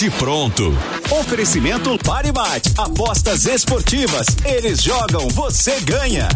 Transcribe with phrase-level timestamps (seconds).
[0.00, 0.72] Bate pronto.
[1.10, 2.72] Oferecimento Paribate.
[2.78, 4.28] Apostas esportivas.
[4.46, 6.26] Eles jogam, você ganha.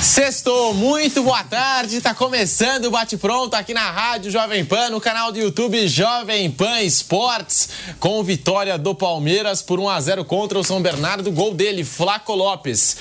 [0.00, 2.00] Sextou, muito boa tarde.
[2.00, 6.52] Tá começando o Bate Pronto aqui na Rádio Jovem Pan, no canal do YouTube Jovem
[6.52, 11.54] Pan Esportes, com vitória do Palmeiras por 1 a 0 contra o São Bernardo, gol
[11.54, 12.96] dele, Flaco Lopes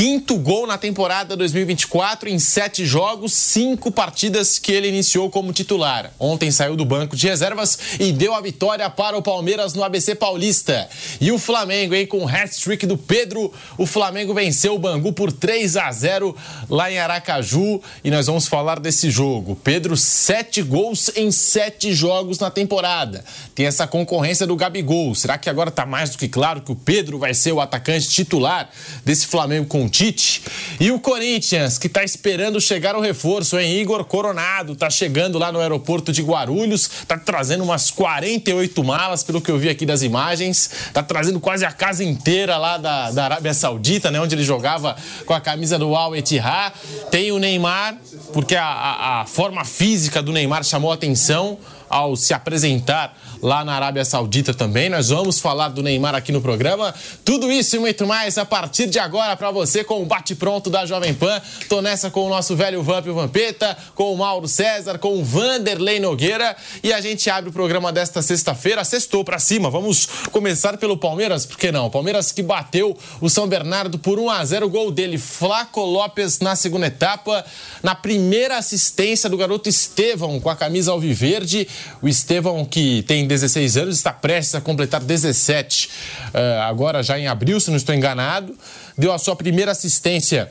[0.00, 6.10] quinto gol na temporada 2024 em sete jogos, cinco partidas que ele iniciou como titular.
[6.18, 10.14] Ontem saiu do banco de reservas e deu a vitória para o Palmeiras no ABC
[10.14, 10.88] Paulista.
[11.20, 15.30] E o Flamengo, hein, com o hat-trick do Pedro, o Flamengo venceu o Bangu por
[15.30, 16.34] 3 a 0
[16.70, 19.54] lá em Aracaju e nós vamos falar desse jogo.
[19.54, 23.22] Pedro, sete gols em sete jogos na temporada.
[23.54, 25.14] Tem essa concorrência do Gabigol.
[25.14, 28.08] Será que agora está mais do que claro que o Pedro vai ser o atacante
[28.08, 28.70] titular
[29.04, 30.42] desse Flamengo com Tite.
[30.78, 33.80] E o Corinthians, que está esperando chegar o reforço, hein?
[33.80, 39.40] Igor Coronado está chegando lá no aeroporto de Guarulhos, está trazendo umas 48 malas, pelo
[39.40, 43.24] que eu vi aqui das imagens, está trazendo quase a casa inteira lá da, da
[43.24, 44.20] Arábia Saudita, né?
[44.20, 46.72] Onde ele jogava com a camisa do Al Etihad.
[47.10, 47.96] Tem o Neymar,
[48.32, 51.58] porque a, a, a forma física do Neymar chamou atenção
[51.90, 54.88] ao se apresentar lá na Arábia Saudita também.
[54.88, 56.94] Nós vamos falar do Neymar aqui no programa.
[57.24, 60.84] Tudo isso e muito mais a partir de agora para você com o bate-pronto da
[60.84, 61.40] Jovem Pan.
[61.68, 66.00] Tô nessa com o nosso velho Vamp Vampeta, com o Mauro César, com o Vanderlei
[66.00, 68.84] Nogueira e a gente abre o programa desta sexta-feira.
[68.84, 69.70] Sextou para cima.
[69.70, 71.90] Vamos começar pelo Palmeiras, por que não?
[71.90, 76.56] Palmeiras que bateu o São Bernardo por 1 a 0, gol dele, Flaco Lopes na
[76.56, 77.44] segunda etapa,
[77.82, 81.66] na primeira assistência do garoto Estevão com a camisa alviverde.
[82.02, 85.90] O Estevão que tem 16 anos, está prestes a completar 17, uh,
[86.34, 88.56] eh, agora já em abril, se não estou enganado.
[88.98, 90.50] Deu a sua primeira assistência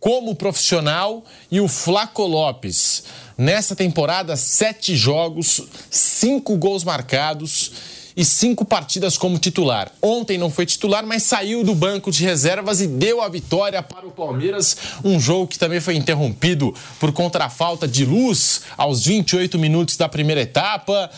[0.00, 3.04] como profissional e o Flaco Lopes.
[3.38, 7.72] Nessa temporada, sete jogos, cinco gols marcados
[8.16, 9.90] e cinco partidas como titular.
[10.02, 14.06] Ontem não foi titular, mas saiu do banco de reservas e deu a vitória para
[14.06, 14.76] o Palmeiras.
[15.04, 19.96] Um jogo que também foi interrompido por conta da falta de luz aos 28 minutos
[19.96, 21.10] da primeira etapa.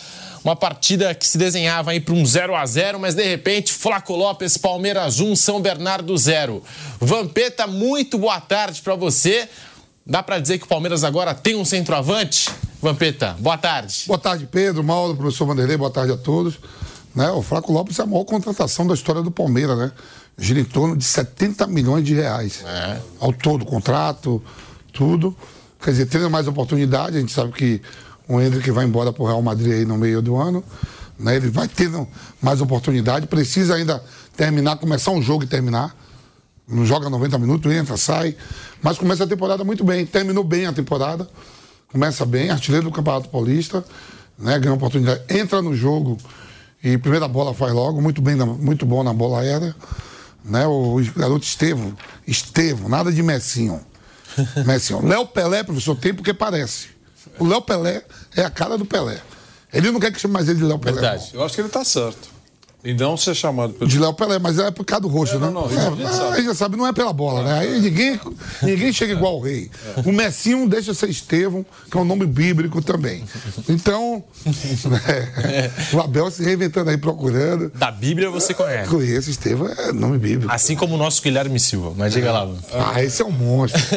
[0.45, 4.15] Uma partida que se desenhava aí para um 0 a 0 mas de repente, Flaco
[4.15, 6.63] Lopes, Palmeiras 1, São Bernardo 0.
[7.01, 9.49] Vampeta, muito boa tarde para você.
[10.05, 12.51] Dá para dizer que o Palmeiras agora tem um centroavante?
[12.81, 14.03] Vampeta, boa tarde.
[14.09, 16.59] Boa tarde, Pedro, Mauro, professor Vanderlei, boa tarde a todos.
[17.15, 19.93] Né, o Flaco Lopes é a maior contratação da história do Palmeiras, né?
[20.37, 22.65] Gira em torno de 70 milhões de reais.
[22.67, 22.99] É.
[23.21, 24.43] Ao todo, contrato,
[24.93, 25.37] tudo.
[25.81, 27.83] Quer dizer, tendo mais oportunidade, a gente sabe que
[28.29, 30.63] o Hendrick vai embora para o Real Madrid aí no meio do ano.
[31.19, 31.37] Né?
[31.37, 32.07] Ele vai tendo
[32.41, 34.03] mais oportunidade, precisa ainda
[34.37, 35.95] terminar, começar um jogo e terminar.
[36.67, 38.37] Não joga 90 minutos, entra, sai.
[38.83, 40.07] Mas começa a temporada muito bem.
[40.07, 41.29] Terminou bem a temporada.
[41.93, 43.85] Começa bem, artilheiro do Campeonato Paulista,
[44.39, 44.59] né?
[44.59, 46.17] Ganha oportunidade, entra no jogo
[46.83, 49.77] e primeira bola faz logo, muito bem, muito bom na bola aérea.
[50.43, 50.67] Né?
[50.67, 51.95] O garoto Estevam,
[52.27, 53.79] Estevam, nada de Messinho.
[54.65, 55.07] Messinho.
[55.07, 56.89] Léo Pelé, professor, tem porque parece.
[57.39, 58.03] O Léo Pelé
[58.37, 59.21] é a cara do Pelé.
[59.73, 61.01] Ele não quer que chame mais ele de Léo Pelé.
[61.01, 61.31] Verdade.
[61.33, 62.29] Eu acho que ele está certo.
[62.85, 63.89] E não ser chamado pelo.
[63.89, 65.51] De Léo Pelé, mas é por causa do rosto, é, né?
[65.51, 66.33] Não, não, é, a gente sabe.
[66.33, 67.59] A gente sabe, não é pela bola, né?
[67.61, 68.21] Aí ninguém,
[68.61, 69.71] ninguém chega igual o rei.
[69.97, 70.01] É.
[70.09, 73.23] O Messinho deixa ser Estevão, que é um nome bíblico também.
[73.69, 77.71] Então, né, o Abel se reinventando aí, procurando.
[77.71, 78.91] Da Bíblia você conhece.
[78.91, 80.53] Conheço, Estevão é nome bíblico.
[80.53, 82.49] Assim como o nosso Guilherme Silva, mas diga lá.
[82.73, 83.81] Ah, esse é um monstro.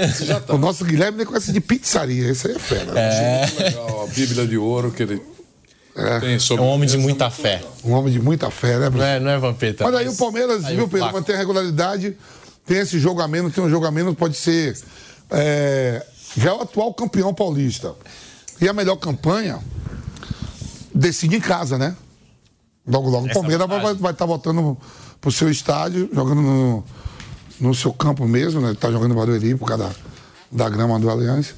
[0.46, 0.54] Tá.
[0.54, 3.00] O nosso Guilherme nem conhece de pizzaria, esse aí é fera.
[3.00, 3.50] É.
[3.58, 5.22] Legal, a Bíblia de ouro que ele
[5.96, 6.56] é.
[6.56, 7.62] é um homem de muita fé.
[7.84, 8.90] Um homem de muita fé, né?
[8.90, 9.86] Não é, não é Vampeta.
[9.86, 12.18] Mas aí o Palmeiras, aí viu, Pedro, mantém a regularidade,
[12.66, 14.78] tem esse jogo a menos, tem um jogo a menos, pode ser.
[15.32, 16.06] É,
[16.36, 17.96] já é o atual campeão paulista.
[18.60, 19.60] E a melhor campanha
[20.94, 21.96] decide em casa, né?
[22.86, 23.28] Logo, logo.
[23.28, 24.78] o Palmeiras vai estar tá voltando
[25.22, 26.84] pro seu estádio, jogando no,
[27.60, 28.76] no seu campo mesmo, né?
[28.78, 29.86] Tá jogando no Barueri por causa
[30.52, 31.54] da, da grama do Aliança.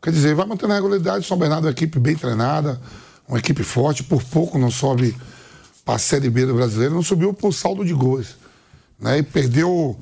[0.00, 1.26] Quer dizer, vai mantendo a regularidade.
[1.26, 2.80] São Bernardo é uma equipe bem treinada
[3.28, 5.16] uma equipe forte, por pouco não sobe
[5.84, 8.36] para a Série B do brasileiro, não subiu por saldo de gols.
[8.98, 9.18] Né?
[9.18, 9.96] E perdeu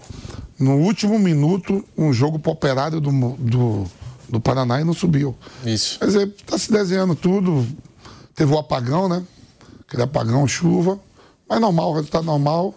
[0.58, 3.86] no último minuto um jogo para operário do, do,
[4.28, 5.34] do Paraná e não subiu.
[5.64, 5.98] Isso.
[5.98, 7.66] Quer dizer, está se desenhando tudo.
[8.34, 9.22] Teve o apagão, né?
[9.86, 10.98] Aquele apagão, chuva.
[11.48, 12.74] Mas normal, o resultado normal.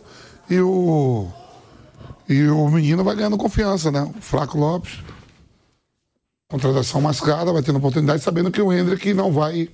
[0.50, 1.28] E o.
[2.28, 4.01] E o menino vai ganhando confiança, né?
[4.01, 5.00] O Flaco Lopes.
[6.50, 9.69] Contratação mais cara, vai tendo oportunidade, sabendo que o Hendrick não vai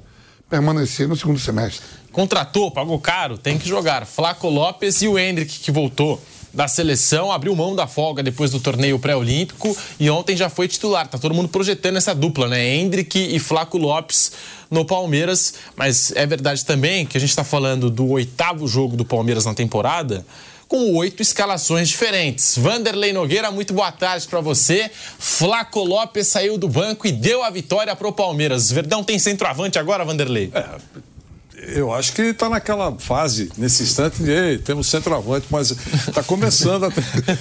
[0.49, 1.85] permanecer no segundo semestre.
[2.11, 4.05] Contratou, pagou caro, tem que jogar.
[4.05, 6.19] Flaco Lopes e o Hendrick, que voltou
[6.51, 11.07] da seleção, abriu mão da folga depois do torneio pré-olímpico e ontem já foi titular.
[11.07, 12.75] Tá todo mundo projetando essa dupla, né?
[12.75, 14.31] Hendrick e Flaco Lopes
[14.69, 19.05] no Palmeiras, mas é verdade também que a gente está falando do oitavo jogo do
[19.05, 20.25] Palmeiras na temporada
[20.69, 22.55] com oito escalações diferentes.
[22.55, 24.89] Vanderlei Nogueira, muito boa tarde para você.
[25.17, 28.71] Flaco Lopes saiu do banco e deu a vitória para o Palmeiras.
[28.71, 30.51] Verdão tem centroavante agora, Vanderlei?
[30.53, 36.85] É, eu acho que está naquela fase, nesse instante, de temos centroavante, mas está começando,
[36.85, 36.91] a,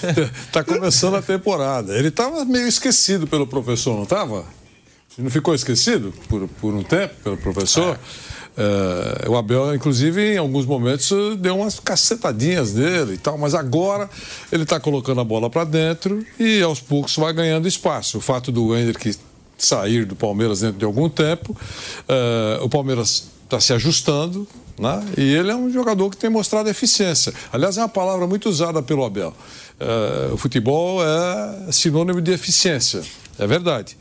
[0.51, 1.99] tá começando a temporada.
[1.99, 4.47] Ele estava meio esquecido pelo professor, não estava?
[5.19, 7.99] Não ficou esquecido por, por um tempo pelo professor?
[8.25, 8.28] É.
[8.61, 14.11] É, o Abel, inclusive, em alguns momentos deu umas cacetadinhas dele e tal, mas agora
[14.51, 18.19] ele está colocando a bola para dentro e aos poucos vai ganhando espaço.
[18.19, 19.17] O fato do Hendrick
[19.57, 21.57] sair do Palmeiras dentro de algum tempo,
[22.09, 24.47] é, o Palmeiras está se ajustando,
[24.77, 25.05] né?
[25.17, 27.33] E ele é um jogador que tem mostrado eficiência.
[27.53, 29.35] Aliás, é uma palavra muito usada pelo Abel.
[29.79, 33.03] É, o futebol é sinônimo de eficiência,
[33.39, 33.97] é verdade.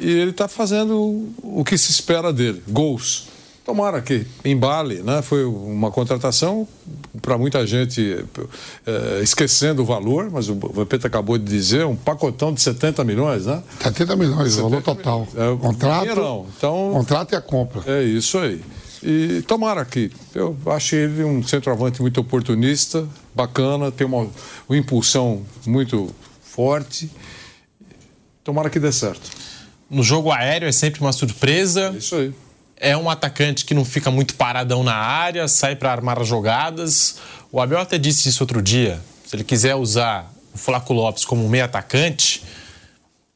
[0.00, 3.33] E ele está fazendo o que se espera dele, gols.
[3.64, 5.22] Tomara que embale, né?
[5.22, 6.68] Foi uma contratação
[7.22, 8.22] para muita gente
[8.86, 13.46] é, esquecendo o valor, mas o Vampeta acabou de dizer, um pacotão de 70 milhões,
[13.46, 13.62] né?
[13.80, 15.26] 70 milhões, 70 valor total.
[15.34, 17.82] É, contrato, então, contrato e a compra.
[17.86, 18.60] É isso aí.
[19.02, 20.10] E tomara que.
[20.34, 24.28] Eu achei ele um centroavante muito oportunista, bacana, tem uma,
[24.68, 27.10] uma impulsão muito forte.
[28.42, 29.30] Tomara que dê certo.
[29.88, 31.92] No jogo aéreo é sempre uma surpresa.
[31.94, 32.34] É isso aí
[32.84, 37.16] é um atacante que não fica muito paradão na área, sai para armar jogadas.
[37.50, 39.00] O Abel até disse isso outro dia.
[39.26, 42.42] Se ele quiser usar o Flaco Lopes como meio atacante,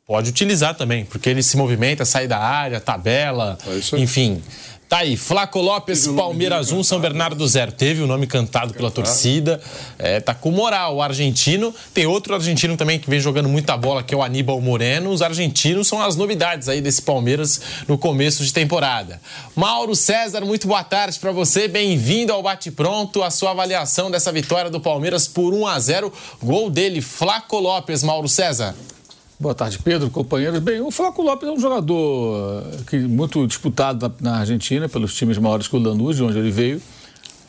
[0.06, 4.42] pode utilizar também, porque ele se movimenta, sai da área, tabela, é enfim.
[4.88, 7.72] Tá aí, Flaco Lopes, Palmeiras 1, São Bernardo 0.
[7.72, 9.60] Teve o nome cantado pela torcida.
[9.98, 11.74] É, tá com moral o argentino.
[11.92, 15.10] Tem outro argentino também que vem jogando muita bola, que é o Aníbal Moreno.
[15.10, 19.20] Os argentinos são as novidades aí desse Palmeiras no começo de temporada.
[19.54, 21.68] Mauro César, muito boa tarde para você.
[21.68, 23.22] Bem-vindo ao Bate Pronto.
[23.22, 26.10] A sua avaliação dessa vitória do Palmeiras por 1 a 0.
[26.42, 28.74] Gol dele, Flaco Lopes, Mauro César.
[29.40, 30.58] Boa tarde, Pedro, companheiros.
[30.58, 35.14] Bem, o Flaco Lopes é um jogador eh, que, muito disputado na, na Argentina pelos
[35.14, 36.82] times maiores que o Lanús, de onde ele veio.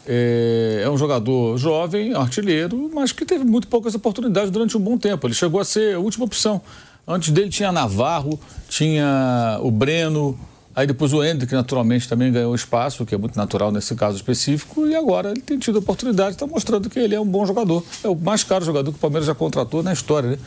[0.06, 5.00] É, é, um jogador jovem, artilheiro, mas que teve muito poucas oportunidades durante um bom
[5.00, 5.26] tempo.
[5.26, 6.62] Ele chegou a ser a última opção.
[7.08, 10.40] Antes dele tinha Navarro, tinha o Breno,
[10.76, 14.86] aí depois o Hendrick, naturalmente, também ganhou espaço, que é muito natural nesse caso específico,
[14.86, 17.84] e agora ele tem tido oportunidade, está mostrando que ele é um bom jogador.
[18.04, 20.38] É o mais caro jogador que o Palmeiras já contratou na história, né?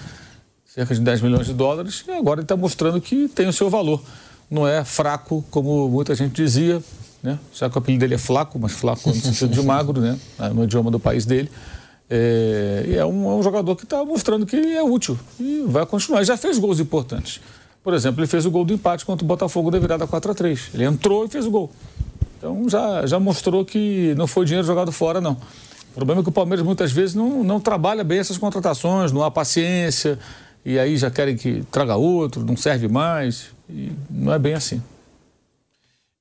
[0.74, 3.68] Cerca de 10 milhões de dólares, e agora ele está mostrando que tem o seu
[3.68, 4.02] valor.
[4.50, 6.82] Não é fraco, como muita gente dizia,
[7.22, 7.38] né?
[7.52, 10.18] Já que o apelido dele é flaco, mas flaco no sentido de magro, né?
[10.54, 11.50] No idioma do país dele.
[12.08, 15.84] É, e é um, é um jogador que está mostrando que é útil e vai
[15.84, 16.24] continuar.
[16.24, 17.40] Já fez gols importantes.
[17.84, 20.34] Por exemplo, ele fez o gol do empate contra o Botafogo da virada 4 a
[20.34, 21.70] 3 Ele entrou e fez o gol.
[22.38, 25.32] Então já, já mostrou que não foi dinheiro jogado fora, não.
[25.32, 29.22] O problema é que o Palmeiras muitas vezes não, não trabalha bem essas contratações, não
[29.22, 30.18] há paciência,
[30.64, 33.46] e aí já querem que traga outro, não serve mais.
[33.68, 34.82] E não é bem assim.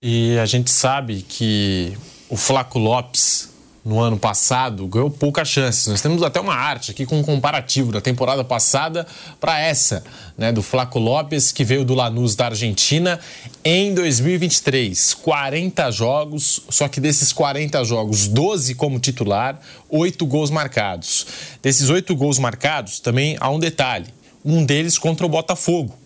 [0.02, 1.96] E a gente sabe que
[2.28, 3.50] o Flaco Lopes,
[3.86, 5.88] no ano passado, ganhou poucas chances.
[5.88, 9.06] Nós temos até uma arte aqui com um comparativo da temporada passada
[9.40, 10.04] para essa,
[10.36, 13.20] né, do Flaco Lopes, que veio do Lanús da Argentina
[13.64, 15.14] em 2023.
[15.16, 21.28] 40 jogos, só que desses 40 jogos, 12 como titular, 8 gols marcados.
[21.62, 24.08] Desses 8 gols marcados, também há um detalhe
[24.44, 25.98] um deles contra o Botafogo.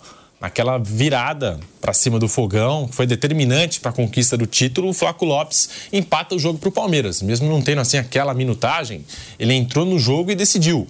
[0.42, 4.90] Aquela virada para cima do fogão foi determinante para a conquista do título.
[4.90, 7.22] O Flaco Lopes empata o jogo para o Palmeiras.
[7.22, 9.04] Mesmo não tendo assim aquela minutagem,
[9.40, 10.88] ele entrou no jogo e decidiu.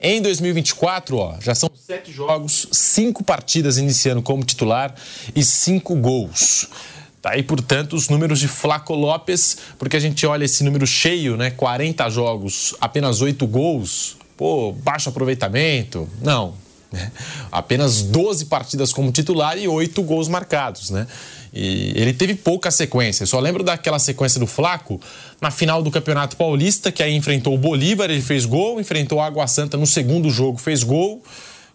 [0.00, 4.94] Em 2024, ó, já são sete jogos, cinco partidas iniciando como titular
[5.34, 6.68] e cinco gols.
[7.22, 11.36] Tá aí, portanto, os números de Flaco Lopes, porque a gente olha esse número cheio,
[11.36, 11.50] né?
[11.50, 14.16] 40 jogos, apenas oito gols.
[14.36, 16.08] Pô, baixo aproveitamento.
[16.22, 16.54] Não,
[16.90, 17.12] né?
[17.50, 20.90] Apenas 12 partidas como titular e 8 gols marcados.
[20.90, 21.06] Né?
[21.52, 23.22] E ele teve pouca sequência.
[23.22, 25.00] Eu só lembro daquela sequência do Flaco
[25.40, 29.26] na final do Campeonato Paulista, que aí enfrentou o Bolívar, ele fez gol, enfrentou a
[29.26, 31.22] Água Santa no segundo jogo, fez gol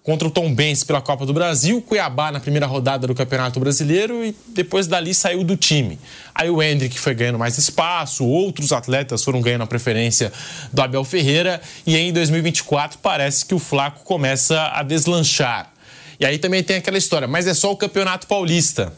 [0.03, 4.24] contra o Tom Benz pela Copa do Brasil, Cuiabá na primeira rodada do Campeonato Brasileiro
[4.24, 5.98] e depois dali saiu do time.
[6.36, 10.31] Aí o Hendrick foi ganhando mais espaço, outros atletas foram ganhando a preferência
[10.74, 15.72] do Abel Ferreira e em 2024 parece que o Flaco começa a deslanchar.
[16.19, 18.93] E aí também tem aquela história, mas é só o Campeonato Paulista.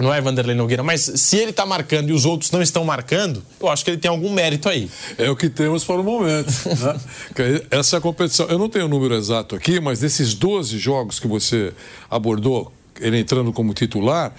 [0.00, 3.42] Não é Vanderlei Nogueira, mas se ele está marcando e os outros não estão marcando,
[3.60, 4.90] eu acho que ele tem algum mérito aí.
[5.18, 6.50] É o que temos para o momento.
[6.80, 7.60] Né?
[7.70, 8.46] Essa é a competição.
[8.46, 11.72] Eu não tenho o número exato aqui, mas desses 12 jogos que você
[12.10, 14.32] abordou, ele entrando como titular,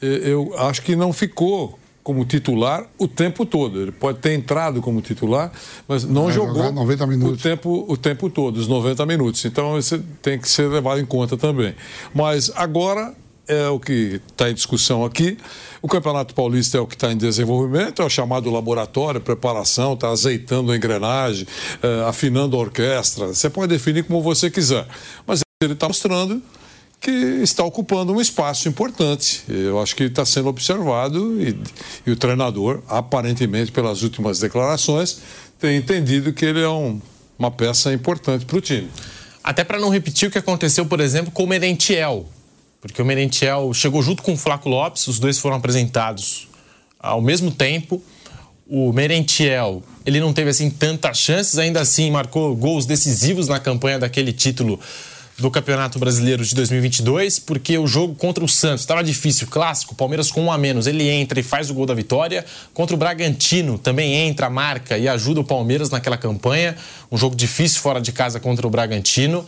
[0.00, 3.82] eu acho que não ficou como titular o tempo todo.
[3.82, 5.52] Ele pode ter entrado como titular,
[5.86, 7.38] mas não Vai jogou 90 minutos.
[7.38, 9.44] O, tempo, o tempo todo, os 90 minutos.
[9.44, 11.74] Então isso tem que ser levado em conta também.
[12.14, 13.14] Mas agora
[13.48, 15.38] é o que está em discussão aqui.
[15.80, 20.10] O Campeonato Paulista é o que está em desenvolvimento, é o chamado laboratório, preparação, está
[20.10, 21.46] azeitando a engrenagem,
[21.82, 23.28] é, afinando a orquestra.
[23.28, 24.86] Você pode definir como você quiser.
[25.26, 26.42] Mas ele está mostrando
[27.00, 29.42] que está ocupando um espaço importante.
[29.48, 31.58] Eu acho que está sendo observado e,
[32.06, 35.20] e, o treinador, aparentemente, pelas últimas declarações,
[35.58, 37.00] tem entendido que ele é um,
[37.38, 38.90] uma peça importante para o time.
[39.42, 42.26] Até para não repetir o que aconteceu, por exemplo, com o Merentiel.
[42.80, 46.48] Porque o Merentiel chegou junto com o Flaco Lopes, os dois foram apresentados
[46.98, 48.02] ao mesmo tempo.
[48.66, 53.98] O Merentiel, ele não teve assim tantas chances, ainda assim marcou gols decisivos na campanha
[53.98, 54.78] daquele título
[55.38, 60.32] do Campeonato Brasileiro de 2022, porque o jogo contra o Santos estava difícil, clássico, Palmeiras
[60.32, 62.44] com um a menos, ele entra e faz o gol da vitória.
[62.74, 66.76] Contra o Bragantino também entra, marca e ajuda o Palmeiras naquela campanha.
[67.10, 69.46] Um jogo difícil fora de casa contra o Bragantino.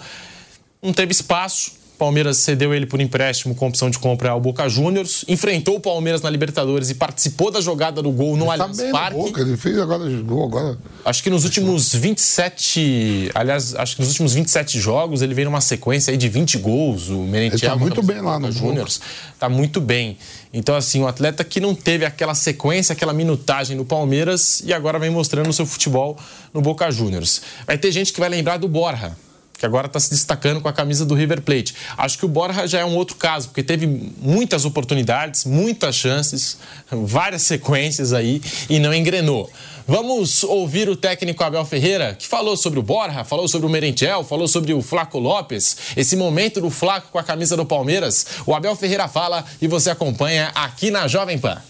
[0.80, 5.22] Não teve espaço, Palmeiras cedeu ele por empréstimo com opção de compra ao Boca Juniors,
[5.28, 8.78] enfrentou o Palmeiras na Libertadores e participou da jogada do gol no ele tá Allianz
[8.78, 9.18] tá Parque.
[9.18, 10.78] Boca, ele fez agora gol agora.
[11.04, 15.60] Acho que nos últimos 27, aliás, acho que nos últimos 27 jogos ele veio numa
[15.60, 17.72] sequência de 20 gols, o Merentiel.
[17.72, 18.98] Ele tá muito bem lá no Juniors.
[19.38, 20.16] Tá muito bem.
[20.54, 24.98] Então assim, um atleta que não teve aquela sequência, aquela minutagem no Palmeiras e agora
[24.98, 26.16] vem mostrando o seu futebol
[26.54, 27.42] no Boca Juniors.
[27.66, 29.14] Vai ter gente que vai lembrar do Borja
[29.60, 31.74] que agora está se destacando com a camisa do River Plate.
[31.98, 36.56] Acho que o Borja já é um outro caso, porque teve muitas oportunidades, muitas chances,
[36.90, 38.40] várias sequências aí
[38.70, 39.50] e não engrenou.
[39.86, 44.24] Vamos ouvir o técnico Abel Ferreira, que falou sobre o Borja, falou sobre o Merentiel,
[44.24, 48.24] falou sobre o Flaco Lopes, esse momento do Flaco com a camisa do Palmeiras.
[48.46, 51.60] O Abel Ferreira fala e você acompanha aqui na Jovem Pan.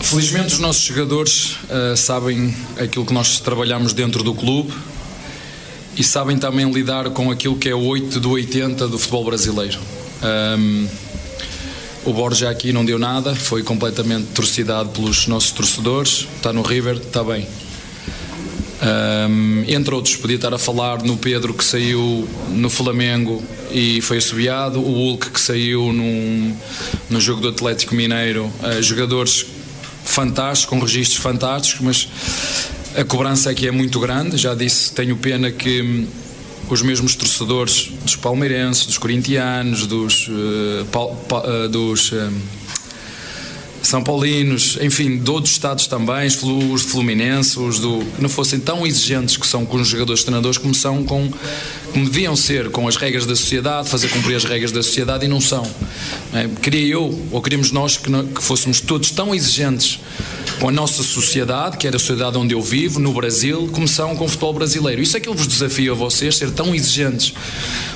[0.00, 4.72] Felizmente os nossos jogadores uh, sabem aquilo que nós trabalhamos dentro do clube,
[5.96, 9.78] e sabem também lidar com aquilo que é o 8 do 80 do futebol brasileiro.
[10.22, 10.88] Um,
[12.04, 16.26] o Borja aqui não deu nada, foi completamente torcidado pelos nossos torcedores.
[16.36, 17.46] Está no River, está bem.
[18.84, 24.18] Um, entre outros, podia estar a falar no Pedro que saiu no Flamengo e foi
[24.18, 26.54] assobiado, o Hulk que saiu num,
[27.08, 29.46] no jogo do Atlético Mineiro, uh, jogadores
[30.04, 32.08] fantásticos, com registros fantásticos, mas
[32.96, 36.06] a cobrança aqui é muito grande, já disse, tenho pena que hum,
[36.70, 42.32] os mesmos torcedores dos palmeirenses, dos corintianos, dos, uh, pa, pa, uh, dos uh,
[43.82, 49.36] são Paulinos, enfim, de outros estados também, os fluminenses, os do, não fossem tão exigentes
[49.36, 51.30] que são com os jogadores treinadores como são com,
[51.92, 55.28] como deviam ser com as regras da sociedade, fazer cumprir as regras da sociedade e
[55.28, 55.70] não são.
[56.32, 60.00] É, queria eu, ou queríamos nós que, que fôssemos todos tão exigentes
[60.60, 64.24] com a nossa sociedade, que era a sociedade onde eu vivo, no Brasil, são com
[64.24, 65.02] o futebol brasileiro.
[65.02, 67.34] Isso é que eu vos desafio a vocês, ser tão exigentes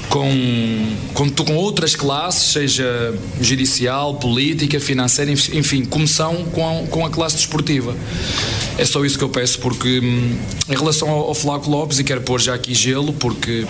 [0.09, 7.11] com, com, com outras classes, seja judicial, política, financeira, enfim, são com a, com a
[7.11, 7.95] classe desportiva.
[8.77, 10.37] É só isso que eu peço, porque hum,
[10.69, 13.67] em relação ao, ao Flaco Lopes, e quero pôr já aqui gelo, porque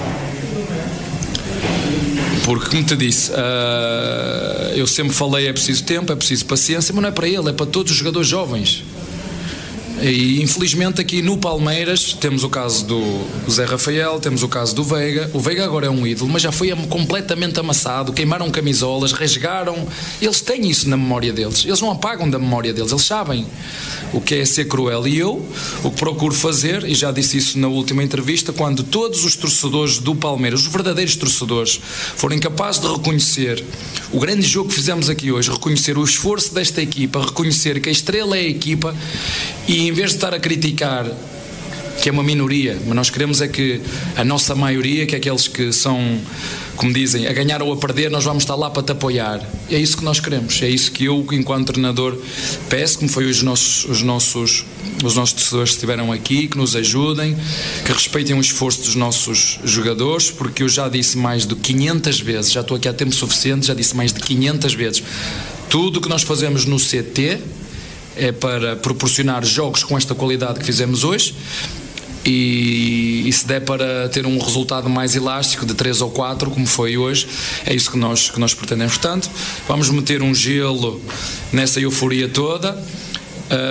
[2.48, 7.02] porque, como te disse, uh, eu sempre falei é preciso tempo, é preciso paciência, mas
[7.02, 8.82] não é para ele, é para todos os jogadores jovens.
[10.00, 14.84] E infelizmente aqui no Palmeiras temos o caso do Zé Rafael, temos o caso do
[14.84, 15.28] Veiga.
[15.34, 18.12] O Veiga agora é um ídolo, mas já foi completamente amassado.
[18.12, 19.86] Queimaram camisolas, rasgaram.
[20.22, 21.64] Eles têm isso na memória deles.
[21.64, 22.92] Eles não apagam da memória deles.
[22.92, 23.44] Eles sabem
[24.12, 25.06] o que é ser cruel.
[25.08, 25.44] E eu,
[25.82, 29.98] o que procuro fazer, e já disse isso na última entrevista, quando todos os torcedores
[29.98, 31.80] do Palmeiras, os verdadeiros torcedores,
[32.16, 33.64] forem capazes de reconhecer
[34.12, 37.92] o grande jogo que fizemos aqui hoje, reconhecer o esforço desta equipa, reconhecer que a
[37.92, 38.94] estrela é a equipa
[39.66, 41.06] e em vez de estar a criticar
[42.00, 43.80] que é uma minoria, mas nós queremos é que
[44.16, 46.20] a nossa maioria, que é aqueles que são,
[46.76, 49.44] como dizem, a ganhar ou a perder, nós vamos estar lá para te apoiar.
[49.68, 52.16] É isso que nós queremos, é isso que eu, enquanto treinador,
[52.68, 54.64] peço, como foi os nossos, os nossos,
[55.02, 57.36] os nossos torcedores que estiveram aqui, que nos ajudem,
[57.84, 62.52] que respeitem o esforço dos nossos jogadores, porque eu já disse mais de 500 vezes,
[62.52, 65.02] já estou aqui há tempo suficiente, já disse mais de 500 vezes,
[65.68, 67.40] tudo o que nós fazemos no CT
[68.18, 71.34] é para proporcionar jogos com esta qualidade que fizemos hoje
[72.24, 76.66] e, e, se der para ter um resultado mais elástico de 3 ou 4, como
[76.66, 77.26] foi hoje,
[77.64, 78.94] é isso que nós, que nós pretendemos.
[78.98, 79.30] Portanto,
[79.66, 81.00] vamos meter um gelo
[81.52, 82.76] nessa euforia toda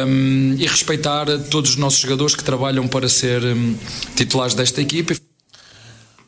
[0.07, 3.75] um, e respeitar todos os nossos jogadores que trabalham para ser um,
[4.15, 5.26] titulares desta equipe.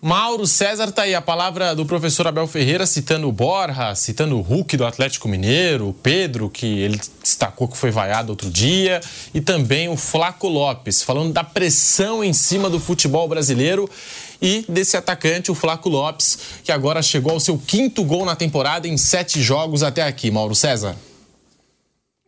[0.01, 4.41] Mauro César tá aí, a palavra do professor Abel Ferreira citando o Borja, citando o
[4.41, 9.01] Hulk do Atlético Mineiro, o Pedro, que ele destacou que foi vaiado outro dia,
[9.33, 13.89] e também o Flaco Lopes, falando da pressão em cima do futebol brasileiro
[14.41, 18.87] e desse atacante, o Flaco Lopes, que agora chegou ao seu quinto gol na temporada
[18.87, 20.31] em sete jogos até aqui.
[20.31, 20.95] Mauro César.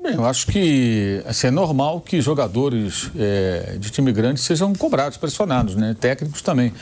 [0.04, 5.16] Bem, eu acho que assim, é normal que jogadores é, de time grande sejam cobrados,
[5.16, 5.96] pressionados, né?
[5.98, 6.74] Técnicos também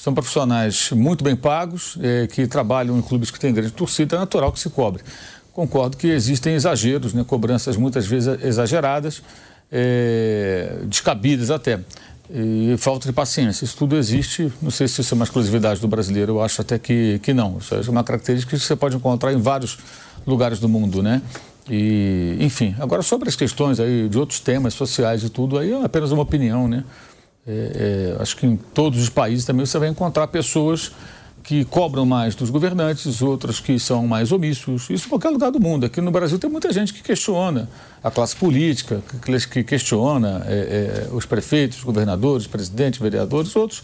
[0.00, 4.18] são profissionais muito bem pagos, é, que trabalham em clubes que têm grande torcida, é
[4.18, 5.02] natural que se cobre.
[5.52, 9.20] Concordo que existem exageros, né, cobranças muitas vezes exageradas,
[9.72, 11.80] é, descabidas até.
[12.30, 13.64] E falta de paciência.
[13.64, 16.78] Isso tudo existe, não sei se isso é uma exclusividade do brasileiro, eu acho até
[16.78, 17.58] que, que não.
[17.58, 19.78] Isso é uma característica que você pode encontrar em vários
[20.26, 21.22] lugares do mundo, né?
[21.68, 25.84] E, enfim, agora sobre as questões aí de outros temas sociais e tudo, aí é
[25.84, 26.84] apenas uma opinião, né?
[27.48, 30.92] É, é, acho que em todos os países também você vai encontrar pessoas
[31.42, 34.90] que cobram mais dos governantes, outras que são mais omissos.
[34.90, 35.86] Isso em qualquer lugar do mundo.
[35.86, 37.66] Aqui no Brasil tem muita gente que questiona
[38.04, 39.02] a classe política,
[39.50, 43.82] que questiona é, é, os prefeitos, governadores, presidentes, vereadores, outros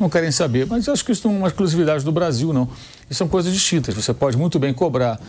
[0.00, 0.66] não querem saber.
[0.66, 2.68] Mas acho que isso não é uma exclusividade do Brasil, não.
[3.08, 3.94] Isso são coisas distintas.
[3.94, 5.20] Você pode muito bem cobrar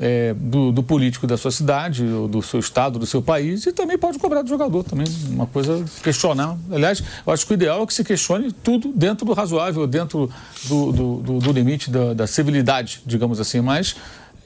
[0.00, 3.98] é, do, do, político da sua cidade, do seu estado, do seu país, e também
[3.98, 5.06] pode cobrar do jogador também.
[5.28, 6.56] Uma coisa questionar.
[6.70, 10.30] Aliás, eu acho que o ideal é que se questione tudo dentro do razoável, dentro
[10.64, 13.60] do, do, do limite da, da, civilidade, digamos assim.
[13.60, 13.96] Mas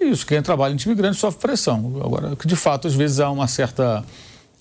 [0.00, 2.00] isso, quem trabalha em time grande sofre pressão.
[2.02, 4.02] Agora, que de fato, às vezes há uma certa,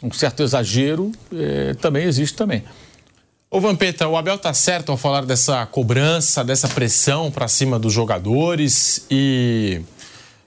[0.03, 2.63] um certo exagero, é, também existe também.
[3.49, 7.91] Ô Vampeta, o Abel tá certo ao falar dessa cobrança, dessa pressão para cima dos
[7.91, 9.81] jogadores e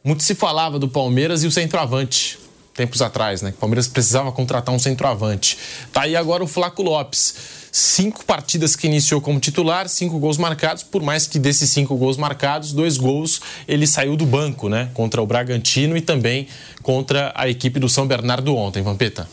[0.04, 2.38] muito se falava do Palmeiras e o centroavante,
[2.74, 3.50] tempos atrás, né?
[3.50, 5.56] O Palmeiras precisava contratar um centroavante.
[5.92, 7.64] Tá aí agora o Flaco Lopes.
[7.72, 12.16] Cinco partidas que iniciou como titular, cinco gols marcados, por mais que desses cinco gols
[12.16, 14.90] marcados, dois gols ele saiu do banco, né?
[14.94, 16.46] Contra o Bragantino e também
[16.82, 19.28] contra a equipe do São Bernardo ontem, Vampeta.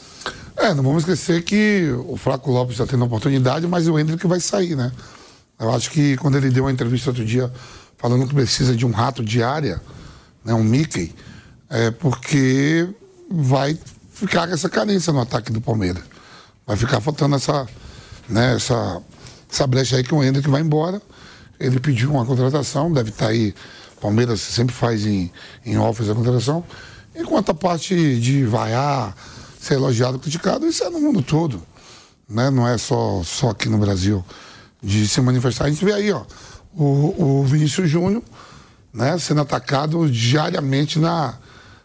[0.57, 4.39] É, não vamos esquecer que o Flaco Lopes está tendo oportunidade, mas o Hendrick vai
[4.39, 4.91] sair, né?
[5.60, 7.51] Eu acho que quando ele deu uma entrevista outro dia
[7.97, 9.79] falando que precisa de um rato de área,
[10.43, 11.13] né, um Mickey,
[11.69, 12.88] é porque
[13.30, 13.77] vai
[14.12, 16.04] ficar essa carência no ataque do Palmeiras.
[16.65, 17.67] Vai ficar faltando essa,
[18.27, 19.01] né, essa,
[19.51, 21.01] essa brecha aí que o Hendrick vai embora.
[21.60, 23.54] Ele pediu uma contratação, deve estar tá aí.
[23.99, 25.32] Palmeiras sempre faz em,
[25.65, 26.63] em offers a contratação.
[27.15, 29.15] Enquanto a parte de vaiar,
[29.60, 31.62] ser elogiado, criticado, isso é no mundo todo.
[32.27, 32.49] Né?
[32.49, 34.23] Não é só, só aqui no Brasil
[34.82, 35.65] de se manifestar.
[35.65, 36.23] A gente vê aí, ó,
[36.73, 38.23] o, o Vinícius Júnior
[38.93, 41.36] né, sendo atacado diariamente na,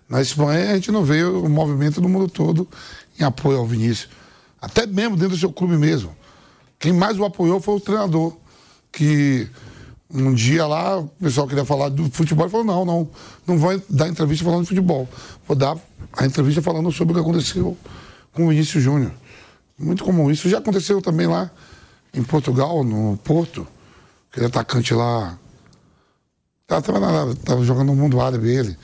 [0.09, 0.73] na Espanha.
[0.73, 2.69] A gente não vê o movimento do mundo todo
[3.19, 4.09] em apoio ao Vinícius.
[4.61, 6.17] Até mesmo dentro do seu clube mesmo.
[6.79, 8.37] Quem mais o apoiou foi o treinador,
[8.93, 9.49] que
[10.11, 13.11] um dia lá o pessoal queria falar do futebol e falou: não, não,
[13.47, 15.09] não vou dar entrevista falando de futebol.
[15.47, 15.77] Vou dar
[16.13, 17.77] a entrevista falando sobre o que aconteceu
[18.33, 19.13] com o Vinícius Júnior.
[19.79, 20.31] Muito comum.
[20.31, 21.51] Isso já aconteceu também lá
[22.15, 23.67] em Portugal, no Porto.
[24.31, 25.39] Aquele atacante lá
[26.67, 28.77] Tava, tava, tava jogando no mundo árabe ele.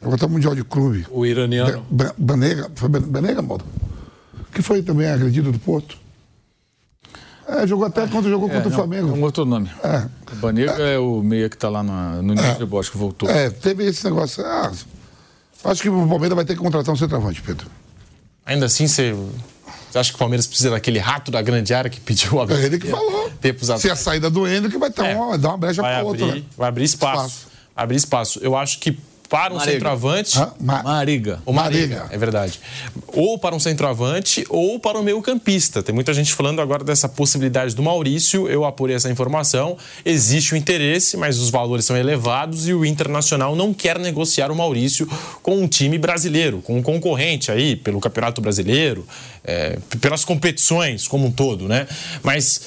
[0.00, 1.06] Jogou até o Mundial de Clube.
[1.10, 1.84] O iraniano?
[2.16, 3.64] Banega, foi Banega, modo?
[4.52, 5.98] Que foi também agredido do Porto.
[7.46, 9.08] É, jogou até quando jogou é, contra não, o Flamengo.
[9.08, 9.70] É um outro nome.
[9.82, 10.08] É.
[10.32, 12.92] O Banega é, é o meia que está lá no, no nível é, de Bosque,
[12.92, 13.28] que voltou.
[13.28, 14.44] É, teve esse negócio.
[14.46, 14.72] Ah,
[15.64, 17.66] acho que o Palmeiras vai ter que contratar um centroavante, Pedro.
[18.46, 19.14] Ainda assim, você
[19.90, 22.56] você acha que o Palmeiras precisa daquele rato da grande área que pediu o Abel?
[22.56, 23.30] É ele que falou.
[23.40, 25.16] Tempos Se a saída do Hendrick vai ter é.
[25.16, 26.26] uma, dar uma brecha para outra.
[26.26, 26.42] Né?
[26.56, 27.26] Vai abrir espaço.
[27.26, 27.50] espaço.
[27.74, 28.38] Abrir espaço.
[28.40, 28.96] Eu acho que
[29.30, 29.72] para um Mariga.
[29.72, 30.38] centroavante.
[30.38, 31.40] Ah, Ma Mariga.
[31.46, 32.60] O Mariga, Mariga, é verdade.
[33.06, 35.84] Ou para um centroavante ou para o meio-campista.
[35.84, 38.48] Tem muita gente falando agora dessa possibilidade do Maurício.
[38.48, 39.76] Eu apurei essa informação.
[40.04, 44.56] Existe o interesse, mas os valores são elevados e o Internacional não quer negociar o
[44.56, 45.08] Maurício
[45.42, 49.06] com um time brasileiro, com um concorrente aí, pelo Campeonato Brasileiro,
[49.44, 51.86] é, pelas competições como um todo, né?
[52.24, 52.62] Mas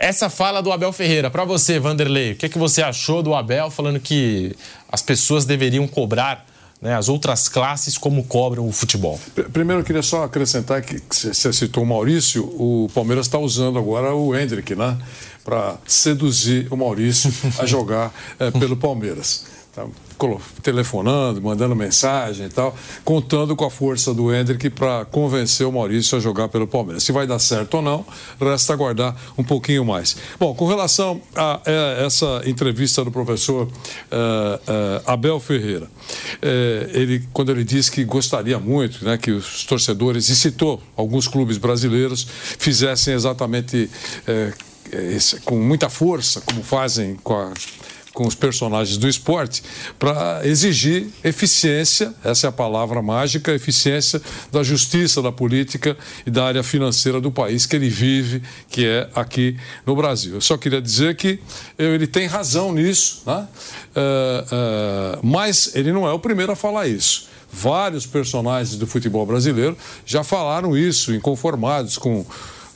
[0.00, 3.34] essa fala do Abel Ferreira, para você, Vanderlei, o que, é que você achou do
[3.34, 4.54] Abel falando que
[4.90, 6.46] as pessoas deveriam cobrar
[6.80, 9.20] né, as outras classes como cobram o futebol?
[9.52, 14.14] Primeiro, eu queria só acrescentar que você citou o Maurício, o Palmeiras está usando agora
[14.14, 14.96] o Hendrick, né?
[15.44, 19.46] Para seduzir o Maurício a jogar é, pelo Palmeiras.
[19.78, 19.88] Tá
[20.62, 26.18] telefonando, mandando mensagem e tal, contando com a força do Hendrick para convencer o Maurício
[26.18, 27.04] a jogar pelo Palmeiras.
[27.04, 28.04] Se vai dar certo ou não,
[28.40, 30.16] resta aguardar um pouquinho mais.
[30.38, 35.88] Bom, com relação a, a essa entrevista do professor uh, uh, Abel Ferreira,
[36.92, 41.58] ele, quando ele disse que gostaria muito né, que os torcedores, e citou alguns clubes
[41.58, 42.26] brasileiros,
[42.58, 43.90] fizessem exatamente
[44.92, 47.52] esse, com muita força, como fazem com a
[48.18, 49.62] com os personagens do esporte
[49.96, 56.44] para exigir eficiência, essa é a palavra mágica, eficiência da justiça, da política e da
[56.44, 60.34] área financeira do país que ele vive, que é aqui no Brasil.
[60.34, 61.38] Eu só queria dizer que
[61.78, 63.46] ele tem razão nisso, né?
[63.94, 67.28] Uh, uh, mas ele não é o primeiro a falar isso.
[67.52, 72.26] Vários personagens do futebol brasileiro já falaram isso, inconformados com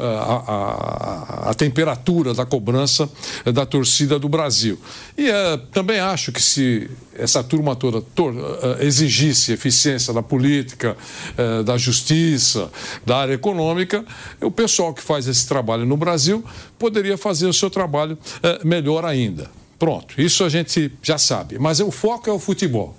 [0.03, 3.09] a, a, a, temperatura da cobrança
[3.53, 4.79] da torcida do Brasil.
[5.17, 10.97] E uh, também acho que se essa turma toda tor, uh, exigisse eficiência da política,
[11.39, 12.71] uh, da justiça,
[13.07, 14.05] da área econômica,
[14.41, 16.45] o pessoal que faz esse trabalho no Brasil
[16.79, 18.19] poderia fazer o seu trabalho
[18.65, 19.51] melhor ainda.
[19.79, 21.59] Pronto, isso a gente já sabe.
[21.59, 22.97] Mas o foco é o futebol.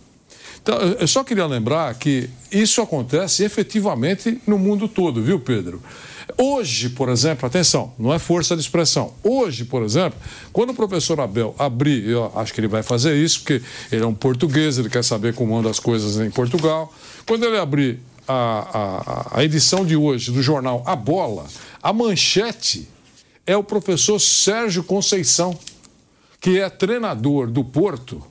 [0.63, 5.81] Então, eu só queria lembrar que isso acontece efetivamente no mundo todo, viu, Pedro?
[6.37, 9.13] Hoje, por exemplo, atenção, não é força de expressão.
[9.23, 10.19] Hoje, por exemplo,
[10.51, 14.07] quando o professor Abel abrir, eu acho que ele vai fazer isso, porque ele é
[14.07, 16.93] um português, ele quer saber como andam as coisas em Portugal.
[17.27, 21.45] Quando ele abrir a, a, a edição de hoje do jornal A Bola,
[21.81, 22.87] a manchete
[23.45, 25.57] é o professor Sérgio Conceição,
[26.39, 28.21] que é treinador do Porto,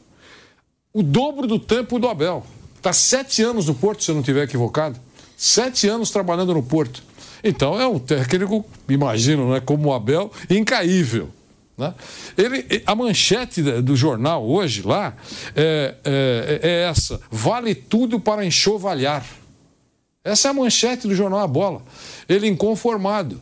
[0.93, 2.45] o dobro do tempo do Abel.
[2.77, 4.99] Está sete anos no Porto, se eu não estiver equivocado.
[5.37, 7.03] Sete anos trabalhando no Porto.
[7.43, 11.29] Então é um técnico, imagino, né, como o Abel, incaível.
[11.77, 11.95] Né?
[12.37, 15.15] Ele, a manchete do jornal hoje lá
[15.57, 19.25] é, é, é essa: vale tudo para enxovalhar.
[20.25, 21.83] Essa é a manchete do jornal A Bola.
[22.29, 23.41] Ele inconformado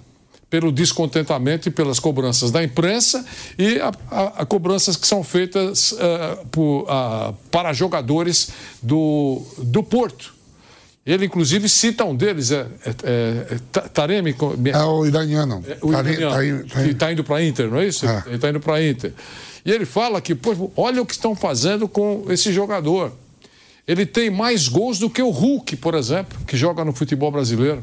[0.49, 3.25] pelo descontentamento e pelas cobranças da imprensa
[3.57, 8.51] e a, a, a cobranças que são feitas uh, por, uh, para jogadores
[8.83, 10.35] do, do Porto.
[11.11, 14.33] Ele, inclusive, cita um deles, é, é, é, é Taremi.
[14.73, 15.64] É o iraniano.
[15.66, 18.07] É, o iraniano tá, tá, que está indo para a Inter, não é isso?
[18.07, 18.23] É.
[18.27, 19.12] Ele está indo para a Inter.
[19.64, 23.12] E ele fala que, pô, olha o que estão fazendo com esse jogador.
[23.88, 27.83] Ele tem mais gols do que o Hulk, por exemplo, que joga no futebol brasileiro.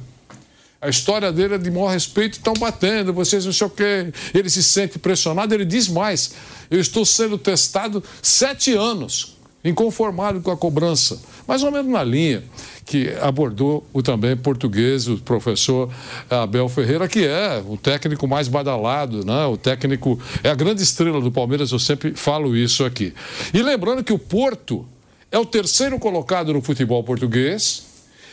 [0.79, 4.13] A história dele é de maior respeito, estão batendo, vocês não sei o quê.
[4.33, 6.31] Ele se sente pressionado, ele diz mais.
[6.71, 9.36] Eu estou sendo testado sete anos,
[9.67, 11.21] inconformado com a cobrança.
[11.47, 12.43] Mais ou menos na linha
[12.85, 15.89] que abordou o também português, o professor
[16.29, 19.45] Abel Ferreira, que é o técnico mais badalado, né?
[19.45, 23.13] o técnico, é a grande estrela do Palmeiras, eu sempre falo isso aqui.
[23.53, 24.85] E lembrando que o Porto
[25.29, 27.86] é o terceiro colocado no futebol português,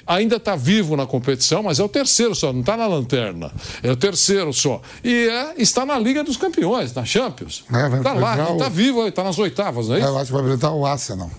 [0.07, 3.53] ainda está vivo na competição, mas é o terceiro só, não está na lanterna.
[3.83, 4.81] É o terceiro só.
[5.03, 7.65] E é, está na Liga dos Campeões, na Champions.
[7.67, 8.71] Está é, tá lá, está o...
[8.71, 10.09] vivo, está nas oitavas, não é isso?
[10.09, 11.31] É, eu acho que vai apresentar o Arsenal.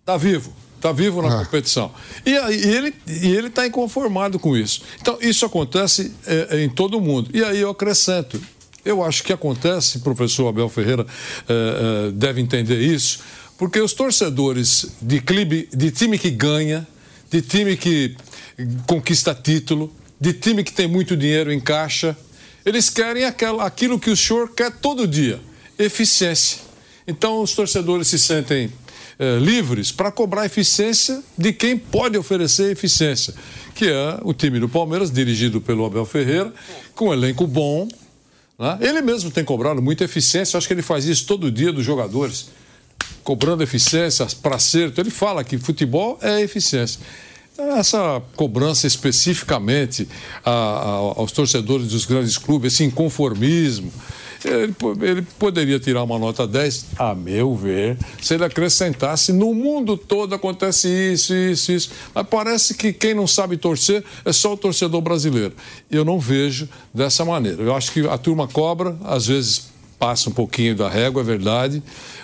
[0.00, 0.52] Está vivo.
[0.76, 1.44] Está vivo na ah.
[1.44, 1.92] competição.
[2.26, 4.82] E, e, ele e ele está inconformado com isso.
[5.00, 7.30] Então, isso acontece é, é, em todo mundo.
[7.32, 8.40] E aí eu acrescento.
[8.84, 11.06] Eu acho que acontece, professor Abel Ferreira
[11.48, 13.20] é, é, deve entender isso,
[13.56, 16.84] porque os torcedores de, clube, de time que ganha,
[17.32, 18.14] de time que
[18.86, 19.90] conquista título,
[20.20, 22.16] de time que tem muito dinheiro em caixa,
[22.64, 25.40] eles querem aquela, aquilo que o senhor quer todo dia:
[25.78, 26.58] eficiência.
[27.08, 28.70] Então, os torcedores se sentem
[29.18, 33.34] eh, livres para cobrar eficiência de quem pode oferecer eficiência,
[33.74, 36.52] que é o time do Palmeiras, dirigido pelo Abel Ferreira,
[36.94, 37.88] com um elenco bom.
[38.58, 38.78] Né?
[38.80, 42.50] Ele mesmo tem cobrado muita eficiência, acho que ele faz isso todo dia dos jogadores,
[43.22, 45.00] cobrando eficiência para acerto.
[45.00, 47.00] Ele fala que futebol é eficiência
[47.58, 50.08] essa cobrança especificamente
[50.44, 50.86] a, a,
[51.18, 53.92] aos torcedores dos grandes clubes, esse inconformismo,
[54.44, 59.96] ele, ele, poderia tirar uma nota 10, a meu ver, se ele acrescentasse no mundo
[59.96, 61.90] todo acontece isso, isso, isso.
[62.14, 65.54] Mas parece que quem não sabe torcer é só o torcedor brasileiro.
[65.90, 67.62] Eu não vejo dessa maneira.
[67.62, 69.71] Eu acho que a turma cobra, às vezes
[70.02, 71.80] passa um pouquinho da régua, é verdade,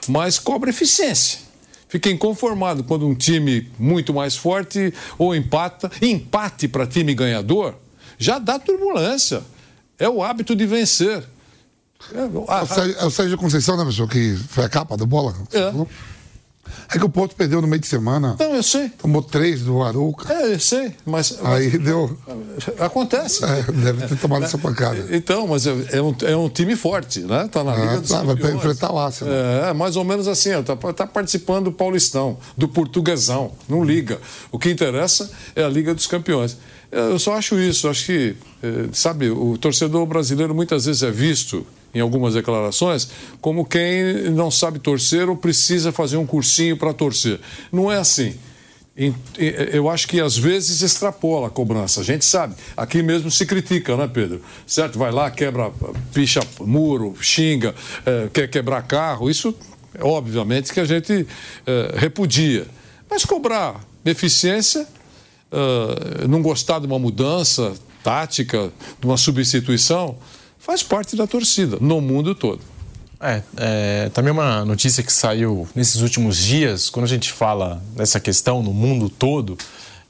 [0.09, 1.47] mas cobra eficiência
[1.89, 5.91] fica inconformado quando um time muito mais forte ou empata.
[6.03, 7.75] Empate para time ganhador
[8.19, 9.43] já dá turbulência.
[9.97, 11.25] É o hábito de vencer.
[12.13, 15.07] É, a, o Sérgio, é o Sérgio Conceição, né, pessoal, que foi a capa do
[15.07, 15.35] bola.
[15.53, 15.73] É.
[16.95, 18.37] É que o Porto perdeu no meio de semana.
[18.39, 18.89] Não, eu sei.
[18.91, 20.33] Tomou três do Aruca.
[20.33, 21.39] É, eu sei, mas.
[21.45, 22.17] Aí deu.
[22.79, 23.45] Acontece.
[23.45, 25.07] É, deve ter tomado essa pancada.
[25.11, 27.49] Então, mas é, é um, é um time forte, né?
[27.51, 29.35] Tá na Ah, Liga dos tá, vai enfrentar o Arsenal.
[29.35, 34.19] É, mais ou menos assim, ó, tá, tá participando do Paulistão, do Portuguesão, não liga.
[34.51, 36.57] O que interessa é a Liga dos Campeões.
[36.91, 38.37] É, Eu só acho isso, acho que,
[38.93, 43.09] sabe, o torcedor brasileiro muitas vezes é visto em algumas declarações
[43.41, 47.41] como quem não sabe torcer ou precisa fazer um cursinho para torcer.
[47.73, 48.35] Não é assim.
[49.73, 52.01] Eu acho que às vezes extrapola a cobrança.
[52.01, 52.57] A gente sabe.
[52.77, 54.43] Aqui mesmo se critica, né, Pedro?
[54.67, 54.99] Certo?
[54.99, 55.71] Vai lá, quebra,
[56.13, 59.31] picha muro, xinga, eh, quer quebrar carro.
[59.31, 59.55] Isso,
[60.01, 61.29] obviamente, que a gente
[61.65, 62.67] eh, repudia.
[63.09, 64.85] Mas cobrar eficiência,
[65.53, 70.17] eh, não gostar de uma mudança tática, de uma substituição,
[70.69, 72.61] faz parte da torcida, no mundo todo.
[73.19, 78.21] É, é, também uma notícia que saiu nesses últimos dias, quando a gente fala dessa
[78.21, 79.57] questão no mundo todo,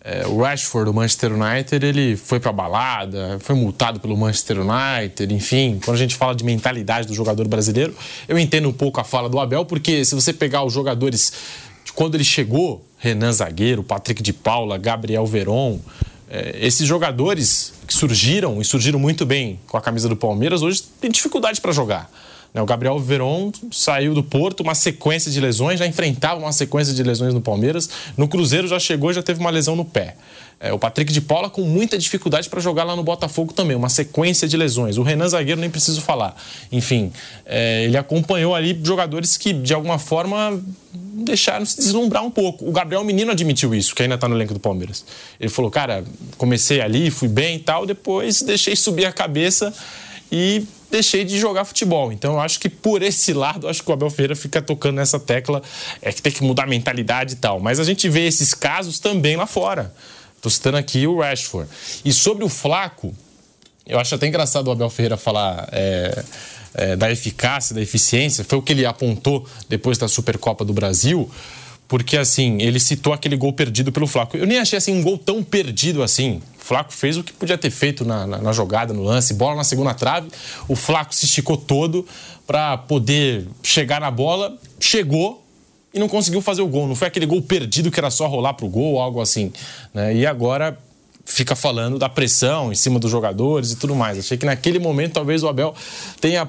[0.05, 5.33] é, o Rashford do Manchester United, ele foi pra balada, foi multado pelo Manchester United,
[5.33, 7.95] enfim, quando a gente fala de mentalidade do jogador brasileiro,
[8.27, 11.33] eu entendo um pouco a fala do Abel, porque se você pegar os jogadores
[11.85, 15.79] de quando ele chegou, Renan Zagueiro, Patrick de Paula, Gabriel Veron,
[16.31, 20.83] é, esses jogadores que surgiram e surgiram muito bem com a camisa do Palmeiras, hoje
[21.01, 22.11] têm dificuldade para jogar.
[22.53, 22.63] Né?
[22.63, 27.03] O Gabriel Veron saiu do Porto, uma sequência de lesões, já enfrentava uma sequência de
[27.03, 27.89] lesões no Palmeiras.
[28.17, 30.17] No Cruzeiro já chegou e já teve uma lesão no pé.
[30.61, 33.89] É, o Patrick de Paula com muita dificuldade para jogar lá no Botafogo também, uma
[33.89, 34.99] sequência de lesões.
[34.99, 36.35] O Renan Zagueiro nem preciso falar.
[36.73, 37.13] Enfim,
[37.47, 40.61] é, ele acompanhou ali jogadores que, de alguma forma,
[40.93, 42.69] deixaram se deslumbrar um pouco.
[42.69, 45.05] O Gabriel Menino admitiu isso, que ainda está no elenco do Palmeiras.
[45.39, 46.03] Ele falou, cara,
[46.37, 49.73] comecei ali, fui bem e tal, depois deixei subir a cabeça
[50.31, 52.13] e deixei de jogar futebol.
[52.13, 55.19] Então eu acho que por esse lado, acho que o Abel Ferreira fica tocando nessa
[55.21, 55.63] tecla,
[56.01, 57.61] é que tem que mudar a mentalidade e tal.
[57.61, 59.93] Mas a gente vê esses casos também lá fora.
[60.41, 61.69] Tô citando aqui o Rashford.
[62.05, 63.15] E sobre o Flaco,
[63.87, 66.25] eu acho até engraçado o Abel Ferreira falar é,
[66.75, 68.45] é, da eficácia, da eficiência.
[68.45, 71.29] Foi o que ele apontou depois da Supercopa do Brasil.
[71.89, 74.37] Porque, assim, ele citou aquele gol perdido pelo Flaco.
[74.37, 76.43] Eu nem achei, assim, um gol tão perdido assim.
[76.61, 79.33] O Flaco fez o que podia ter feito na, na, na jogada, no lance.
[79.33, 80.29] Bola na segunda trave.
[80.69, 82.07] O Flaco se esticou todo
[82.47, 84.57] para poder chegar na bola.
[84.79, 85.43] Chegou,
[85.93, 86.87] e não conseguiu fazer o gol.
[86.87, 89.53] Não foi aquele gol perdido que era só rolar pro gol ou algo assim.
[89.95, 90.15] Né?
[90.17, 90.79] E agora
[91.25, 94.19] fica falando da pressão em cima dos jogadores e tudo mais.
[94.19, 95.75] Achei que naquele momento talvez o Abel
[96.21, 96.49] tenha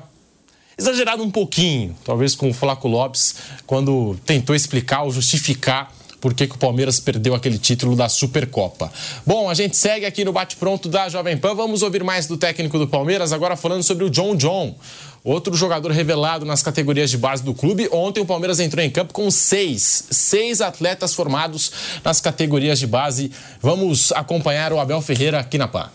[0.79, 3.35] exagerado um pouquinho, talvez com o Flaco Lopes,
[3.67, 8.91] quando tentou explicar ou justificar por que, que o Palmeiras perdeu aquele título da Supercopa.
[9.25, 11.55] Bom, a gente segue aqui no bate-pronto da Jovem Pan.
[11.55, 14.75] Vamos ouvir mais do técnico do Palmeiras, agora falando sobre o John John.
[15.23, 17.89] Outro jogador revelado nas categorias de base do clube.
[17.91, 21.71] Ontem o Palmeiras entrou em campo com seis, seis atletas formados
[22.03, 23.31] nas categorias de base.
[23.61, 25.89] Vamos acompanhar o Abel Ferreira aqui na PAN.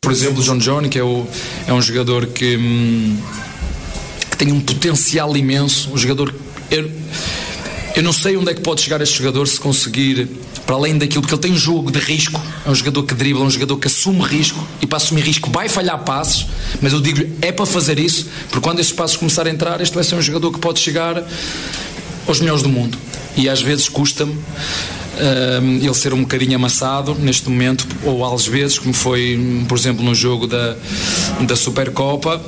[0.00, 1.26] Por exemplo, o John John, que é, o,
[1.66, 3.18] é um jogador que, hum,
[4.34, 6.34] que tem um potencial imenso, um jogador.
[6.68, 6.90] Eu,
[7.94, 10.28] eu não sei onde é que pode chegar este jogador se conseguir,
[10.66, 13.44] para além daquilo, porque ele tem um jogo de risco, é um jogador que dribla,
[13.44, 16.48] é um jogador que assume risco e para assumir risco vai falhar passos,
[16.82, 19.94] mas eu digo é para fazer isso, porque quando esses passos começarem a entrar, este
[19.94, 21.22] vai ser um jogador que pode chegar
[22.26, 22.98] aos melhores do mundo.
[23.36, 24.36] E às vezes custa-me
[25.62, 30.04] um, ele ser um bocadinho amassado neste momento, ou às vezes, como foi, por exemplo,
[30.04, 30.76] no jogo da,
[31.46, 32.40] da Supercopa,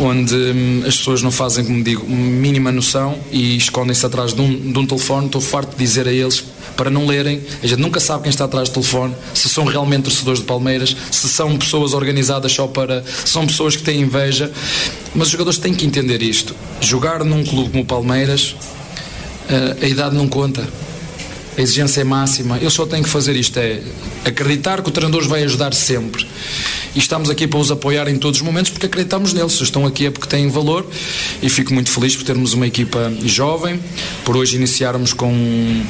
[0.00, 4.72] onde um, as pessoas não fazem, como digo, mínima noção e escondem-se atrás de um,
[4.72, 5.26] de um telefone.
[5.26, 6.44] Estou farto de dizer a eles
[6.76, 7.42] para não lerem.
[7.62, 10.96] A gente nunca sabe quem está atrás do telefone, se são realmente torcedores de Palmeiras,
[11.10, 13.04] se são pessoas organizadas só para.
[13.24, 14.50] São pessoas que têm inveja.
[15.14, 16.54] Mas os jogadores têm que entender isto.
[16.80, 18.54] Jogar num clube como o Palmeiras,
[19.50, 20.66] uh, a idade não conta.
[21.58, 22.56] A exigência é máxima.
[22.58, 23.82] Eu só tenho que fazer isto: é
[24.24, 26.24] acreditar que o treinador vai ajudar sempre.
[26.94, 29.60] E estamos aqui para os apoiar em todos os momentos porque acreditamos neles.
[29.60, 30.88] Estão aqui é porque têm valor
[31.42, 33.80] e fico muito feliz por termos uma equipa jovem,
[34.24, 35.82] por hoje iniciarmos com,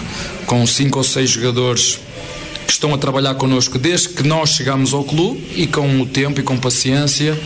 [0.46, 2.00] com cinco ou seis jogadores
[2.72, 6.42] estão a trabalhar connosco desde que nós chegamos ao clube e com o tempo e
[6.42, 7.38] com paciência.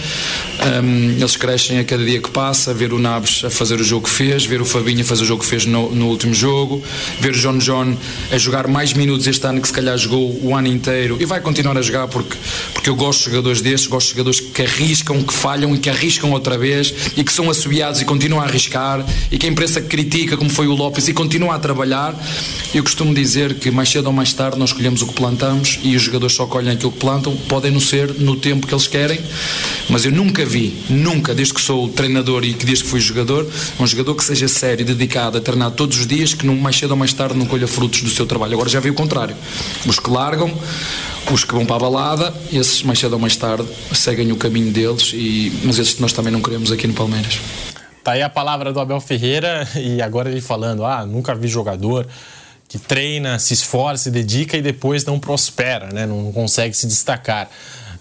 [0.82, 4.06] Um, eles crescem a cada dia que passa ver o Naves a fazer o jogo
[4.06, 6.82] que fez ver o Fabinho a fazer o jogo que fez no, no, último jogo
[7.18, 7.96] ver o John John
[8.30, 11.40] a jogar mais minutos este ano que se calhar jogou o ano inteiro e vai
[11.40, 12.36] continuar a jogar porque,
[12.72, 15.90] porque eu gosto de jogadores destes gosto de jogadores que arriscam, que falham e que
[15.90, 19.80] arriscam outra vez e que são assobiados e continuam a arriscar e que a imprensa
[19.80, 22.14] critica como foi o Lopes e continua a trabalhar.
[22.74, 25.94] Eu costumo dizer que mais cedo ou mais tarde nós escolhemos o que plantamos e
[25.94, 29.20] os jogadores só colhem aquilo que plantam, podem não ser no tempo que eles querem,
[29.88, 33.48] mas eu nunca vi, nunca, desde que sou treinador e que desde que fui jogador,
[33.78, 36.92] um jogador que seja sério, dedicado a treinar todos os dias, que não mais cedo
[36.92, 38.54] ou mais tarde não colha frutos do seu trabalho.
[38.54, 39.36] Agora já vi o contrário.
[39.86, 40.52] Os que largam,
[41.30, 44.72] os que vão para a balada, esses mais cedo ou mais tarde seguem o caminho
[44.72, 47.38] deles, e, mas esses nós também não queremos aqui no Palmeiras.
[48.02, 52.06] Tá aí a palavra do Abel Ferreira e agora ele falando: ah, nunca vi jogador
[52.72, 56.06] que treina, se esforça, se dedica e depois não prospera, né?
[56.06, 57.50] não consegue se destacar.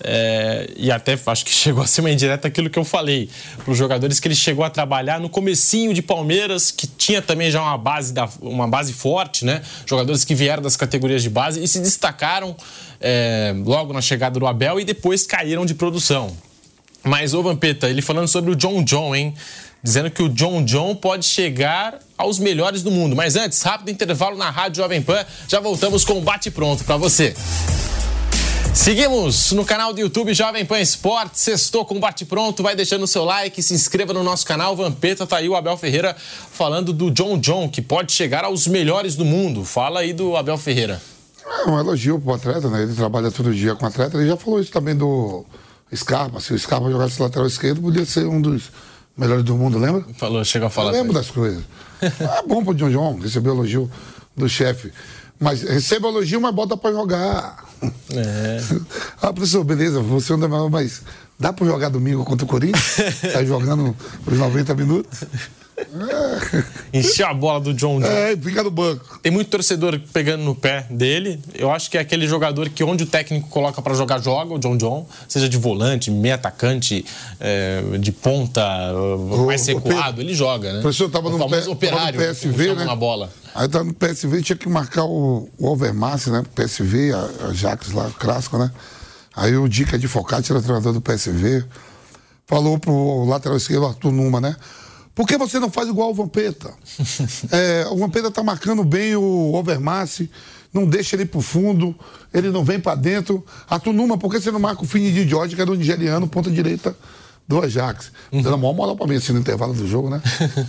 [0.01, 3.29] É, e até acho que chegou a ser uma indireta aquilo que eu falei
[3.61, 7.51] para os jogadores que ele chegou a trabalhar no comecinho de Palmeiras, que tinha também
[7.51, 9.61] já uma base, da, uma base forte, né?
[9.85, 12.55] Jogadores que vieram das categorias de base e se destacaram
[13.01, 16.33] é, logo na chegada do Abel e depois caíram de produção.
[17.03, 19.33] Mas, ô Vampeta, ele falando sobre o John John, hein?
[19.83, 23.15] Dizendo que o John John pode chegar aos melhores do mundo.
[23.15, 25.25] Mas antes, rápido intervalo na Rádio Jovem Pan.
[25.47, 27.33] Já voltamos com o Bate Pronto para você.
[28.73, 31.41] Seguimos no canal do YouTube Jovem Pan Esportes.
[31.41, 32.63] Sextou com Bate Pronto.
[32.63, 34.75] Vai deixando o seu like, se inscreva no nosso canal.
[34.75, 39.15] Vampeta tá aí o Abel Ferreira falando do John John, que pode chegar aos melhores
[39.15, 39.65] do mundo.
[39.65, 41.01] Fala aí do Abel Ferreira.
[41.45, 42.83] É um elogio pro atleta, né?
[42.83, 44.17] Ele trabalha todo dia com atleta.
[44.17, 45.43] Ele já falou isso também do
[45.93, 46.39] Scarpa.
[46.39, 48.71] Se o Scarpa jogasse lateral esquerdo, podia ser um dos
[49.21, 50.03] melhores do mundo, lembra?
[50.17, 50.89] Falou, chegou a falar.
[50.89, 51.63] Eu lembro das coisas.
[52.01, 53.89] É bom pro John John receber elogio
[54.35, 54.91] do chefe.
[55.39, 57.63] Mas receba elogio, mas bota pra jogar.
[58.11, 58.61] É.
[59.21, 61.03] ah, professor, beleza, você anda mal, mas
[61.39, 62.97] dá pra jogar domingo contra o Corinthians?
[63.31, 65.23] tá jogando os 90 minutos?
[66.93, 68.07] Encheu a bola do John John.
[68.07, 69.19] É, fica no banco.
[69.21, 71.39] Tem muito torcedor pegando no pé dele.
[71.53, 74.59] Eu acho que é aquele jogador que onde o técnico coloca para jogar, joga, o
[74.59, 75.07] John John.
[75.27, 77.05] Seja de volante, meio atacante,
[77.39, 78.61] é, de ponta,
[78.93, 80.79] o, mais recuado, ele joga, né?
[80.79, 82.85] O professor tava no, pé, operário, tava no PSV, né?
[82.85, 83.31] Na bola.
[83.53, 86.43] Aí tá no PSV, tinha que marcar o, o Overmars, né?
[86.55, 88.71] PSV, a, a Jacques lá, o clássico, né?
[89.35, 91.63] Aí o Dica de Focati era treinador do PSV.
[92.45, 94.55] Falou pro lateral esquerdo, Arthur Numa, né?
[95.13, 96.73] Por que você não faz igual o Vampeta?
[97.51, 100.21] é, o Vampeta está marcando bem o Overmars,
[100.73, 101.93] não deixa ele pro fundo,
[102.33, 103.45] ele não vem para dentro.
[103.69, 106.27] A Tunuma, por que você não marca o Fini de George, que era o nigeriano,
[106.27, 106.95] ponta direita
[107.47, 108.11] do Ajax?
[108.31, 108.41] Uhum.
[108.41, 110.21] Dando a maior moral para mim assim no intervalo do jogo, né?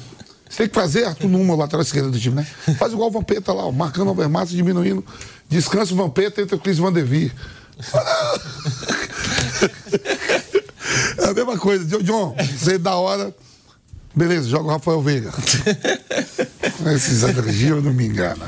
[0.51, 2.47] Você tem que fazer a Tunuma, lateral esquerda do time, né?
[2.79, 5.03] Faz igual o Vampeta lá, marcando o Overmars, diminuindo.
[5.49, 7.07] Descansa o Vampeta entre o Cris Van Der
[11.19, 12.03] é a mesma coisa.
[12.03, 13.35] John, você é da hora
[14.15, 15.33] Beleza, joga o Rafael Veiga.
[16.95, 18.47] Esses agressivos não me enganam.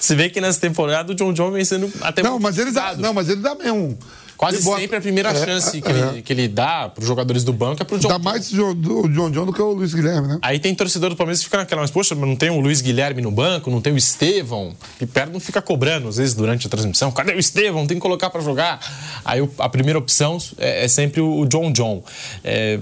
[0.00, 2.96] Se vê que nessa temporada o John John vem sendo até não, mas ele dá,
[2.96, 3.98] Não, mas ele dá mesmo.
[4.40, 4.80] Quase bota...
[4.80, 6.22] sempre a primeira é, chance é, que, ele, é.
[6.22, 9.30] que ele dá para os jogadores do banco é pro John Dá mais o John
[9.30, 10.38] John do que o Luiz Guilherme, né?
[10.40, 13.20] Aí tem torcedor do Palmeiras que fica naquela, mas poxa, não tem o Luiz Guilherme
[13.20, 14.74] no banco, não tem o Estevão.
[14.98, 17.12] E perto não fica cobrando, às vezes, durante a transmissão.
[17.12, 17.86] Cadê o Estevão?
[17.86, 18.80] Tem que colocar para jogar.
[19.26, 22.02] Aí a primeira opção é, é sempre o John John.
[22.42, 22.80] É,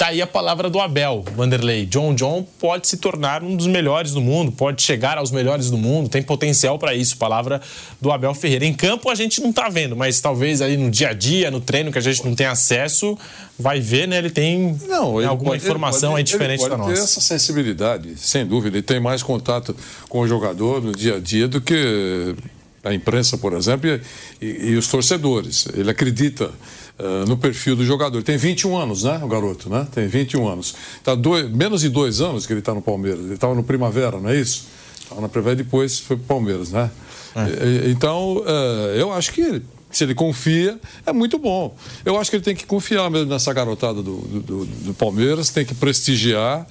[0.00, 1.84] Tá aí a palavra do Abel, Vanderlei.
[1.84, 5.76] John John pode se tornar um dos melhores do mundo, pode chegar aos melhores do
[5.76, 7.18] mundo, tem potencial para isso.
[7.18, 7.60] Palavra
[8.00, 8.64] do Abel Ferreira.
[8.64, 11.60] Em campo a gente não tá vendo, mas talvez aí no dia a dia, no
[11.60, 13.16] treino que a gente não tem acesso,
[13.58, 14.18] vai ver, né?
[14.18, 16.90] Ele tem não, ele alguma pode, informação pode, aí diferente da nossa.
[16.90, 18.76] Ele essa sensibilidade, sem dúvida.
[18.76, 19.74] Ele tem mais contato
[20.08, 22.34] com o jogador no dia a dia do que
[22.82, 24.00] a imprensa, por exemplo, e,
[24.44, 25.66] e, e os torcedores.
[25.74, 26.50] Ele acredita
[26.98, 28.18] uh, no perfil do jogador.
[28.18, 29.86] Ele tem 21 anos, né, o garoto, né?
[29.92, 30.74] Tem 21 anos.
[31.02, 33.20] Tá dois, menos de dois anos que ele está no Palmeiras.
[33.20, 34.66] Ele estava no Primavera, não é isso?
[34.98, 36.90] Estava na Primavera e depois foi para o Palmeiras, né?
[37.34, 37.86] É.
[37.86, 41.74] E, então, uh, eu acho que se ele confia, é muito bom.
[42.04, 45.64] Eu acho que ele tem que confiar mesmo nessa garotada do, do, do Palmeiras, tem
[45.64, 46.66] que prestigiar,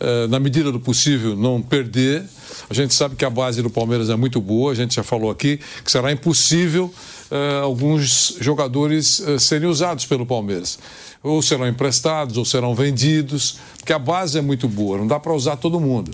[0.00, 2.24] eh, na medida do possível, não perder.
[2.70, 5.30] A gente sabe que a base do Palmeiras é muito boa, a gente já falou
[5.30, 6.92] aqui que será impossível
[7.30, 10.78] eh, alguns jogadores eh, serem usados pelo Palmeiras.
[11.22, 15.32] Ou serão emprestados, ou serão vendidos, porque a base é muito boa, não dá para
[15.32, 16.10] usar todo mundo.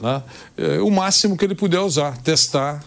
[0.00, 0.22] Né?
[0.80, 2.84] o máximo que ele puder usar, testar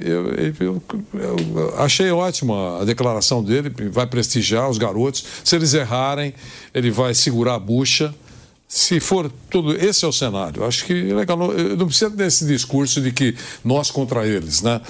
[0.00, 0.82] eu, eu,
[1.14, 5.24] eu, achei ótima a declaração dele, vai prestigiar os garotos.
[5.44, 6.34] Se eles errarem,
[6.74, 8.14] ele vai segurar a bucha.
[8.68, 10.64] Se for tudo, esse é o cenário.
[10.64, 11.38] Acho que é legal.
[11.38, 14.80] Não precisa desse discurso de que nós contra eles, né?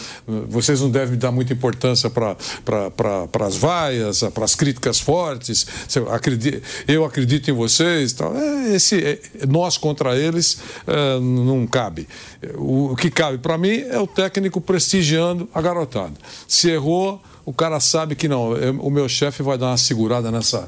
[0.49, 5.67] Vocês não devem dar muita importância para pra, as vaias, para as críticas fortes.
[5.95, 8.15] Eu acredito, eu acredito em vocês.
[8.15, 8.35] Tal.
[8.35, 12.09] É, esse, é, nós contra eles é, não cabe.
[12.55, 16.15] O, o que cabe para mim é o técnico prestigiando a garotada.
[16.49, 18.53] Se errou, o cara sabe que não.
[18.81, 20.67] O meu chefe vai dar uma segurada nessa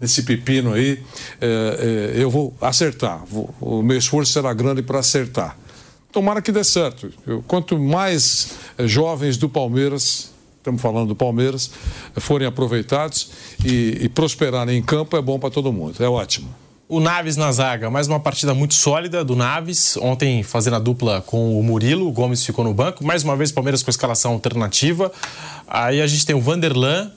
[0.00, 0.98] nesse pepino aí,
[1.40, 3.22] é, é, eu vou acertar.
[3.26, 5.56] Vou, o meu esforço será grande para acertar.
[6.10, 7.12] tomara que dê certo.
[7.26, 11.70] Eu, quanto mais eh, jovens do Palmeiras, estamos falando do Palmeiras,
[12.16, 13.30] forem aproveitados
[13.64, 16.02] e, e prosperarem em campo, é bom para todo mundo.
[16.02, 16.48] É ótimo.
[16.88, 19.96] O Naves na zaga, mais uma partida muito sólida do Naves.
[19.98, 23.04] Ontem fazendo a dupla com o Murilo, o Gomes ficou no banco.
[23.04, 25.12] Mais uma vez, Palmeiras com escalação alternativa.
[25.68, 27.12] Aí a gente tem o Vanderlan,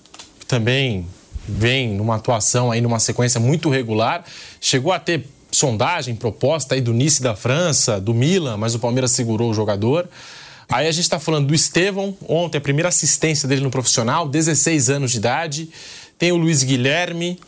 [0.47, 1.07] também
[1.47, 4.23] vem numa atuação aí numa sequência muito regular.
[4.61, 9.11] Chegou a ter sondagem, proposta aí do Nice da França, do Milan, mas o Palmeiras
[9.11, 10.09] segurou o jogador.
[10.69, 14.89] Aí a gente está falando do Estevão, ontem a primeira assistência dele no profissional, 16
[14.89, 15.69] anos de idade.
[16.17, 17.39] Tem o Luiz Guilherme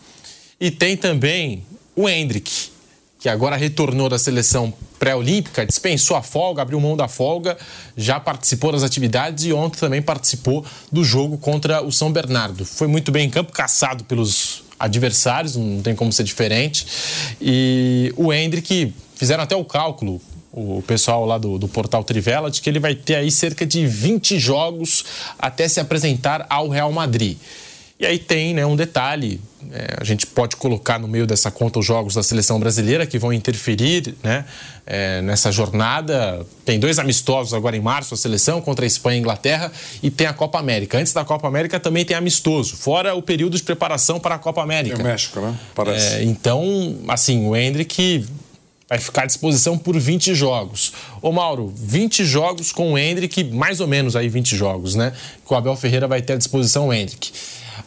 [0.59, 1.63] e tem também
[1.95, 2.69] o Hendrick,
[3.25, 7.57] que agora retornou da seleção pré-olímpica, dispensou a folga, abriu mão da folga,
[7.97, 12.63] já participou das atividades e ontem também participou do jogo contra o São Bernardo.
[12.63, 16.85] Foi muito bem em campo, caçado pelos adversários, não tem como ser diferente.
[17.41, 20.21] E o Hendrick, fizeram até o cálculo,
[20.53, 23.87] o pessoal lá do, do, portal Trivela, de que ele vai ter aí cerca de
[23.87, 25.03] 20 jogos
[25.39, 27.39] até se apresentar ao Real Madrid.
[27.99, 29.41] E aí tem né, um detalhe,
[29.71, 33.19] é, a gente pode colocar no meio dessa conta os jogos da seleção brasileira que
[33.19, 34.45] vão interferir né,
[34.85, 36.45] é, nessa jornada.
[36.63, 40.09] Tem dois amistosos agora em março, a seleção contra a Espanha e a Inglaterra, e
[40.09, 40.97] tem a Copa América.
[40.97, 44.61] Antes da Copa América também tem amistoso, fora o período de preparação para a Copa
[44.61, 44.95] América.
[44.95, 45.55] Tem o México, né?
[45.73, 46.15] Parece.
[46.15, 48.25] É, então, assim, o Hendrick
[48.87, 50.93] vai ficar à disposição por 20 jogos.
[51.21, 55.11] Ô Mauro, 20 jogos com o Hendrick, mais ou menos aí 20 jogos, né?
[55.45, 57.31] Que o Abel Ferreira vai ter à disposição o Hendrick.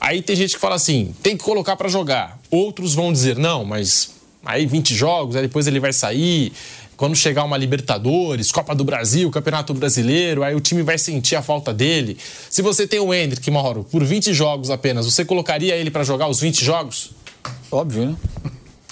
[0.01, 2.39] Aí tem gente que fala assim, tem que colocar para jogar.
[2.51, 4.11] Outros vão dizer, não, mas
[4.45, 6.53] aí 20 jogos, aí depois ele vai sair.
[6.97, 11.43] Quando chegar uma Libertadores, Copa do Brasil, Campeonato Brasileiro, aí o time vai sentir a
[11.43, 12.19] falta dele.
[12.51, 16.29] Se você tem o Hendrick, Mauro, por 20 jogos apenas, você colocaria ele para jogar
[16.29, 17.13] os 20 jogos?
[17.71, 18.17] Óbvio, né?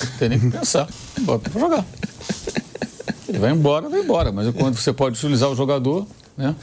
[0.00, 0.88] Não tem nem que pensar.
[1.20, 1.84] Bota pra jogar.
[3.28, 4.30] Ele vai embora, vai embora.
[4.30, 6.54] Mas quando você pode utilizar o jogador, né?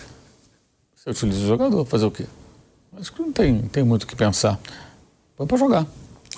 [0.95, 2.25] Você utiliza o jogador, fazer o quê?
[2.99, 4.59] Acho que não tem, tem muito o que pensar.
[5.35, 5.87] Põe para jogar.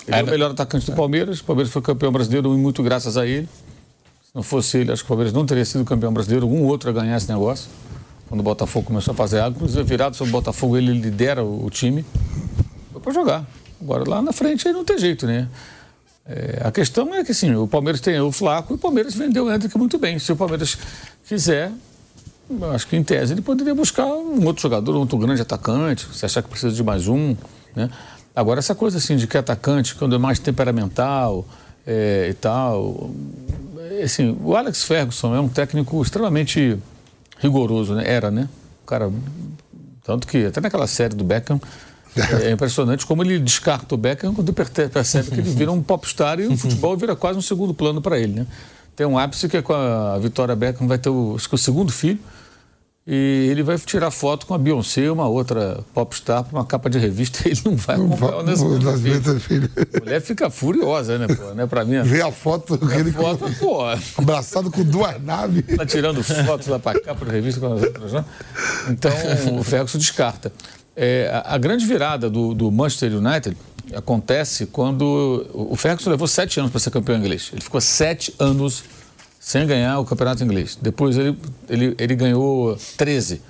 [0.06, 1.40] Ele é, é o melhor atacante do Palmeiras.
[1.40, 3.48] O Palmeiras foi campeão brasileiro e muito graças a ele.
[4.22, 6.46] Se não fosse ele, acho que o Palmeiras não teria sido campeão brasileiro.
[6.46, 7.68] Algum outro a ganhar esse negócio.
[8.28, 9.56] Quando o Botafogo começou a fazer água.
[9.56, 12.04] Inclusive, virado sobre o Botafogo, ele lidera o, o time.
[12.92, 13.44] Foi para jogar.
[13.80, 15.48] Agora, lá na frente, aí não tem jeito, né?
[16.28, 19.44] É, a questão é que, sim, o Palmeiras tem o Flaco e o Palmeiras vendeu
[19.44, 20.18] o Hendrick muito bem.
[20.18, 20.76] Se o Palmeiras
[21.28, 21.70] quiser,
[22.74, 26.24] acho que em tese ele poderia buscar um outro jogador, um outro grande atacante, se
[26.24, 27.36] achar que precisa de mais um,
[27.74, 27.90] né?
[28.36, 31.46] Agora, essa coisa assim de que atacante, quando é mais temperamental
[31.86, 33.10] é, e tal.
[34.04, 36.78] Assim, o Alex Ferguson é um técnico extremamente
[37.38, 38.04] rigoroso, né?
[38.06, 38.46] Era, né?
[38.82, 39.10] O cara.
[40.04, 41.60] Tanto que até naquela série do Beckham.
[42.42, 46.46] É impressionante como ele descarta o Beckham quando percebe que ele vira um popstar e
[46.46, 48.46] o futebol vira quase um segundo plano para ele, né?
[48.96, 52.18] Tem um ápice que é com a Vitória Beckham, vai ter o, o segundo filho.
[53.08, 56.98] E ele vai tirar foto com a Beyoncé, uma outra popstar, para uma capa de
[56.98, 57.38] revista.
[57.48, 59.70] Ele não vai acompanhar o nascimento filho.
[59.94, 61.54] A mulher fica furiosa, né, pô?
[61.54, 63.52] Né, pra mim, Vê a foto dele foto, com...
[63.54, 63.82] pô.
[64.18, 65.64] Abraçado com duas naves.
[65.76, 68.24] Tá tirando fotos lá para capa de revista com as outras, né?
[68.90, 69.12] Então,
[69.56, 70.52] o Ferguson descarta.
[70.96, 73.56] É, a, a, grande virada do, do Manchester United
[73.94, 77.50] acontece quando o Ferguson levou sete anos para ser campeão inglês.
[77.52, 78.84] Ele ficou sete anos
[79.38, 80.76] sem ganhar o campeonato inglês.
[80.80, 83.40] Depois ele, ele, ele ganhou 13.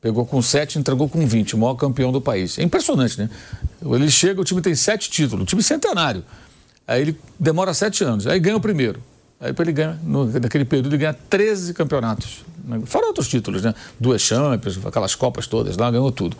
[0.00, 2.58] Pegou com 7 entregou com 20, o maior campeão do país.
[2.58, 3.30] É impressionante, né?
[3.82, 6.22] Ele chega, o time tem sete títulos, o time centenário.
[6.86, 9.02] Aí ele demora sete anos, aí ganha o primeiro.
[9.40, 12.44] Aí ele ganha, no, naquele período, ele ganha 13 campeonatos.
[12.84, 13.74] Fora outros títulos, né?
[13.98, 16.36] Duas Champions, aquelas Copas todas lá, ganhou tudo.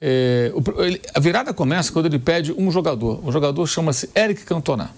[0.00, 3.20] É, o, ele, a virada começa quando ele pede um jogador.
[3.26, 4.90] O jogador chama-se Eric Cantona.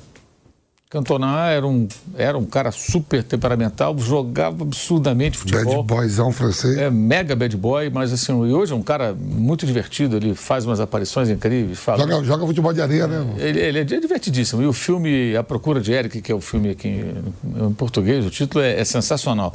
[0.93, 1.89] Cantona era um,
[2.19, 5.83] era um cara super temperamental, jogava absurdamente futebol.
[5.83, 6.77] Bad boyzão francês.
[6.77, 10.81] É, mega bad boy, mas assim, hoje é um cara muito divertido, ele faz umas
[10.81, 11.79] aparições incríveis.
[11.79, 13.27] Fala, joga, joga futebol de areia, né?
[13.39, 14.63] Ele, ele, é divertidíssimo.
[14.63, 18.27] E o filme A Procura de Eric, que é o filme aqui em, em português,
[18.27, 19.51] o título é, é sensacional.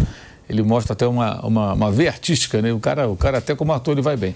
[0.50, 2.74] Ele mostra até uma, uma, uma veia artística, né?
[2.74, 4.34] O cara, o cara até como ator ele vai bem.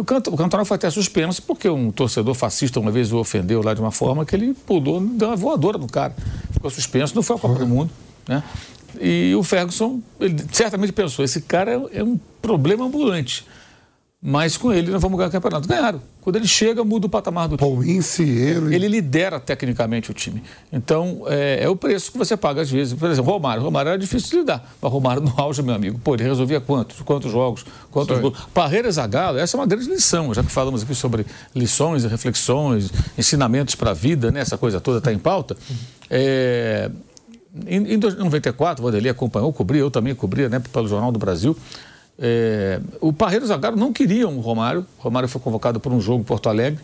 [0.00, 3.62] O, canto, o Cantona foi até suspenso porque um torcedor fascista uma vez o ofendeu
[3.62, 6.14] lá de uma forma que ele pulou, deu uma voadora no cara.
[6.52, 7.90] Ficou suspenso, não foi a Copa do Mundo.
[8.26, 8.42] Né?
[8.98, 13.46] E o Ferguson, ele certamente pensou, esse cara é, é um problema ambulante.
[14.22, 15.66] Mas com ele nós vamos ganhar o campeonato.
[15.66, 16.02] Ganharam.
[16.20, 17.70] Quando ele chega, muda o patamar do time.
[17.70, 18.74] Paulince, ele.
[18.74, 20.42] Ele lidera tecnicamente o time.
[20.70, 22.92] Então, é, é, o preço que você paga às vezes.
[22.92, 23.62] Por exemplo, Romário.
[23.62, 24.70] Romário era difícil de lidar.
[24.80, 25.98] Mas Romário no auge, meu amigo.
[26.04, 27.00] Pô, ele resolvia quantos?
[27.00, 27.64] Quantos jogos?
[27.90, 28.38] Quantos gols?
[28.52, 30.34] Parreira Zagallo, essa é uma grande lição.
[30.34, 34.40] Já que falamos aqui sobre lições e reflexões, ensinamentos para a vida, né?
[34.40, 35.56] Essa coisa toda está em pauta.
[36.10, 36.90] É,
[37.66, 41.56] Em, em 94, o Vanderlei acompanhou, cobria, eu também cobria, né, pelo Jornal do Brasil.
[42.22, 44.86] É, o Parreira e o Zagallo não queriam o Romário.
[44.98, 46.78] O Romário foi convocado por um jogo em Porto Alegre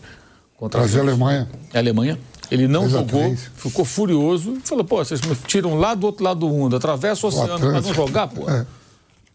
[0.57, 1.47] contra Brasil a Alemanha.
[1.73, 2.19] A Alemanha.
[2.49, 6.39] Ele não jogou, ficou furioso e falou: pô, vocês me tiram lá do outro lado
[6.39, 8.49] do mundo, atravessa o oceano para não jogar, pô.
[8.49, 8.65] É.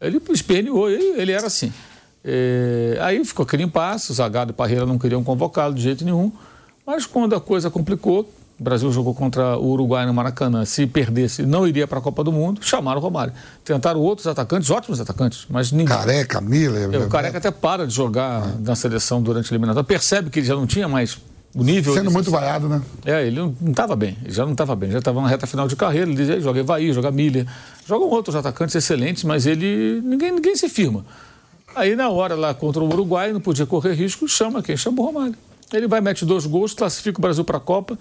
[0.00, 1.72] Ele esperneou, ele, ele era assim.
[2.24, 6.32] É, aí ficou aquele impasse, o Zagallo e Parreira não queriam convocá-lo de jeito nenhum.
[6.86, 8.28] Mas quando a coisa complicou,
[8.62, 10.64] o Brasil jogou contra o Uruguai no Maracanã.
[10.64, 12.60] Se perdesse, não iria para a Copa do Mundo.
[12.62, 13.32] Chamaram o Romário.
[13.64, 15.88] Tentaram outros atacantes, ótimos atacantes, mas ninguém.
[15.88, 16.88] Careca, Miller.
[16.94, 18.54] É, o Careca até para de jogar ah.
[18.60, 19.84] na seleção durante a eliminatória.
[19.84, 21.18] Percebe que ele já não tinha mais
[21.56, 21.92] o nível.
[21.92, 22.80] Sendo muito vaiado, né?
[23.04, 24.16] É, ele não estava bem.
[24.22, 24.92] Ele já não estava bem.
[24.92, 26.08] Já estava na reta final de carreira.
[26.08, 27.44] Ele dizia, joga Evaí, joga Miller.
[27.84, 30.00] Jogam outros atacantes excelentes, mas ele.
[30.04, 31.04] Ninguém, ninguém se firma.
[31.74, 34.76] Aí, na hora lá contra o Uruguai, não podia correr risco, chama quem?
[34.76, 35.34] Chama o Romário.
[35.72, 37.98] Ele vai, mete dois gols, classifica o Brasil para a Copa,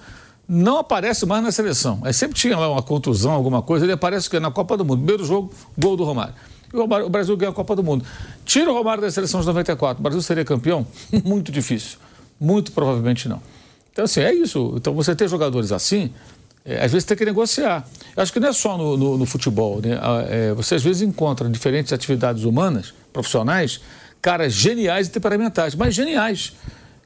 [0.53, 2.01] não aparece mais na seleção.
[2.03, 4.97] Aí sempre tinha lá uma contusão, alguma coisa, ele aparece que na Copa do Mundo.
[4.97, 6.33] Primeiro jogo, gol do Romário.
[6.73, 8.03] E o, Brasil ganha a Copa do Mundo.
[8.43, 10.85] Tira o Romário da seleção de 94, o Brasil seria campeão?
[11.23, 11.97] Muito difícil.
[12.37, 13.41] Muito provavelmente não.
[13.93, 14.73] Então, assim, é isso.
[14.75, 16.11] Então, você ter jogadores assim,
[16.65, 17.87] é, às vezes tem que negociar.
[18.13, 19.81] Eu acho que não é só no, no, no futebol.
[19.81, 19.97] Né?
[20.27, 23.79] É, você às vezes encontra diferentes atividades humanas, profissionais,
[24.21, 26.53] caras geniais e temperamentais, mas geniais.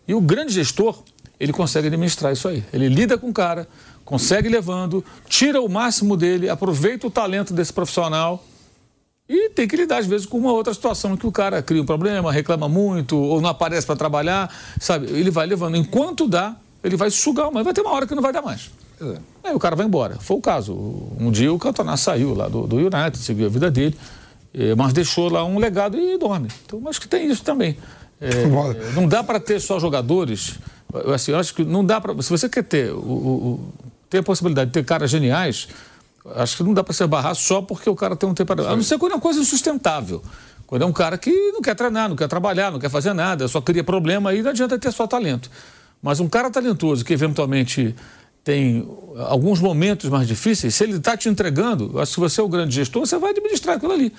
[0.08, 1.04] E o grande gestor,
[1.40, 2.64] ele consegue administrar isso aí.
[2.72, 3.68] Ele lida com o cara,
[4.04, 8.44] consegue levando, tira o máximo dele, aproveita o talento desse profissional
[9.28, 11.86] e tem que lidar, às vezes, com uma outra situação que o cara cria um
[11.86, 15.08] problema, reclama muito, ou não aparece para trabalhar, sabe?
[15.08, 15.76] Ele vai levando.
[15.76, 18.70] Enquanto dá, ele vai sugar, mas vai ter uma hora que não vai dar mais.
[19.02, 19.50] É.
[19.50, 20.18] Aí o cara vai embora.
[20.20, 20.74] Foi o caso.
[21.20, 23.98] Um dia o Cantona saiu lá do, do United, seguiu a vida dele,
[24.54, 26.50] eh, mas deixou lá um legado e dorme.
[26.64, 27.78] Então, acho que tem isso também.
[28.18, 28.46] É,
[28.94, 30.58] não dá para ter só jogadores.
[31.14, 32.20] Assim, eu acho que não dá para.
[32.22, 33.74] Se você quer ter, o, o,
[34.10, 35.68] ter a possibilidade de ter caras geniais,
[36.36, 38.72] acho que não dá para se barrar só porque o cara tem um temperamento.
[38.72, 40.24] A não ser quando é uma coisa insustentável.
[40.68, 43.48] Quando é um cara que não quer treinar, não quer trabalhar, não quer fazer nada,
[43.48, 45.50] só cria problema, aí não adianta ter só talento.
[46.02, 47.96] Mas um cara talentoso que eventualmente
[48.44, 48.88] tem
[49.28, 52.76] alguns momentos mais difíceis, se ele está te entregando, acho que você é o grande
[52.76, 54.14] gestor, você vai administrar aquilo ali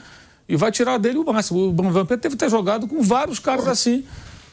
[0.48, 1.68] e vai tirar dele o máximo.
[1.68, 4.04] O Vampeta teve que ter jogado com vários caras assim,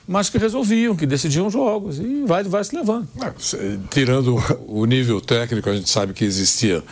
[0.07, 3.07] mas que resolviam, que decidiam jogos e vai, vai se levando.
[3.21, 4.35] É, tirando
[4.67, 6.83] o nível técnico, a gente sabe que existia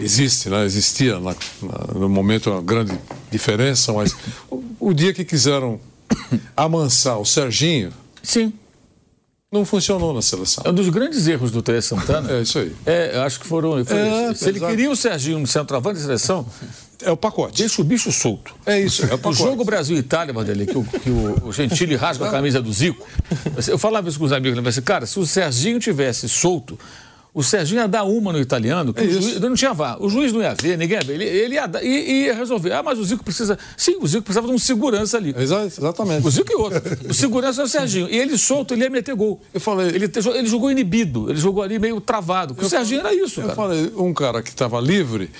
[0.00, 0.64] existe, né?
[0.64, 2.98] existia na, na, no momento uma grande
[3.30, 4.14] diferença, mas
[4.50, 5.80] o, o, dia que quiseram
[6.56, 7.92] amansar o Serginho.
[8.22, 8.52] Sim.
[9.52, 10.64] Não funcionou na seleção.
[10.66, 12.32] É um dos grandes erros do Tele Santana.
[12.32, 12.74] É isso aí.
[12.86, 13.78] É, acho que foram.
[13.78, 16.46] É, Se ele queria o Serginho no centroavante da seleção,
[17.02, 17.58] é o pacote.
[17.58, 18.54] Deixa o bicho solto.
[18.64, 19.42] É isso, é o pacote.
[19.42, 23.06] O jogo Brasil-Itália, Vanderlei, que, o, que o, Gentili rasga a camisa do Zico.
[23.68, 24.82] Eu falava isso com os amigos, né?
[24.82, 26.78] cara, se o Serginho tivesse solto,
[27.34, 29.96] o Serginho ia dar uma no italiano, que é juiz, não tinha vá.
[29.98, 31.14] O juiz não ia ver, ninguém ia ver.
[31.14, 32.72] Ele, ele ia dar, e ia resolver.
[32.72, 33.58] Ah, mas o Zico precisa.
[33.74, 35.34] Sim, o Zico precisava de um segurança ali.
[35.38, 36.26] Exatamente.
[36.26, 36.82] O Zico e outro.
[37.08, 38.06] O segurança é o Serginho.
[38.10, 39.40] E ele solto, ele ia meter gol.
[39.54, 39.88] Eu falei.
[39.88, 42.54] Ele, ele jogou inibido, ele jogou ali meio travado.
[42.58, 43.40] O Serginho era isso.
[43.40, 43.56] Eu cara.
[43.56, 45.30] falei, um cara que estava livre,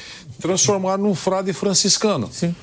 [0.40, 2.30] transformar num frade franciscano.
[2.32, 2.54] Sim.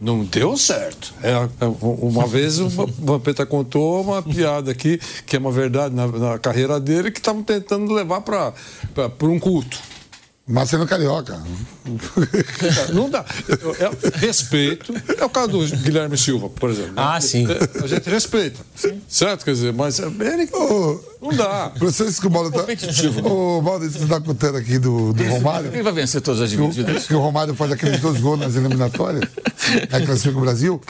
[0.00, 1.12] Não deu certo.
[1.22, 6.06] É, é uma vez o Vampeta contou uma piada aqui, que é uma verdade na,
[6.06, 8.54] na carreira dele, que estavam tentando levar para
[9.22, 9.78] um culto.
[10.50, 11.40] Mas sendo carioca.
[12.92, 13.24] Não dá.
[13.78, 14.92] É, respeito.
[15.16, 16.94] É o caso do Guilherme Silva, por exemplo.
[16.96, 17.20] Ah, né?
[17.20, 17.46] sim.
[17.48, 18.58] É, a gente respeita.
[18.74, 19.00] Sim.
[19.08, 19.44] Certo?
[19.44, 20.48] Quer dizer, mas ele.
[20.52, 21.72] Oh, não dá.
[21.76, 22.64] Vocês que o Mauro está.
[23.22, 25.70] O Mauro, você está contando aqui do, do Romário.
[25.70, 27.06] Quem vai vencer todas as divididas?
[27.06, 29.24] Que o Romário faz aqueles dois gols nas eliminatórias.
[29.92, 30.80] Aí classifica o Brasil.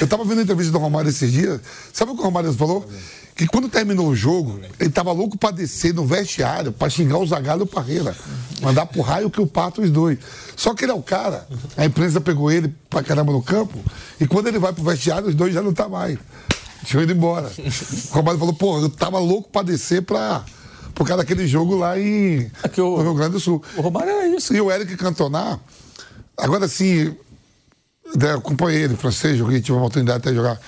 [0.00, 1.60] Eu estava vendo a entrevista do Romário esses dias.
[1.92, 2.88] Sabe o que o Romário falou?
[3.34, 7.26] Que quando terminou o jogo, ele tava louco para descer no vestiário, para xingar o
[7.26, 8.16] Zagallo e o Parreira.
[8.62, 10.18] Mandar pro raio que o pato os dois.
[10.56, 13.78] Só que ele é o cara, a imprensa pegou ele pra caramba no campo,
[14.20, 16.18] e quando ele vai pro vestiário, os dois já não tá mais.
[16.84, 17.50] Tinham ido embora.
[18.10, 20.44] O Romário falou, pô, eu tava louco para descer pra.
[20.94, 23.60] Por causa daquele jogo lá em, Aqui o, no Rio Grande do Sul.
[23.76, 24.54] O Romário era isso.
[24.54, 25.58] E o Eric Cantona,
[26.36, 27.06] agora sim,
[28.16, 30.60] né, eu acompanhei ele, francês, joguei, tive a oportunidade até de jogar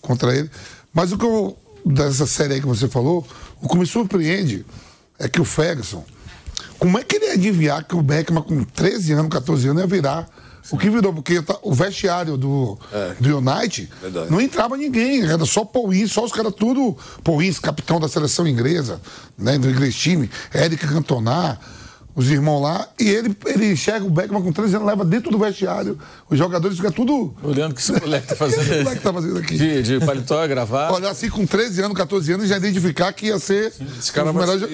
[0.00, 0.48] contra ele.
[0.94, 3.26] Mas o que eu dessa série aí que você falou,
[3.60, 4.64] o que me surpreende
[5.18, 6.04] é que o Ferguson,
[6.78, 9.86] como é que ele ia adivinhar que o Beckman com 13 anos, 14 anos ia
[9.86, 10.28] virar
[10.62, 10.76] Sim.
[10.76, 11.12] o que virou?
[11.12, 13.14] Porque tá, o vestiário do, é.
[13.20, 14.30] do United Verdade.
[14.30, 16.96] não entrava ninguém, era só Paul Ince, só os caras tudo.
[17.22, 19.00] Paul Ince, capitão da seleção inglesa,
[19.36, 21.58] né, do inglês time, Eric Cantona,
[22.14, 25.38] os irmãos lá, e ele, ele enxerga o Beckman com 13 anos, leva dentro do
[25.38, 25.98] vestiário,
[26.28, 27.34] os jogadores ficam tudo.
[27.42, 28.62] Olhando o que esse moleque tá O que fazendo.
[28.62, 29.56] esse moleque tá fazendo aqui?
[29.56, 30.94] De, de paletó, gravata.
[30.94, 33.72] Olhar assim com 13 anos, 14 anos, já identificar que ia ser.
[33.98, 34.68] esse cara vai melhor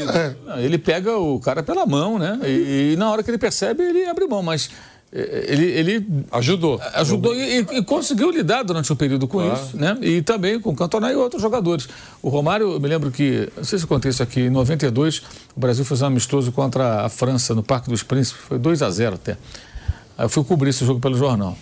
[0.49, 0.65] é.
[0.65, 2.41] Ele pega o cara pela mão, né?
[2.45, 4.43] E, e na hora que ele percebe, ele abre mão.
[4.43, 4.71] Mas
[5.13, 6.79] ele, ele Ajudou.
[6.95, 9.97] ajudou e, e- conseguiu lidar durante um período com isso, né?
[10.03, 11.89] E também com o Cantona e outros jogadores.
[12.23, 15.23] O Romário, eu me lembro que, não sei se eu contei isso aqui, em 92,
[15.57, 18.91] o Brasil fez um amistoso contra a França no Parque dos Príncipes, foi 2 a
[18.91, 19.33] 0 até.
[20.17, 21.57] Aí eu fui cobrir esse jogo pelo jornal.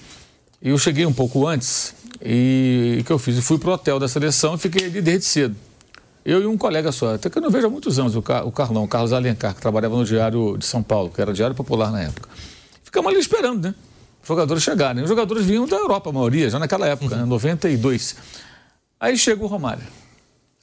[0.60, 1.94] E eu cheguei um pouco antes,
[2.24, 3.36] e o que eu fiz?
[3.36, 5.54] Eu fui pro hotel da seleção e fiquei ali desde cedo.
[6.24, 8.44] Eu e um colega só, até que eu não vejo há muitos anos, o, Car
[8.44, 11.54] o Carlão, o Carlos Alencar, que trabalhava no Diário de São Paulo, que era Diário
[11.54, 12.28] Popular na época.
[12.96, 13.74] Ficamos ali esperando, né?
[14.22, 15.02] Os jogadores chegarem.
[15.02, 17.24] Os jogadores vinham da Europa, a maioria, já naquela época, né?
[17.26, 18.16] 92.
[18.98, 19.82] Aí chega o Romário.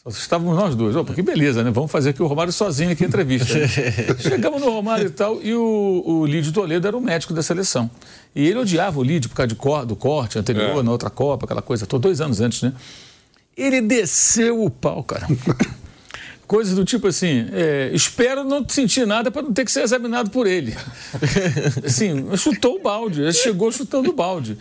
[0.04, 0.96] Só estávamos nós dois.
[0.96, 1.70] Opa, que beleza, né?
[1.72, 3.54] Vamos fazer aqui o Romário sozinho aqui entrevista.
[3.58, 3.68] né?
[4.20, 7.90] Chegamos no Romário e tal, e o, o Lídio Toledo era o médico da seleção.
[8.36, 10.84] E ele odiava o Lídio por causa de cor- do corte anterior, É.
[10.84, 12.74] na outra Copa, aquela coisa, toda, dois anos antes, né?
[13.56, 15.28] Ele desceu o pau, cara.
[16.54, 20.30] Coisa do tipo assim, é, espero não sentir nada para não ter que ser examinado
[20.30, 20.78] por ele.
[21.84, 24.56] Assim, chutou o balde, ele chegou chutando o balde.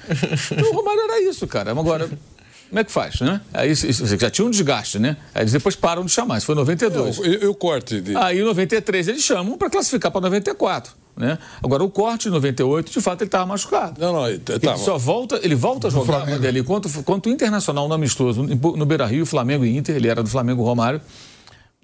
[0.51, 1.71] Então, o Romário era isso, cara.
[1.71, 3.43] Agora, como é que faz, né?
[3.53, 5.19] Aí isso, já tinha um desgaste, né?
[5.35, 7.19] Aí eles depois param de chamar, isso foi em 92.
[7.19, 8.17] E, e o corte de.
[8.17, 11.39] Aí em 93 eles chamam para classificar para 94, né?
[11.63, 14.01] Agora o corte em 98, de fato, ele estava machucado.
[14.01, 16.47] Não, não, ele Ele só volta, ele volta a jogar Flamengo.
[16.47, 20.09] ali contra, contra o Internacional no amistoso, no no Beira Rio, Flamengo e Inter, ele
[20.09, 21.03] era do Flamengo Romário,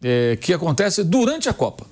[0.02, 1.86] é, que acontece durante a Copa.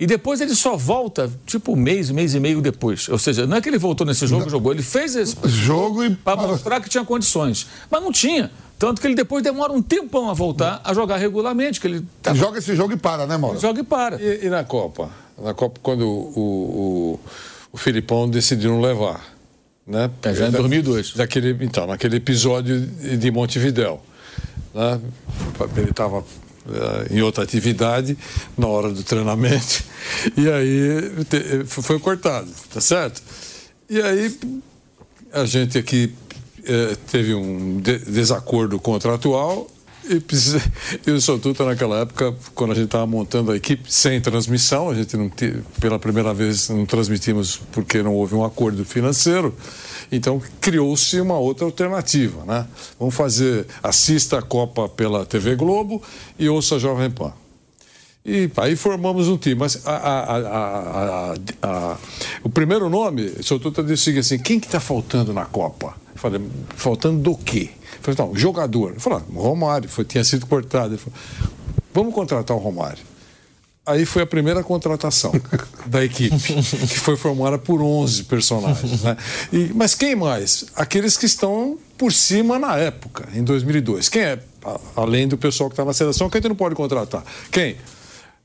[0.00, 3.08] E depois ele só volta, tipo, um mês, mês e meio depois.
[3.08, 6.14] Ou seja, não é que ele voltou nesse jogo, jogou, ele fez esse Jogo e.
[6.14, 7.66] para mostrar que tinha condições.
[7.90, 8.48] Mas não tinha.
[8.78, 12.32] Tanto que ele depois demora um tempão a voltar a jogar regularmente, que ele tá,
[12.32, 13.58] Joga esse jogo e para, né, Mauro?
[13.58, 14.22] joga e para.
[14.22, 15.10] E, e na Copa?
[15.36, 17.20] Na Copa, quando o, o,
[17.72, 19.20] o Filipão decidiu não levar.
[19.84, 20.08] Né?
[20.22, 21.14] É, já em Da- 2002.
[21.14, 24.00] Daquele, então, naquele episódio de Montevidéu.
[24.72, 25.00] Né?
[25.76, 26.22] Ele estava
[27.10, 28.16] em outra atividade
[28.56, 29.82] na hora do treinamento
[30.36, 31.12] e aí
[31.66, 33.22] foi cortado, tá certo?
[33.88, 34.38] E aí
[35.32, 36.12] a gente aqui
[36.64, 39.66] eh, teve um de- desacordo contratual
[40.08, 40.22] e,
[41.06, 44.94] e o Sotuta naquela época, quando a gente estava montando a equipe sem transmissão, a
[44.94, 45.30] gente não
[45.80, 49.54] pela primeira vez não transmitimos porque não houve um acordo financeiro,
[50.10, 52.66] então criou-se uma outra alternativa, né?
[52.98, 56.02] Vamos fazer, assista a Copa pela TV Globo
[56.38, 57.32] e ouça a Jovem Pan.
[58.24, 59.54] E aí formamos um time.
[59.54, 61.96] Mas a- a- a-
[62.42, 65.94] o primeiro nome, o seu Tuta disse assim: quem que está faltando na Copa?
[66.14, 66.40] Eu falei,
[66.76, 67.70] faltando do quê?
[67.94, 68.92] Eu falei, não, jogador.
[68.94, 70.94] Eu falei, ah, Romário, foi, tinha sido cortado.
[70.94, 71.18] Ele falou,
[71.94, 73.02] vamos contratar o Romário.
[73.88, 75.32] Aí foi a primeira contratação
[75.86, 79.02] da equipe, que foi formada por 11 personagens.
[79.02, 79.16] Né?
[79.50, 80.66] E- mas quem mais?
[80.76, 84.10] Aqueles que estão por cima na época, em 2002.
[84.10, 84.38] Quem é?
[84.94, 87.24] Além do pessoal que está na seleção, que a gente não pode contratar.
[87.50, 87.76] Quem?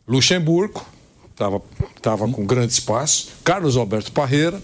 [0.08, 0.86] Luxemburgo,
[1.32, 1.62] estava
[2.02, 3.28] tava com grande espaço.
[3.44, 4.62] Carlos Alberto Parreira.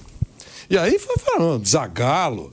[0.70, 2.52] E aí foi falando, Zagalo,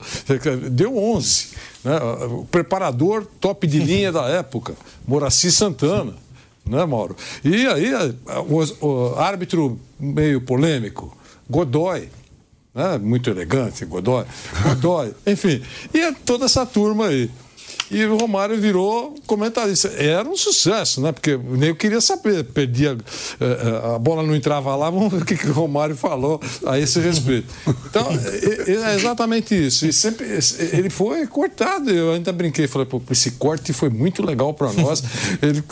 [0.71, 1.47] deu 11.
[1.83, 1.97] Né?
[2.31, 4.73] O preparador top de linha da época,
[5.07, 6.13] Moraci Santana
[6.69, 7.15] né, Mauro?
[7.43, 11.15] E aí, a- o, o árbitro meio polêmico,
[11.49, 12.09] Godoy,
[12.73, 12.97] né?
[12.97, 14.25] muito elegante, Godoy,
[14.63, 15.61] Godoy, enfim,
[15.93, 17.29] e toda essa turma aí.
[17.89, 19.87] E o Romário virou comentarista.
[19.89, 21.11] Era um sucesso, né?
[21.11, 22.97] Porque nem eu queria saber, perdia,
[23.39, 26.41] eh, eh, a bola não entrava lá, vamos ver o que, que o Romário falou
[26.65, 27.47] a esse respeito.
[27.89, 29.85] Então, é, é exatamente isso.
[29.85, 30.27] E sempre,
[30.73, 31.89] ele foi cortado.
[31.89, 35.03] Eu ainda brinquei, falei, pô, esse corte foi muito legal para nós.
[35.41, 35.63] Ele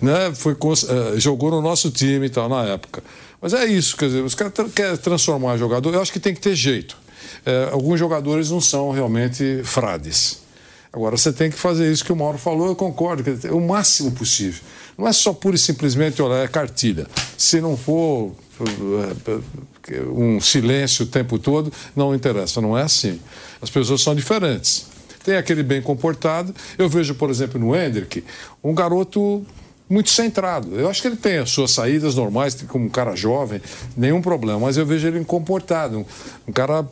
[0.00, 3.02] né, foi, eh, jogou no nosso time e tal, na época.
[3.40, 6.40] Mas é isso, quer dizer, os caras querem transformar jogador, eu acho que tem que
[6.40, 6.96] ter jeito.
[7.44, 10.41] Eh, alguns jogadores não são realmente frades.
[10.92, 13.60] Agora, você tem que fazer isso que o Mauro falou, eu concordo, quer dizer, o
[13.60, 14.62] máximo possível.
[14.96, 17.06] Não é só pura e simplesmente olhar, é cartilha.
[17.38, 22.60] Se não for eh, um silêncio o tempo todo, não interessa.
[22.60, 23.18] Não é assim.
[23.60, 24.86] As pessoas são diferentes.
[25.24, 26.54] Tem aquele bem comportado.
[26.76, 28.22] Eu vejo, por exemplo, no Hendrick,
[28.62, 29.44] um garoto
[29.88, 30.74] muito centrado.
[30.78, 33.60] Eu acho que ele tem as suas saídas normais, como um cara jovem,
[33.96, 36.04] nenhum problema, mas eu vejo ele comportado, um,
[36.48, 36.86] um cara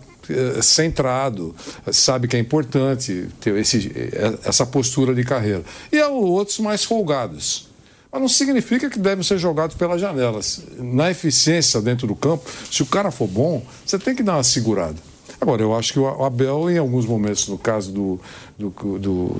[0.63, 1.55] centrado,
[1.93, 5.63] sabe que é importante ter esse, eh, essa postura de carreira.
[5.93, 7.69] E há outros mais folgados.
[8.13, 10.63] Mas não significa que devem ser jogados pelas janelas.
[10.79, 14.43] Na eficiência dentro do campo, se o cara for bom, você tem que dar uma
[14.43, 14.97] segurada.
[15.41, 18.21] Agora, eu acho que o Abel, em alguns momentos, no caso do,
[18.59, 19.37] do, do,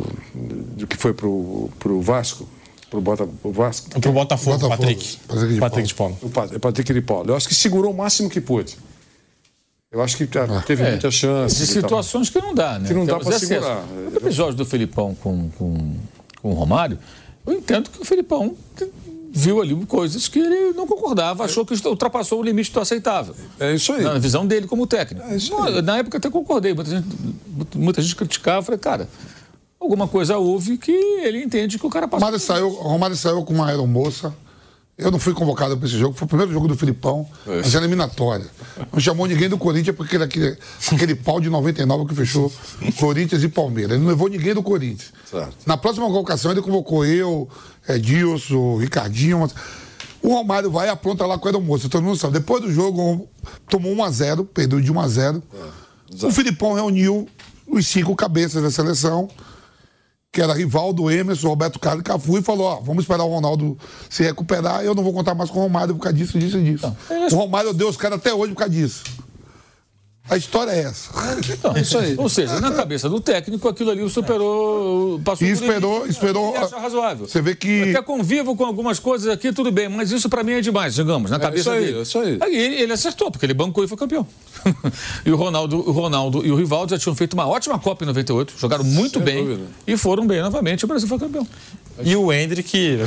[0.77, 2.49] do que foi para o Vasco,
[2.89, 3.91] pro, Bota, pro Vasco.
[4.01, 4.81] Pro Botafogo, Botafogo.
[4.83, 5.17] Patrick.
[5.29, 6.19] Patrick de Patrick de Paulo.
[6.23, 7.31] O Pa- Patrick de Paulo.
[7.31, 8.79] Eu acho que segurou o máximo que pôde.
[9.93, 11.57] Eu acho que tá- teve É, muita chance.
[11.57, 11.83] De e tal.
[11.83, 12.87] situações que não dá, né?
[12.87, 13.53] Que não dá Temos pra excesso.
[13.55, 13.85] segurar.
[14.13, 15.97] O episódio do Felipão com, com,
[16.41, 16.97] com o Romário,
[17.45, 18.55] eu entendo que o Felipão
[19.33, 23.35] viu ali coisas que ele não concordava, achou que ultrapassou o limite do aceitável.
[23.59, 24.05] É isso aí.
[24.05, 25.27] Na visão dele como técnico.
[25.27, 25.83] É isso aí.
[25.83, 26.73] Na época até concordei.
[26.73, 27.07] Muita gente,
[27.77, 28.59] muita gente criticava.
[28.59, 29.09] Eu falei, cara,
[29.81, 32.21] alguma coisa houve que ele entende que o cara passou.
[32.25, 34.33] Romário saiu, Romário saiu com uma aeromoça.
[34.97, 37.85] Eu não fui convocado para esse jogo, foi o primeiro jogo do Filipão, mas era
[37.85, 38.45] eliminatória.
[38.93, 40.57] Não chamou ninguém do Corinthians porque era aquele,
[40.93, 42.53] aquele pau de 99 que fechou
[42.99, 43.93] Corinthians e Palmeiras.
[43.93, 45.13] Ele não levou ninguém do Corinthians.
[45.31, 45.55] Certo.
[45.67, 47.49] Na próxima convocação ele convocou eu,
[47.89, 49.41] Edilson, Ricardinho.
[49.41, 49.55] mas-
[50.23, 52.35] O Romário vai e apronta lá com a aeromoça, todo mundo sabe.
[52.35, 53.27] Depois do jogo,
[53.69, 55.43] tomou 1 a 0 perdeu de 1 a 0
[56.23, 57.27] O Filipão reuniu
[57.67, 59.29] os cinco cabeças da seleção
[60.33, 63.77] que era Rivaldo, Emerson, Roberto Carlos e Cafu, e falou: ó, vamos esperar o Ronaldo
[64.09, 66.65] se recuperar, eu não vou contar mais com o Romário por causa disso, disso e
[66.65, 66.97] disso.
[67.33, 69.03] O Romário deu os caras até hoje por causa disso.
[70.31, 71.11] A história é essa.
[71.65, 72.15] Não, isso aí.
[72.17, 76.11] Ou seja, na cabeça do técnico, aquilo ali o superou, passou E esperou, limite.
[76.13, 76.55] esperou.
[76.55, 77.27] Ele acha razoável.
[77.27, 77.91] Você vê que.
[77.91, 81.31] Até convivo com algumas coisas aqui, tudo bem, mas isso pra mim é demais, digamos,
[81.31, 82.03] na cabeça isso aí, dele.
[82.03, 82.39] isso aí.
[82.55, 84.25] ele, ele acertou, porque ele bancou e foi campeão.
[85.27, 88.07] e o Ronaldo, o Ronaldo e o Rivaldo já tinham feito uma ótima Copa em
[88.07, 89.67] 98, jogaram muito Sem bem dúvida.
[89.87, 91.47] e foram bem novamente, e o Brasil foi campeão.
[92.03, 92.99] E o Hendrick,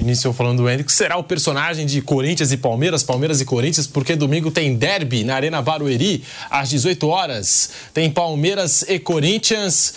[0.00, 4.16] iniciou falando do Hendrick, será o personagem de Corinthians e Palmeiras, Palmeiras e Corinthians, porque
[4.16, 7.70] domingo tem derby na Arena Barueri, às 18 horas.
[7.92, 9.94] Tem Palmeiras e Corinthians.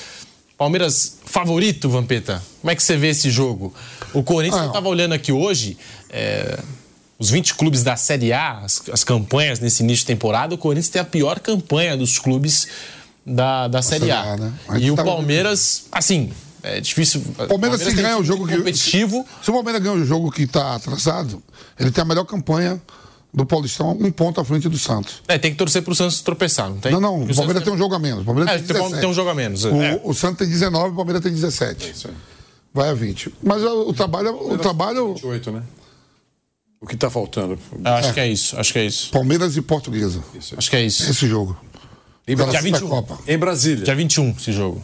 [0.57, 2.41] Palmeiras favorito, Vampeta?
[2.61, 3.73] Como é que você vê esse jogo?
[4.13, 5.77] O Corinthians, Ah, eu estava olhando aqui hoje,
[6.09, 6.59] é,
[7.19, 10.89] os 20 clubes da Série A, as, as campanhas nesse início de temporada, o Corinthians
[10.89, 12.67] tem a pior campanha dos clubes
[13.25, 14.35] da, da Série A.
[14.37, 14.53] Né?
[14.79, 16.31] E o tava- Palmeiras, assim,
[16.75, 17.23] é difícil.
[17.37, 18.57] O Palmeiras, se tem ganha o jogo que.
[18.57, 19.25] competitivo.
[19.39, 21.41] Se, se o Palmeiras ganha o jogo que está atrasado,
[21.79, 22.81] ele tem a melhor campanha
[23.33, 25.21] do Paulistão, um ponto à frente do Santos.
[25.27, 26.91] É, tem que torcer pro Santos tropeçar, não tem?
[26.91, 28.21] Não, não, Porque o Palmeiras Santos tem um jogo a menos.
[28.21, 29.01] O Palmeiras É, tem tem, 17.
[29.01, 29.65] tem um jogo a menos.
[29.65, 30.01] O, é.
[30.03, 31.93] o Santos tem 19 o Palmeiras tem 17.
[32.73, 33.33] Vai a 20.
[33.43, 34.53] Mas o, o trabalho.
[34.53, 35.63] O trabalho 28, né?
[36.79, 37.57] O que está faltando?
[37.83, 39.11] Eu acho que é isso, acho que é isso.
[39.11, 40.23] Palmeiras e Portuguesa.
[40.55, 41.09] Acho que é isso.
[41.09, 41.57] Esse jogo.
[42.27, 42.79] Em, Dia Brasília.
[42.79, 42.89] 21.
[42.89, 43.19] Copa.
[43.27, 43.85] em Brasília.
[43.85, 44.81] Dia 21 esse jogo.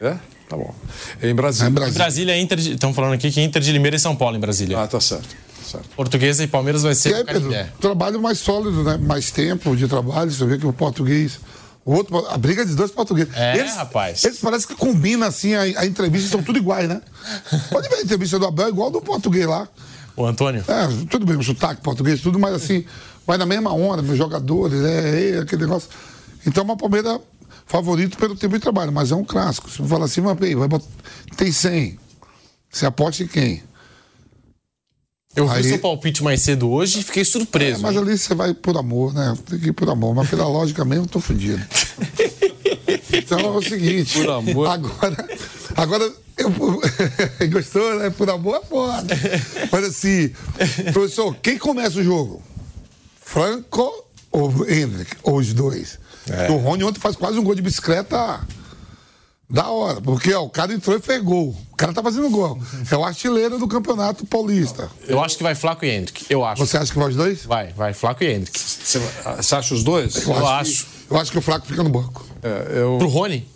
[0.00, 0.16] É?
[0.52, 0.74] Tá bom.
[1.22, 1.66] Em Brasília.
[1.66, 1.98] É em Brasília.
[1.98, 2.72] Brasília é Inter de.
[2.74, 4.78] Estão falando aqui que é Inter de Limeira e São Paulo em Brasília.
[4.78, 5.34] Ah, tá certo.
[5.64, 5.88] certo.
[5.96, 8.98] Portuguesa e Palmeiras vai E ser aí, no Pedro, trabalho mais sólido, né?
[8.98, 10.30] Mais tempo de trabalho.
[10.30, 11.40] Você vê que o português.
[11.86, 13.34] O outro, a briga dos dois portugueses.
[13.34, 14.22] É, rapaz.
[14.24, 17.00] Eles parecem que combinam assim, a, a entrevista são tudo iguais, né?
[17.72, 19.66] Pode ver a entrevista do Abel igual do português lá.
[20.14, 20.62] O Antônio?
[20.68, 22.84] É, tudo bem, o sotaque português, tudo, mas assim,
[23.26, 25.88] vai na mesma onda, meus jogadores, é, é aquele negócio.
[26.46, 27.18] Então, uma Palmeiras
[27.72, 29.70] favorito pelo tempo de trabalho, mas é um clássico.
[29.70, 30.84] Se falar assim, mas peraí, vai botar,
[31.38, 31.98] tem 100.
[32.70, 33.62] Você aposta em quem?
[35.34, 37.80] Eu vi Aí- seu palpite mais cedo hoje e fiquei É, surpreso.
[37.80, 38.02] mas hein?
[38.02, 39.34] ali você vai por amor, né?
[39.48, 41.62] Tem que ir por amor, mas pela lógica mesmo, eu tô fudido.
[43.14, 44.18] Então é o seguinte.
[44.18, 44.66] Por amor.
[44.68, 45.28] Agora,
[45.76, 46.50] agora eu,
[47.50, 48.08] gostou, né?
[48.10, 49.14] Por amor é foda.
[49.70, 50.30] Mas assim,
[50.92, 52.42] professor, quem começa o jogo?
[53.20, 53.90] Franco
[54.30, 55.14] ou Hendrick?
[55.22, 55.98] Ou os dois?
[56.50, 58.40] O Rony ontem faz quase um gol de bicicleta
[59.50, 61.54] da hora, porque ó, o cara entrou e fez gol.
[61.72, 62.58] O cara tá fazendo gol.
[62.90, 64.90] É o artilheiro do campeonato paulista.
[65.06, 66.24] Eu acho que vai Flaco e Hendrick.
[66.30, 66.64] Eu acho.
[66.64, 67.44] Você acha que vai os dois?
[67.44, 68.58] Vai, vai, Flaco e Hendrick.
[68.58, 68.98] Você,
[69.36, 70.16] você acha os dois?
[70.26, 70.86] Eu, Eu acho.
[70.86, 72.24] que- eu acho que o Flaco fica no banco.
[72.42, 73.46] É, eu, Pro Rony?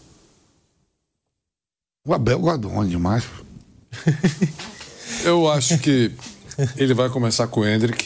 [2.06, 3.24] O Abel gosta do Rony demais.
[5.24, 6.12] eu acho que
[6.76, 8.04] ele vai começar com o Hendrick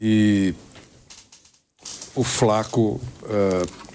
[0.00, 0.54] e
[2.14, 3.00] o Flaco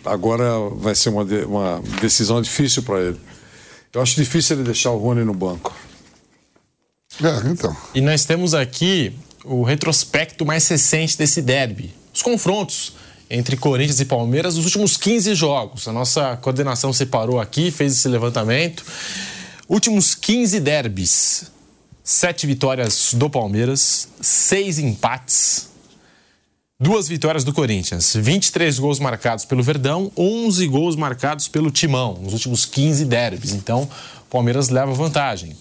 [0.06, 3.20] agora vai ser uma, uma decisão difícil para ele.
[3.94, 5.76] Eu acho difícil ele deixar o Rony no banco.
[7.22, 7.76] É, então.
[7.94, 9.14] E nós temos aqui
[9.44, 11.94] o retrospecto mais recente desse derby.
[12.14, 12.94] Os confrontos
[13.30, 15.88] entre Corinthians e Palmeiras nos últimos 15 jogos.
[15.88, 18.84] A nossa coordenação separou aqui, fez esse levantamento.
[19.68, 21.52] Últimos 15 derbys.
[22.04, 25.69] Sete vitórias do Palmeiras, seis empates,
[26.82, 32.32] duas vitórias do Corinthians, 23 gols marcados pelo Verdão, 11 gols marcados pelo Timão, nos
[32.32, 33.52] últimos 15 derbys.
[33.52, 35.58] Então, o Palmeiras leva vantagem.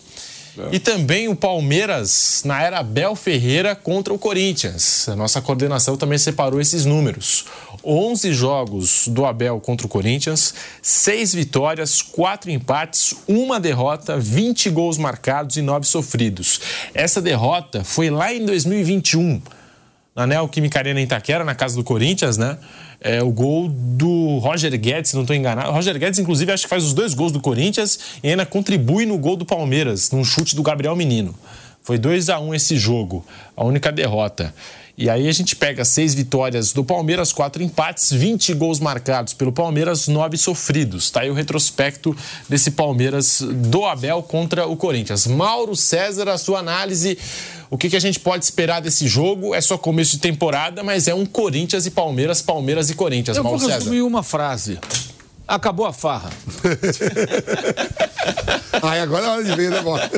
[0.72, 5.08] E também o Palmeiras na era Abel Ferreira contra o Corinthians.
[5.08, 7.44] A nossa coordenação também separou esses números.
[7.84, 14.98] 11 jogos do Abel contra o Corinthians, 6 vitórias, 4 empates, uma derrota, 20 gols
[14.98, 16.60] marcados e 9 sofridos.
[16.92, 19.40] Essa derrota foi lá em 2021,
[20.18, 22.58] na Neoquímica Arena Itaquera, na casa do Corinthians, né?
[23.00, 25.70] É o gol do Roger Guedes, não estou enganado.
[25.70, 29.06] O Roger Guedes, inclusive, acho que faz os dois gols do Corinthians e ainda contribui
[29.06, 31.32] no gol do Palmeiras, num chute do Gabriel Menino.
[31.84, 33.24] Foi 2 a 1 um esse jogo,
[33.56, 34.52] a única derrota.
[35.00, 39.52] E aí a gente pega seis vitórias do Palmeiras, quatro empates, 20 gols marcados pelo
[39.52, 41.08] Palmeiras, nove sofridos.
[41.08, 42.16] Tá aí o retrospecto
[42.48, 45.24] desse Palmeiras do Abel contra o Corinthians.
[45.28, 47.16] Mauro César, a sua análise.
[47.70, 49.54] O que, que a gente pode esperar desse jogo?
[49.54, 53.36] É só começo de temporada, mas é um Corinthians e Palmeiras, Palmeiras e Corinthians.
[53.36, 53.78] Eu Mauro vou César.
[53.78, 54.80] resumir uma frase.
[55.46, 56.30] Acabou a farra.
[58.82, 60.10] Ai, agora é hora de ver, né, Bola?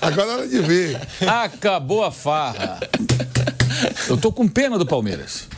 [0.00, 0.98] Agora é hora de ver.
[1.20, 2.80] Acabou a farra.
[4.08, 5.48] Eu tô com pena do Palmeiras.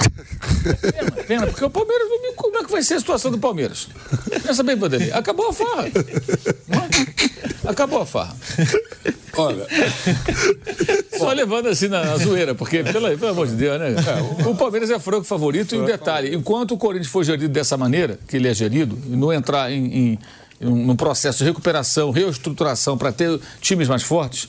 [0.81, 3.89] Pena, pena, porque o Palmeiras, como é que vai ser a situação do Palmeiras?
[4.43, 5.13] Pensa bem, Vanderlei.
[5.13, 5.91] Acabou a farra.
[7.65, 8.37] Acabou a farra.
[9.37, 9.67] Olha,
[11.19, 13.95] Só levando assim na, na zoeira, porque, pelo, pelo amor de Deus, né?
[14.47, 18.19] O Palmeiras é franco favorito e um detalhe: enquanto o Corinthians for gerido dessa maneira,
[18.29, 20.19] que ele é gerido, e não entrar em, em,
[20.61, 24.49] em um processo de recuperação, reestruturação para ter times mais fortes,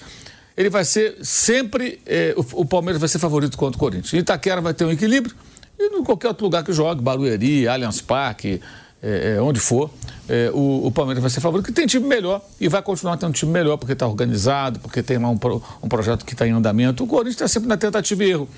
[0.57, 1.99] ele vai ser sempre.
[2.05, 4.13] eh, o, o Palmeiras vai ser favorito contra o Corinthians.
[4.13, 5.35] Itaquera vai ter um equilíbrio
[5.77, 8.61] e em qualquer outro lugar que jogue, Barueri, Allianz Parque,
[9.03, 9.89] eh, eh, onde for,
[10.27, 13.33] eh, o, o Palmeiras vai ser favorito, que tem time melhor e vai continuar tendo
[13.33, 15.39] time melhor porque está organizado, porque tem lá um,
[15.83, 17.03] um projeto que está em andamento.
[17.03, 18.49] O Corinthians está sempre na tentativa e erro.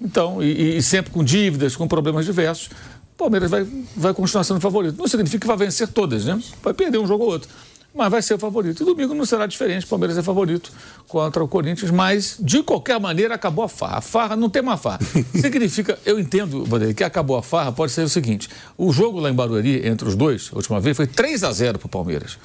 [0.00, 2.68] Então, e, e sempre com dívidas, com problemas diversos.
[2.68, 4.96] O Palmeiras vai, vai continuar sendo favorito.
[4.96, 6.40] Não significa que vai vencer todas, né?
[6.62, 7.50] Vai perder um jogo ou outro.
[7.94, 8.82] Mas vai ser o favorito.
[8.82, 9.84] E domingo não será diferente.
[9.84, 10.72] O Palmeiras é favorito
[11.08, 11.90] contra o Corinthians.
[11.90, 13.98] Mas, de qualquer maneira, acabou a farra.
[13.98, 15.00] A farra não tem uma farra.
[15.34, 19.28] Significa, eu entendo, Vanderlei, que acabou a farra pode ser o seguinte: o jogo lá
[19.28, 22.38] em Barueri, entre os dois, a última vez, foi 3 a 0 para o Palmeiras.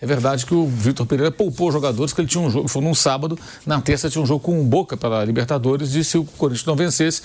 [0.00, 2.94] É verdade que o Vitor Pereira poupou jogadores, que ele tinha um jogo, foi num
[2.94, 6.66] sábado, na terça tinha um jogo com o Boca pela Libertadores, e se o Corinthians
[6.66, 7.22] não vencesse,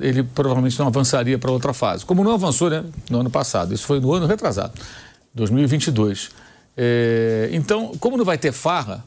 [0.00, 2.04] ele provavelmente não avançaria para outra fase.
[2.04, 3.72] Como não avançou, né, no ano passado.
[3.72, 4.72] Isso foi no ano retrasado,
[5.32, 6.30] 2022.
[6.80, 9.04] É, então, como não vai ter farra,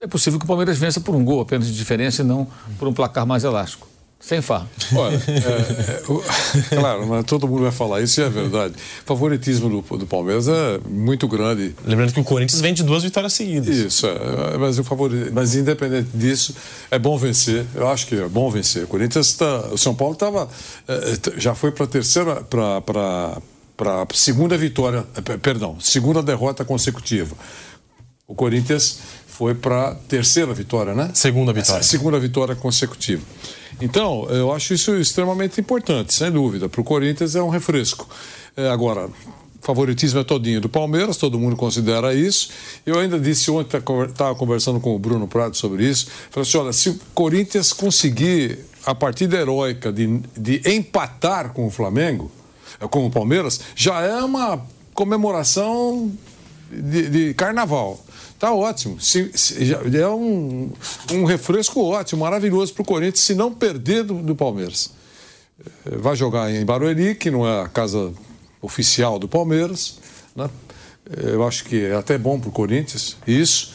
[0.00, 2.88] é possível que o Palmeiras vença por um gol apenas de diferença e não por
[2.88, 3.86] um placar mais elástico.
[4.18, 4.68] Sem farra.
[4.94, 6.22] olha, é, é, o-
[6.78, 8.74] claro, mas todo mundo vai falar isso e é verdade.
[9.02, 11.74] O favoritismo do, do Palmeiras é muito grande.
[11.86, 13.74] Lembrando que o Corinthians vem de duas vitórias seguidas.
[13.74, 16.54] Isso, é, mas, o favori, mas independente disso,
[16.90, 17.64] é bom vencer.
[17.74, 18.84] Eu acho que é bom vencer.
[18.84, 20.48] O Corinthians tá, o São Paulo tava,
[20.86, 22.42] é, é, já foi para a terceira,
[23.80, 27.34] para para segunda vitória, é, pe- perdão, segunda derrota consecutiva.
[28.28, 31.10] O Corinthians foi para terceira vitória, né?
[31.14, 31.80] Segunda vitória.
[31.80, 33.22] Essa segunda vitória consecutiva.
[33.80, 36.68] Então, eu acho isso extremamente importante, sem dúvida.
[36.68, 38.06] Para o Corinthians é um refresco.
[38.54, 39.08] É, agora,
[39.62, 42.50] favoritismo é todinho do Palmeiras, todo mundo considera isso.
[42.84, 46.06] Eu ainda disse ontem, estava conversando com o Bruno Prado sobre isso.
[46.30, 51.70] Falei assim: olha, se o Corinthians conseguir a partida heróica de, de empatar com o
[51.70, 52.30] Flamengo,
[52.80, 54.60] eh, com o Palmeiras, já é uma
[54.94, 56.10] comemoração
[56.70, 58.02] de, de carnaval.
[58.38, 58.98] Tá ótimo.
[59.00, 60.70] Se- se- é um,
[61.12, 64.90] um refresco ótimo, maravilhoso para o Corinthians, se não perder do, do Palmeiras.
[65.86, 68.12] Eh, Vai jogar em Barueri, que não é a casa
[68.62, 69.98] oficial do Palmeiras.
[70.34, 70.48] Né?
[71.10, 73.72] Eh, Eu acho que é até bom para o Corinthians, isso.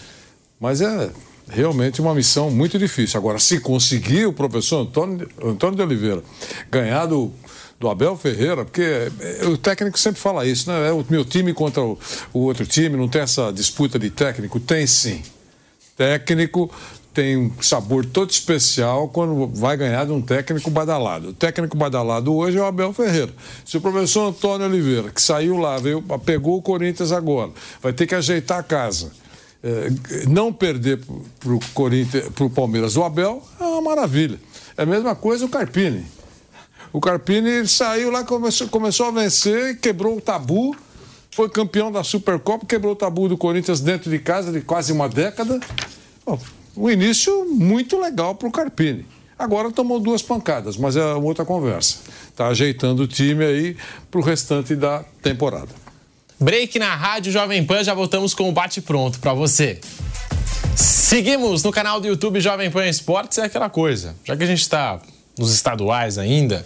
[0.60, 1.12] Mas é
[1.48, 3.20] realmente uma missão muito difícil.
[3.20, 6.24] Agora, se conseguir o professor Antônio, Antônio de Oliveira
[6.72, 7.32] ganhar do,
[7.80, 10.90] do Abel Ferreira, porque eh, o técnico sempre fala isso, né?
[10.90, 11.98] É o meu time contra o,
[12.34, 14.60] o outro time, não tem essa disputa de técnico?
[14.60, 15.22] Tem sim.
[15.98, 16.72] Técnico
[17.14, 21.30] tem um sabor todo especial quando vai ganhar de um técnico badalado.
[21.30, 23.34] O técnico badalado hoje é o Abel Ferreira.
[23.64, 27.52] Se o professor Antônio Oliveira, que saiu lá, veio, pegou o Corinthians agora,
[27.82, 29.12] vai ter que ajeitar a casa.
[29.64, 29.90] eh,
[30.28, 31.00] não perder
[31.40, 34.38] para o Corinthians, para o Palmeiras do Abel, é uma maravilha.
[34.78, 36.06] É a mesma coisa o Carpini.
[36.96, 40.74] O Carpini saiu lá, começou, começou a vencer, quebrou o tabu,
[41.30, 45.10] foi campeão da Supercopa, quebrou o tabu do Corinthians dentro de casa de quase uma
[45.10, 45.60] década.
[46.26, 46.40] Bom,
[46.78, 49.06] um início muito legal para o Carpini.
[49.38, 51.98] Agora tomou duas pancadas, mas é outra conversa.
[52.30, 53.78] Está ajeitando o time aí
[54.10, 55.68] para o restante da temporada.
[56.40, 59.82] Break na Rádio Jovem Pan, já voltamos com o Bate Pronto para você.
[60.78, 64.16] Seguimos no canal do YouTube Jovem Pan Esportes, é aquela coisa.
[64.24, 65.02] Já que a gente está
[65.38, 66.66] nos estaduais ainda,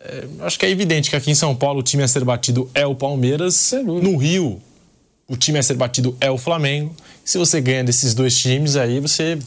[0.00, 2.70] é, acho que é evidente que aqui em São Paulo o time a ser batido
[2.74, 3.72] é o Palmeiras.
[3.82, 4.60] No Rio,
[5.26, 6.94] o time a ser batido é o Flamengo.
[7.24, 9.38] Se você ganha desses dois times, aí você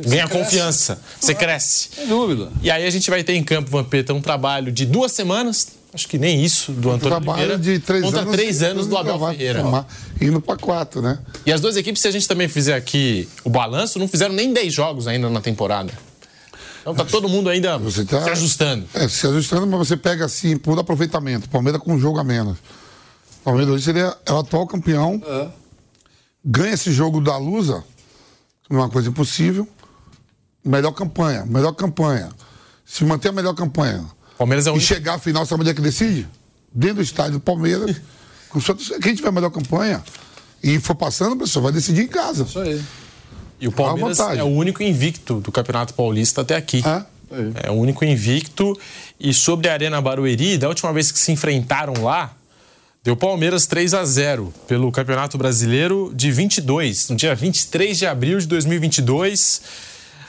[0.00, 0.44] ganha cresce.
[0.44, 1.90] confiança, você cresce.
[1.94, 2.50] Sem dúvida.
[2.62, 6.08] E aí a gente vai ter em campo, Vampeta, um trabalho de duas semanas, acho
[6.08, 8.34] que nem isso, do Antônio Trabalho Oliveira, de três contra anos.
[8.34, 9.60] três anos do Abel Ferreira.
[9.60, 9.86] formar,
[10.18, 11.18] Indo para quatro, né?
[11.44, 14.54] E as duas equipes, se a gente também fizer aqui o balanço, não fizeram nem
[14.54, 15.92] 10 jogos ainda na temporada.
[16.82, 18.84] Então tá todo mundo ainda Você tá- se ajustando.
[18.92, 21.48] É, se ajustando, mas você pega assim, por aproveitamento.
[21.48, 22.58] Palmeiras com um jogo a menos.
[23.44, 25.22] Palmeiras hoje seria é o atual campeão.
[26.44, 27.84] Ganha esse jogo da Lusa,
[28.68, 29.66] não é uma coisa impossível.
[30.64, 32.30] Melhor campanha, melhor campanha.
[32.84, 34.04] Se manter a melhor campanha
[34.36, 34.86] Palmeiras é o e único.
[34.86, 36.28] chegar à final, sabe onde é que decide?
[36.74, 37.96] Dentro do estádio do Palmeiras.
[39.00, 40.02] Quem tiver a melhor campanha
[40.62, 42.42] e for passando, pessoal, vai decidir em casa.
[42.44, 42.82] Isso aí.
[43.62, 46.82] E o Palmeiras é o único invicto do Campeonato Paulista até aqui.
[46.84, 47.68] É?
[47.68, 48.76] É o único invicto.
[49.20, 52.34] E sobre a Arena Barueri, da última vez que se enfrentaram lá,
[53.04, 58.40] deu Palmeiras 3 a 0 pelo Campeonato Brasileiro de 22, no dia 23 de abril
[58.40, 59.62] de 2022.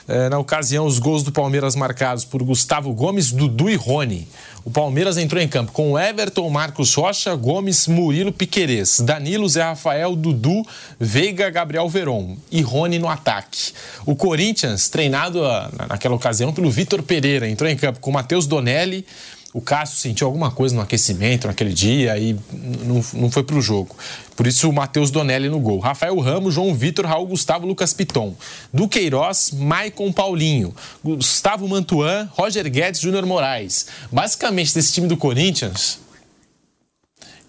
[0.06, 4.28] É, na ocasião, os gols do Palmeiras marcados por Gustavo Gomes, Dudu e Rony.
[4.62, 10.14] O Palmeiras entrou em campo com Everton, Marcos Rocha, Gomes, Murilo, Piquerez, Danilo, Zé Rafael,
[10.16, 10.62] Dudu,
[11.00, 13.72] Veiga, Gabriel Veron e Rony no ataque.
[14.06, 18.46] O Corinthians, treinado ah, na- naquela ocasião pelo Vitor Pereira, entrou em campo com Matheus
[18.46, 19.06] Donelli.
[19.54, 23.94] O Cássio sentiu alguma coisa no aquecimento naquele dia e não, não foi pro jogo.
[24.34, 25.78] Por isso o Matheus Donelli no gol.
[25.78, 28.34] Rafael Ramos, João Vitor, Raul Gustavo, Lucas Piton.
[28.72, 30.74] Duqueiroz, Maicon Paulinho.
[31.04, 33.86] Gustavo Mantuan, Roger Guedes, Júnior Moraes.
[34.10, 36.00] Basicamente, desse time do Corinthians.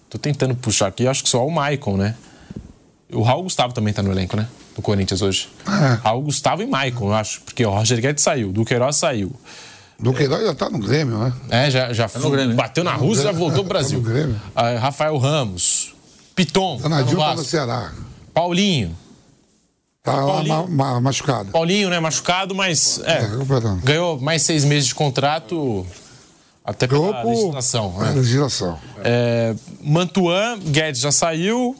[0.08, 2.14] Tô tentando puxar aqui, acho que só o Maicon, né?
[3.12, 4.46] O Raul Gustavo também tá no elenco, né?
[4.76, 5.48] Do Corinthians hoje.
[6.04, 7.40] Raul Gustavo e Maicon, eu acho.
[7.40, 9.34] Porque o Roger Guedes saiu, Duqueiroz saiu.
[9.98, 11.32] Do Queiroz já tá no Grêmio, né?
[11.48, 12.54] É, já, já foi, Grêmio, né?
[12.54, 13.98] bateu na Rússia e já voltou pro Tá Brasil.
[13.98, 14.40] no Grêmio.
[14.54, 15.94] Ah, Rafael Ramos,
[16.34, 17.44] Piton, tá no tá no.
[17.44, 17.92] Ceará.
[18.34, 18.94] Paulinho.
[20.02, 20.68] Tá lá Paulinho.
[20.68, 21.50] ma- ma- machucado.
[21.50, 23.28] Paulinho, né, machucado, mas é, É,
[23.82, 25.84] ganhou mais seis meses de contrato
[26.64, 27.94] até pela por legislação.
[27.98, 28.10] É, né?
[28.12, 28.78] legislação.
[29.02, 31.74] É, Mantuan, Guedes já saiu.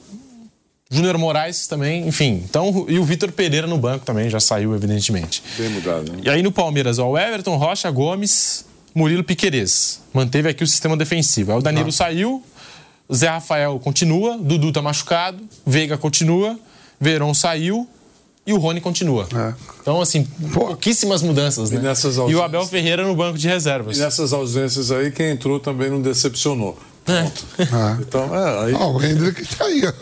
[0.88, 2.42] Júnior Moraes também, enfim.
[2.48, 5.42] Então, e o Vitor Pereira no banco também já saiu, evidentemente.
[5.58, 6.20] Bem mudado, né?
[6.22, 8.64] E aí no Palmeiras, ó, o Everton, Rocha, Gomes,
[8.94, 10.00] Murilo Piquerez.
[10.14, 11.52] Manteve aqui o sistema defensivo.
[11.52, 12.42] Aí o Danilo saiu,
[13.08, 16.58] o Zé Rafael continua, Dudu tá machucado, Veiga continua,
[17.00, 17.88] Verón saiu
[18.46, 19.28] e o Rony continua.
[19.34, 19.54] É.
[19.80, 21.80] Então, assim, pouquíssimas mudanças, né?
[21.80, 23.98] nessas E o Abel Ferreira no banco de reservas.
[23.98, 26.78] E nessas ausências aí, quem entrou também não decepcionou.
[27.08, 27.96] Ah.
[28.00, 28.74] Então, é, aí.
[28.74, 29.82] Ó, o Hendrick tá aí.
[29.86, 29.92] ó.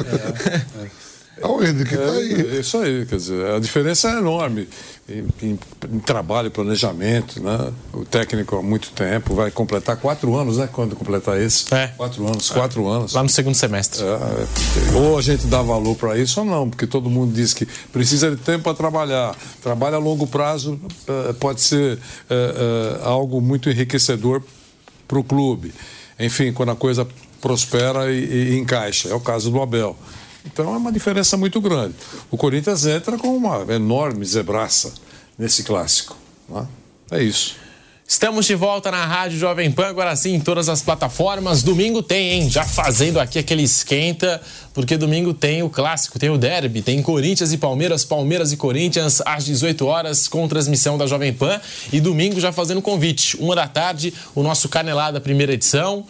[1.43, 2.57] Ó, o Hendrick tá aí.
[2.57, 4.69] É isso aí, quer dizer, a diferença é enorme
[5.09, 5.59] em, em-
[5.93, 7.73] em trabalho, planejamento, né?
[7.93, 10.69] O técnico há muito tempo, vai completar quatro anos, né?
[10.73, 11.73] Quando completar esse?
[11.75, 11.89] É.
[11.89, 13.13] Quatro anos, quatro anos.
[13.15, 14.03] Lá no segundo semestre.
[14.03, 17.67] É, ou a gente dá valor para isso ou não, porque todo mundo diz que
[17.93, 19.37] precisa de tempo para trabalhar.
[19.63, 20.81] Trabalho a longo prazo
[21.41, 21.99] pode ser
[23.03, 24.41] algo muito enriquecedor
[25.09, 25.75] para o clube.
[26.19, 27.07] Enfim, quando a coisa
[27.41, 29.09] prospera e, e encaixa.
[29.11, 29.97] É o caso do Abel.
[30.47, 31.95] Então é uma diferença muito grande.
[32.31, 34.93] O Corinthians entra com uma enorme zebraça
[35.39, 36.17] nesse clássico.
[36.49, 36.67] né?
[37.11, 37.57] É isso.
[38.07, 41.63] Estamos de volta na Rádio Jovem Pan, agora sim em todas as plataformas.
[41.63, 42.51] Domingo tem, hein?
[42.51, 44.43] Já fazendo aqui aquele esquenta,
[44.75, 49.23] porque domingo tem o clássico, tem o derby, tem Corinthians e Palmeiras, Palmeiras e Corinthians
[49.25, 51.59] às 18 horas com transmissão da Jovem Pan.
[51.91, 56.05] E domingo já fazendo convite, uma da tarde, o nosso Canelada primeira edição.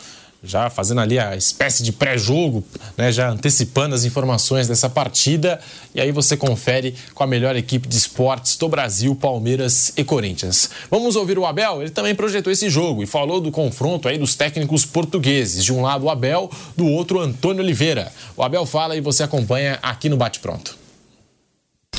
[0.45, 2.63] Já fazendo ali a espécie de pré-jogo,
[2.97, 3.11] né?
[3.11, 5.59] já antecipando as informações dessa partida.
[5.95, 10.69] E aí você confere com a melhor equipe de esportes do Brasil, Palmeiras e Corinthians.
[10.91, 11.81] Vamos ouvir o Abel?
[11.81, 15.65] Ele também projetou esse jogo e falou do confronto aí dos técnicos portugueses.
[15.65, 18.13] De um lado o Abel, do outro Antônio Oliveira.
[18.37, 20.85] O Abel fala e você acompanha aqui no Bate Pronto.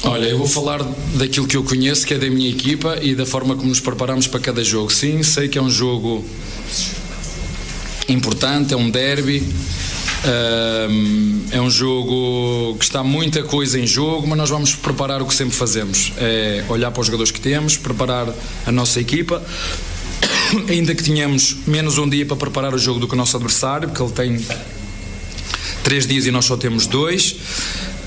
[0.04, 0.84] Olha, eu vou falar
[1.18, 4.28] daquilo que eu conheço, que é da minha equipa e da forma como nos preparamos
[4.28, 4.91] para cada jogo.
[4.91, 6.24] Sim, sei que é um jogo
[8.10, 9.43] importante, é um derby.
[11.51, 15.34] é um jogo que está muita coisa em jogo, mas nós vamos preparar o que
[15.34, 18.28] sempre fazemos: é olhar para os jogadores que temos, preparar
[18.66, 19.43] a nossa equipa.
[20.70, 23.89] Ainda que tenhamos menos um dia para preparar o jogo do que o nosso adversário,
[23.89, 24.45] porque ele tem
[25.84, 27.36] três dias e nós só temos dois.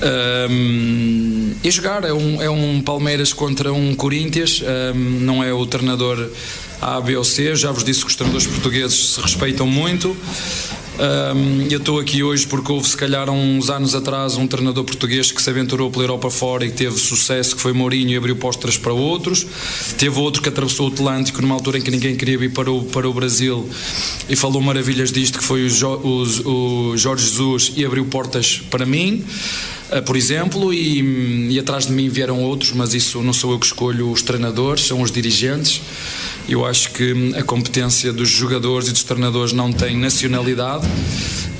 [0.01, 5.65] Ahm, e jogar é um, é um Palmeiras contra um Corinthians, ahm, não é o
[5.65, 6.29] treinador
[6.81, 7.55] A, B ou C.
[7.55, 10.15] Já vos disse que os treinadores portugueses se respeitam muito.
[11.01, 15.31] Ahm, eu estou aqui hoje porque houve, se calhar, uns anos atrás, um treinador português
[15.31, 18.35] que se aventurou pela Europa fora e que teve sucesso, que foi Mourinho e abriu
[18.35, 19.45] postas para outros.
[19.97, 22.83] Teve outro que atravessou o Atlântico numa altura em que ninguém queria vir para o,
[22.83, 23.69] para o Brasil
[24.27, 28.61] e falou maravilhas disto, que foi o, Jo- os- o Jorge Jesus e abriu portas
[28.69, 29.23] para mim.
[29.91, 33.59] Uh, por exemplo, e, e atrás de mim vieram outros, mas isso não sou eu
[33.59, 35.81] que escolho os treinadores, são os dirigentes.
[36.47, 40.87] Eu acho que hum, a competência dos jogadores e dos treinadores não tem nacionalidade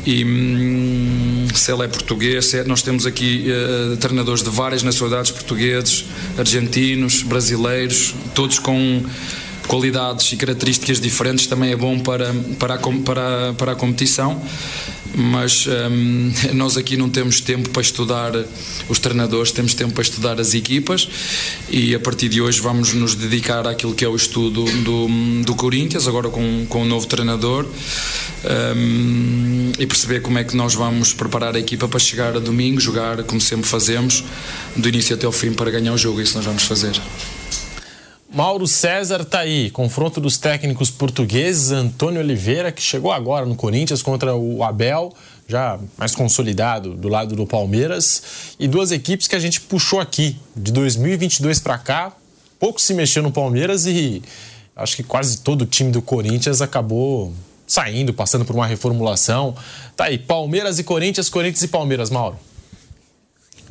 [0.05, 5.31] E hum, se ele é português, é, nós temos aqui uh, treinadores de várias nacionalidades
[5.31, 6.05] portugueses,
[6.37, 9.03] argentinos, brasileiros, todos com
[9.67, 14.41] qualidades e características diferentes, também é bom para, para, a, para, para a competição
[15.15, 18.31] mas hum, nós aqui não temos tempo para estudar
[18.87, 21.09] os treinadores, temos tempo para estudar as equipas
[21.69, 25.55] e a partir de hoje vamos nos dedicar àquilo que é o estudo do, do
[25.55, 27.65] Corinthians, agora com, com o novo treinador
[28.75, 32.79] um, e perceber como é que nós vamos preparar a equipa para chegar a domingo,
[32.79, 34.23] jogar como sempre fazemos,
[34.75, 36.99] do início até o fim para ganhar o jogo, isso nós vamos fazer.
[38.31, 44.03] Mauro César tá aí, confronto dos técnicos portugueses, Antônio Oliveira, que chegou agora no Corinthians
[44.03, 45.11] contra o Abel,
[45.47, 50.37] já mais consolidado do lado do Palmeiras, e duas equipes que a gente puxou aqui,
[50.55, 52.13] de 2022 para cá,
[52.59, 54.21] pouco se mexeu no Palmeiras e
[54.75, 57.33] acho que quase todo o time do Corinthians acabou
[57.65, 59.55] saindo, passando por uma reformulação.
[59.95, 62.37] Tá aí, Palmeiras e Corinthians, Corinthians e Palmeiras, Mauro.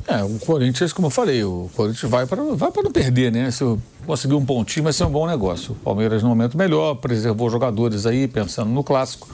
[0.09, 3.51] É, o Corinthians, como eu falei, o Corinthians vai para vai não perder, né?
[3.51, 3.63] Se
[4.07, 5.73] conseguir um pontinho, vai ser um bom negócio.
[5.73, 9.29] O Palmeiras, no momento melhor, preservou jogadores aí, pensando no clássico,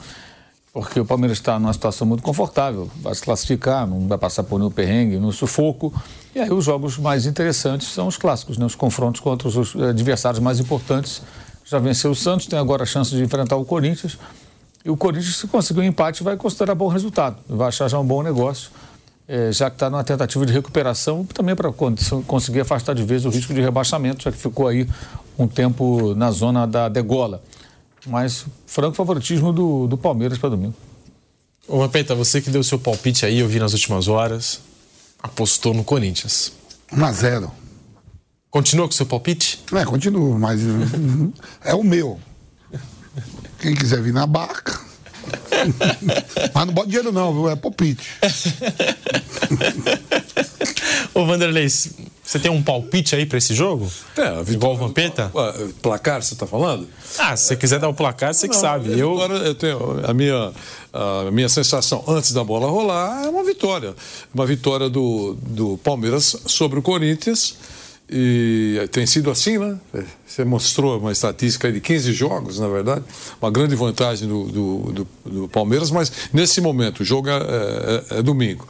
[0.74, 4.58] porque o Palmeiras está numa situação muito confortável, vai se classificar, não vai passar por
[4.58, 5.94] nenhum perrengue, no sufoco.
[6.34, 8.66] E aí os jogos mais interessantes são os clássicos, né?
[8.66, 11.22] Os confrontos contra os adversários mais importantes.
[11.64, 14.18] Já venceu o Santos, tem agora a chance de enfrentar o Corinthians.
[14.84, 18.04] E o Corinthians, se conseguir um empate, vai considerar bom resultado, vai achar já um
[18.04, 18.70] bom negócio
[19.50, 21.72] já que está numa tentativa de recuperação, também para
[22.26, 24.88] conseguir afastar de vez o risco de rebaixamento, já que ficou aí
[25.38, 27.42] um tempo na zona da degola.
[28.06, 30.74] Mas franco favoritismo do, do Palmeiras para domingo.
[31.66, 34.60] Ô, Vampeta, você que deu seu palpite aí, eu vi nas últimas horas,
[35.20, 36.52] apostou no Corinthians.
[36.92, 37.52] 1 a 0
[38.48, 39.60] Continua com o seu palpite?
[39.72, 40.60] É, continuo, mas
[41.64, 42.20] é o meu.
[43.58, 44.80] Quem quiser vir na barca,
[46.54, 47.50] Mas não bota dinheiro não, viu?
[47.50, 48.06] É palpite.
[51.14, 53.90] Ô Vanderlei, você tem um palpite aí pra esse jogo?
[54.16, 55.32] É, Vitória, Igual o Vampeta?
[55.80, 56.88] Placar, você tá falando?
[57.18, 58.98] Ah, se você quiser dar o placar, você não, que sabe.
[58.98, 59.18] Eu...
[59.18, 60.52] eu tenho a minha,
[60.92, 63.94] a minha sensação antes da bola rolar é uma vitória.
[64.34, 67.56] Uma vitória do, do Palmeiras sobre o Corinthians
[68.08, 69.78] e tem sido assim, né?
[70.26, 73.04] Você mostrou uma estatística de 15 jogos, na verdade,
[73.40, 78.18] uma grande vantagem do, do, do, do Palmeiras, mas nesse momento o jogo é, é,
[78.18, 78.66] é domingo.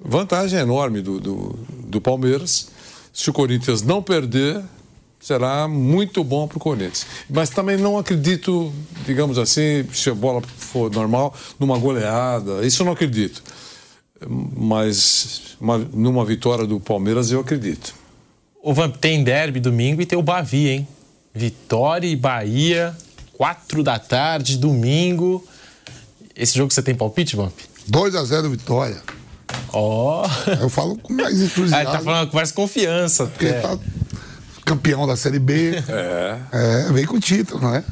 [0.00, 2.68] Vantagem enorme do, do, do Palmeiras.
[3.12, 4.62] Se o Corinthians não perder,
[5.18, 7.06] será muito bom para o Corinthians.
[7.28, 8.72] Mas também não acredito,
[9.04, 12.64] digamos assim, se a bola for normal, numa goleada.
[12.64, 13.42] Isso eu não acredito.
[14.28, 18.05] Mas uma, numa vitória do Palmeiras eu acredito.
[18.66, 20.88] O Vamp tem derby domingo e tem o Bavi, hein?
[21.32, 22.92] Vitória e Bahia,
[23.32, 25.46] quatro da tarde, domingo.
[26.34, 27.56] Esse jogo você tem palpite, Vamp?
[27.86, 29.00] 2 a 0 Vitória.
[29.72, 30.26] Ó.
[30.26, 30.50] Oh.
[30.60, 31.76] Eu falo com mais entusiasmo.
[31.76, 33.26] Ele tá falando com mais confiança.
[33.26, 33.60] Porque é.
[33.60, 33.78] tá
[34.64, 35.76] campeão da Série B.
[35.88, 36.40] É.
[36.50, 37.84] É, vem com o título, não é?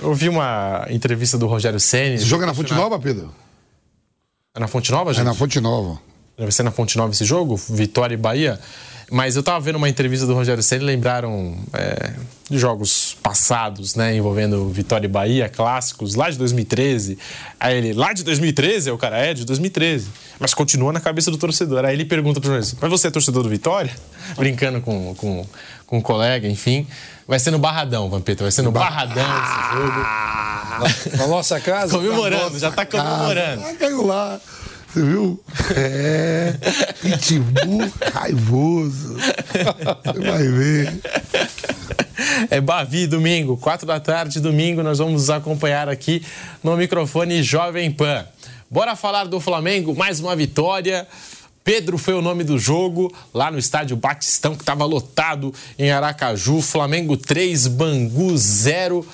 [0.00, 2.14] Eu vi uma entrevista do Rogério Senna.
[2.14, 3.34] Esse jogo é na Fonte Nova, Pedro?
[4.54, 5.20] É na Fonte Nova, gente?
[5.20, 6.00] É na Fonte Nova.
[6.38, 7.54] Vai ser na Fonte Nova esse jogo?
[7.56, 8.58] Vitória e Bahia?
[9.10, 12.14] Mas eu estava vendo uma entrevista do Rogério Senna e lembraram é,
[12.50, 17.16] de jogos passados, né, envolvendo Vitória e Bahia, clássicos, lá de 2013.
[17.58, 18.90] Aí ele, lá de 2013?
[18.90, 20.08] O cara é de 2013.
[20.40, 21.84] Mas continua na cabeça do torcedor.
[21.84, 23.94] Aí ele pergunta para o jornalista, mas você é torcedor do Vitória?
[24.36, 25.46] Brincando com, com,
[25.86, 26.86] com um colega, enfim.
[27.28, 31.16] Vai ser no Barradão, Vampeta, vai ser no Barradão esse jogo.
[31.16, 31.96] Na nossa casa?
[31.96, 33.62] comemorando, já está comemorando.
[33.64, 34.40] Ah, caiu lá.
[34.96, 35.38] Você viu?
[35.76, 36.54] É.
[37.02, 39.14] Pitbull raivoso.
[39.14, 41.00] Você vai ver.
[42.50, 46.24] É Bavi, domingo, quatro da tarde, domingo, nós vamos acompanhar aqui
[46.64, 48.24] no microfone Jovem Pan.
[48.70, 51.06] Bora falar do Flamengo, mais uma vitória.
[51.62, 56.62] Pedro foi o nome do jogo lá no estádio Batistão, que estava lotado em Aracaju.
[56.62, 59.06] Flamengo 3, Bangu 0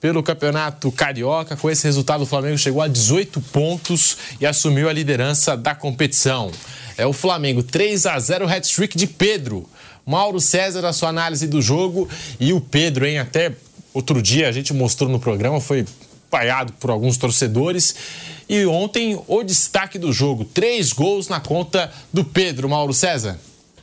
[0.00, 1.56] pelo Campeonato Carioca.
[1.56, 6.50] Com esse resultado, o Flamengo chegou a 18 pontos e assumiu a liderança da competição.
[6.96, 9.68] É o Flamengo 3 a 0 hat-trick de Pedro.
[10.06, 13.18] Mauro César, a sua análise do jogo e o Pedro, hein?
[13.18, 13.52] Até
[13.92, 15.86] outro dia a gente mostrou no programa, foi
[16.30, 17.94] vaiado por alguns torcedores.
[18.48, 23.38] E ontem, o destaque do jogo: três gols na conta do Pedro, Mauro César.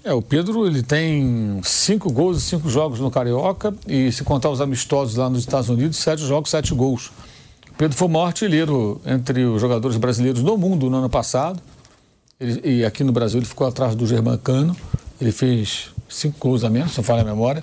[0.08, 4.50] É, o Pedro ele tem cinco gols e cinco jogos no Carioca e se contar
[4.50, 7.08] os amistosos lá nos Estados Unidos, sete jogos, sete gols.
[7.70, 11.62] O Pedro foi o maior artilheiro entre os jogadores brasileiros do mundo no ano passado.
[12.40, 14.74] Ele, e aqui no Brasil ele ficou atrás do Germancano.
[15.20, 17.62] Ele fez cinco gols a menos, se não falha a memória.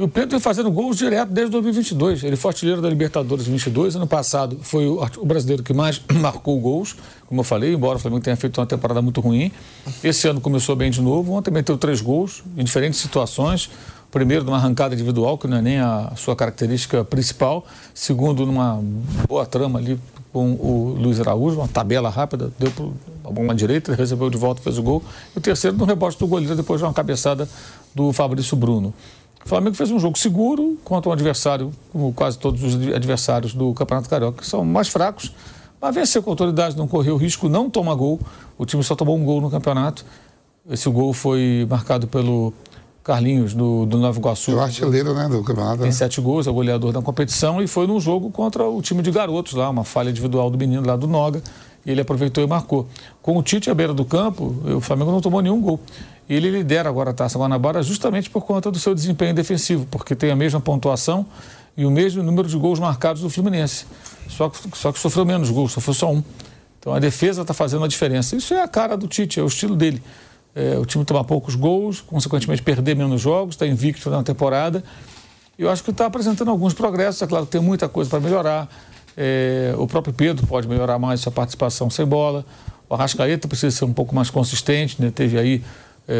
[0.00, 2.24] E o Pedro vem fazendo gols direto desde 2022.
[2.24, 3.96] Ele foi artilheiro da Libertadores 22.
[3.96, 6.96] Ano passado foi o, brasileiro que mais marcou gols,
[7.26, 9.52] como eu falei, embora o Flamengo tenha feito uma temporada muito ruim.
[10.02, 11.34] Esse ano começou bem de novo.
[11.34, 13.68] Ontem meteu três gols em diferentes situações.
[14.10, 17.66] Primeiro, numa arrancada individual, que não é nem a sua característica principal.
[17.92, 18.82] Segundo, numa
[19.28, 20.00] boa trama ali
[20.32, 22.86] com o Luiz Araújo, uma tabela rápida, deu para
[23.24, 25.02] a bola direita, recebeu de volta, fez o gol.
[25.36, 27.46] E o terceiro, no rebote do goleiro, depois de uma cabeçada
[27.94, 28.94] do Fabrício Bruno.
[29.44, 33.72] O Flamengo fez um jogo seguro contra um adversário, como quase todos os adversários do
[33.74, 35.32] Campeonato Carioca, que são mais fracos,
[35.80, 38.20] mas venceu com autoridade, não correu risco, não toma gol.
[38.58, 40.04] O time só tomou um gol no campeonato.
[40.68, 42.52] Esse gol foi marcado pelo
[43.02, 44.54] Carlinhos, do, do Nova Iguaçu.
[44.54, 45.82] O artilheiro né, do campeonato.
[45.82, 49.02] Tem sete gols, é o goleador da competição, e foi num jogo contra o time
[49.02, 51.42] de garotos lá, uma falha individual do menino lá do Noga,
[51.84, 52.86] e ele aproveitou e marcou.
[53.22, 55.80] Com o Tite à beira do campo, o Flamengo não tomou nenhum gol.
[56.30, 60.30] Ele lidera agora a Taça Guanabara justamente por conta do seu desempenho defensivo, porque tem
[60.30, 61.26] a mesma pontuação
[61.76, 63.84] e o mesmo número de gols marcados do Fluminense.
[64.28, 66.22] Só que, só que sofreu menos gols, foi só um.
[66.78, 68.36] Então a defesa está fazendo a diferença.
[68.36, 70.00] Isso é a cara do Tite, é o estilo dele.
[70.54, 74.84] É, o time tomar poucos gols, consequentemente perder menos jogos, está invicto na temporada.
[75.58, 77.20] Eu acho que está apresentando alguns progressos.
[77.22, 78.68] É claro que tem muita coisa para melhorar.
[79.16, 82.46] É, o próprio Pedro pode melhorar mais sua participação sem bola.
[82.88, 85.10] O Arrascaeta precisa ser um pouco mais consistente, né?
[85.12, 85.62] teve aí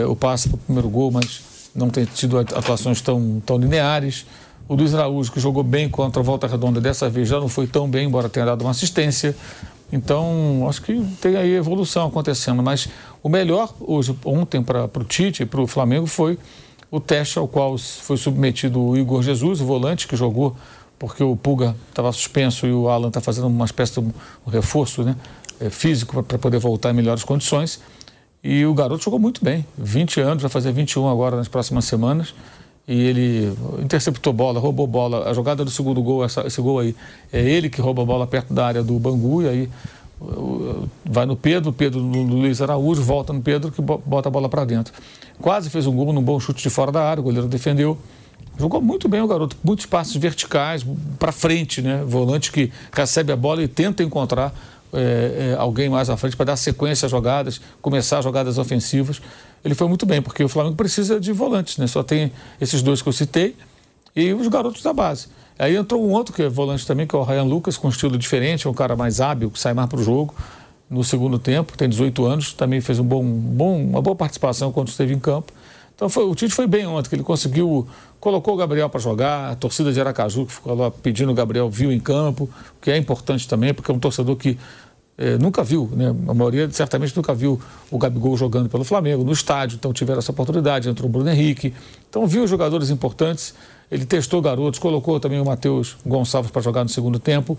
[0.08, 1.42] o passe para o primeiro gol, mas
[1.74, 4.26] não tem tido atuações tão, tão lineares.
[4.68, 7.66] O Luiz Araújo, que jogou bem contra a Volta Redonda, dessa vez já não foi
[7.66, 9.34] tão bem, embora tenha dado uma assistência.
[9.92, 12.62] Então, acho que tem aí evolução acontecendo.
[12.62, 12.88] Mas
[13.22, 16.38] o melhor hoje, ontem, para o Tite e para o Flamengo foi
[16.90, 20.56] o teste ao qual foi submetido o Igor Jesus, o volante, que jogou
[20.98, 24.12] porque o Puga estava suspenso e o Alan está fazendo uma espécie de um
[24.50, 25.16] reforço né,
[25.58, 27.80] é, físico para poder voltar em melhores condições.
[28.42, 32.34] E o garoto jogou muito bem, 20 anos, vai fazer 21 agora nas próximas semanas.
[32.88, 35.28] E ele interceptou bola, roubou bola.
[35.28, 36.96] A jogada do segundo gol, essa, esse gol aí,
[37.32, 39.42] é ele que rouba a bola perto da área do Bangu.
[39.42, 39.70] E aí
[41.04, 44.64] vai no Pedro, Pedro no Luiz Araújo, volta no Pedro que bota a bola para
[44.64, 44.92] dentro.
[45.40, 47.96] Quase fez um gol num bom chute de fora da área, o goleiro defendeu.
[48.58, 50.84] Jogou muito bem o garoto, muitos passos verticais,
[51.18, 52.04] para frente, né?
[52.06, 54.54] Volante que recebe a bola e tenta encontrar
[54.92, 59.20] é, é, alguém mais à frente para dar sequência às jogadas, começar jogadas ofensivas.
[59.64, 61.86] Ele foi muito bem, porque o Flamengo precisa de volantes, né?
[61.86, 63.56] Só tem esses dois que eu citei
[64.14, 65.28] e os garotos da base.
[65.58, 67.90] Aí entrou um outro que é volante também, que é o Ryan Lucas, com um
[67.90, 70.34] estilo diferente, é um cara mais hábil, que sai mais para o jogo
[70.90, 74.88] no segundo tempo, tem 18 anos, também fez um bom, bom, uma boa participação quando
[74.88, 75.52] esteve em campo.
[75.94, 77.86] Então foi, o Tite foi bem ontem, que ele conseguiu,
[78.20, 81.70] colocou o Gabriel para jogar, a torcida de Aracaju que ficou lá pedindo o Gabriel
[81.70, 84.58] viu em campo, o que é importante também, porque é um torcedor que
[85.16, 86.14] é, nunca viu, né?
[86.28, 87.60] a maioria certamente nunca viu
[87.90, 91.74] o Gabigol jogando pelo Flamengo no estádio, então tiveram essa oportunidade, entrou o Bruno Henrique,
[92.08, 93.54] então viu jogadores importantes,
[93.90, 97.58] ele testou garotos, colocou também o Matheus Gonçalves para jogar no segundo tempo,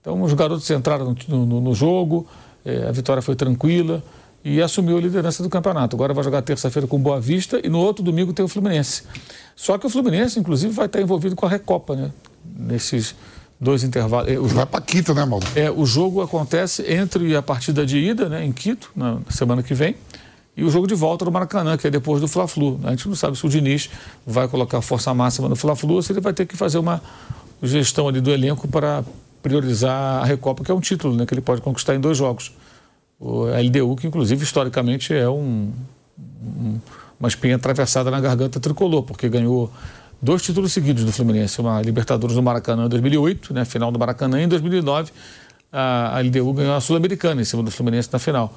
[0.00, 2.26] então os garotos entraram no, no, no jogo,
[2.64, 4.02] é, a vitória foi tranquila,
[4.44, 5.96] e assumiu a liderança do campeonato.
[5.96, 9.02] Agora vai jogar terça-feira com Boa Vista e no outro domingo tem o Fluminense.
[9.56, 12.10] Só que o Fluminense, inclusive, vai estar envolvido com a Recopa, né?
[12.56, 13.14] Nesses
[13.60, 14.30] dois intervalos.
[14.30, 15.46] É, o vai para Quito, né, Mauro?
[15.54, 19.74] É, o jogo acontece entre a partida de ida, né, em Quito, na semana que
[19.74, 19.96] vem,
[20.56, 22.80] e o jogo de volta no Maracanã, que é depois do Fla-Flu.
[22.84, 23.90] A gente não sabe se o Diniz
[24.26, 27.02] vai colocar força máxima no Fla-Flu ou se ele vai ter que fazer uma
[27.62, 29.04] gestão ali do elenco para
[29.42, 32.52] priorizar a Recopa, que é um título né, que ele pode conquistar em dois jogos
[33.18, 35.72] o LDU, que inclusive historicamente é um,
[36.18, 36.78] um,
[37.18, 39.72] uma espinha atravessada na garganta tricolor, porque ganhou
[40.22, 44.40] dois títulos seguidos do Fluminense, uma Libertadores do Maracanã em 2008, né, final do Maracanã,
[44.40, 45.12] e em 2009
[45.72, 48.52] a, a LDU ganhou a Sul-Americana em cima do Fluminense na final.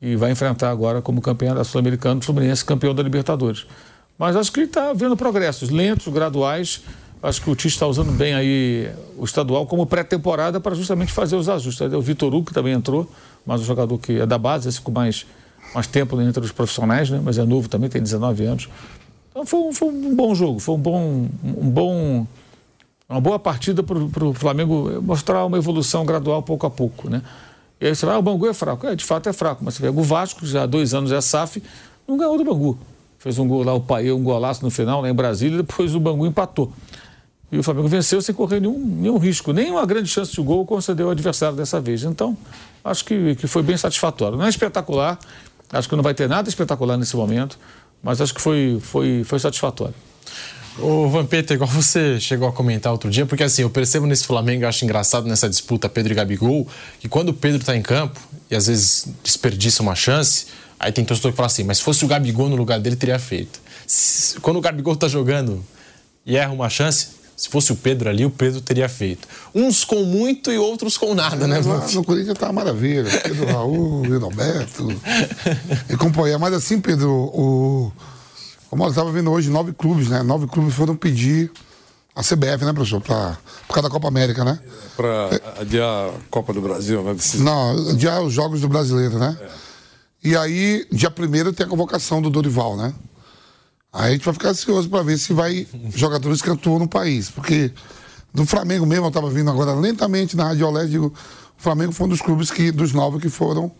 [0.00, 3.66] E vai enfrentar agora como campeão da Sul-Americana o Fluminense campeão da Libertadores.
[4.18, 6.82] Mas acho que ele está vendo progressos lentos, graduais,
[7.24, 11.36] Acho que o Tite está usando bem aí o estadual como pré-temporada para justamente fazer
[11.36, 11.90] os ajustes.
[11.90, 13.10] O Vitor Hugo também entrou,
[13.46, 15.24] mas o jogador que é da base, esse com mais,
[15.74, 17.18] mais tempo entre os profissionais, né?
[17.24, 18.68] mas é novo também, tem 19 anos.
[19.30, 22.26] Então foi, foi um bom jogo, foi um bom, um bom,
[23.08, 27.08] uma boa partida para o Flamengo mostrar uma evolução gradual pouco a pouco.
[27.08, 27.22] Né?
[27.80, 28.86] E aí você vai, ah, o Bangu é fraco.
[28.86, 31.22] É, de fato é fraco, mas você pega o Vasco, já há dois anos é
[31.22, 31.62] SAF,
[32.06, 32.76] não ganhou do Bangu.
[33.18, 35.94] Fez um gol lá, o Paê, um golaço no final, lá em Brasília, e depois
[35.94, 36.70] o Bangu empatou.
[37.52, 40.64] E o Flamengo venceu sem correr nenhum, nenhum risco, nem uma grande chance de gol
[40.66, 42.02] concedeu ao adversário dessa vez.
[42.02, 42.36] Então,
[42.84, 44.36] acho que, que foi bem satisfatório.
[44.36, 45.18] Não é espetacular,
[45.70, 47.58] acho que não vai ter nada espetacular nesse momento,
[48.02, 49.94] mas acho que foi, foi, foi satisfatório.
[50.78, 54.66] O Vampeta, igual você chegou a comentar outro dia, porque assim, eu percebo nesse Flamengo,
[54.66, 56.66] acho engraçado nessa disputa Pedro e Gabigol,
[56.98, 60.46] que quando o Pedro está em campo e às vezes desperdiça uma chance,
[60.78, 63.18] aí tem torcedor que fala assim, mas se fosse o Gabigol no lugar dele, teria
[63.20, 63.60] feito.
[64.42, 65.64] Quando o Gabigol está jogando
[66.26, 69.26] e erra uma chance, se fosse o Pedro ali, o Pedro teria feito.
[69.54, 71.60] Uns com muito e outros com nada, né?
[71.60, 73.10] Lá no Corinthians tá uma maravilha.
[73.22, 74.88] Pedro Raul, Alberto
[75.88, 76.38] e companhia.
[76.38, 77.92] Mas assim, Pedro, o...
[78.70, 80.22] como eu estava vendo hoje, nove clubes, né?
[80.22, 81.50] Nove clubes foram pedir
[82.14, 83.00] a CBF, né, professor?
[83.00, 83.36] Pra...
[83.66, 84.60] Por causa da Copa América, né?
[84.96, 87.16] Para adiar a Copa do Brasil, né?
[87.36, 89.36] Não, adiar os Jogos do Brasileiro, né?
[90.22, 92.94] E aí, dia primeiro tem a convocação do Dorival, né?
[93.94, 97.30] Aí a gente vai ficar ansioso para ver se vai jogadores que atuam no país.
[97.30, 97.70] Porque
[98.34, 101.14] do Flamengo mesmo, eu estava vindo agora lentamente na Rádio Olé, digo,
[101.56, 103.70] o Flamengo foi um dos clubes que, dos nove que foram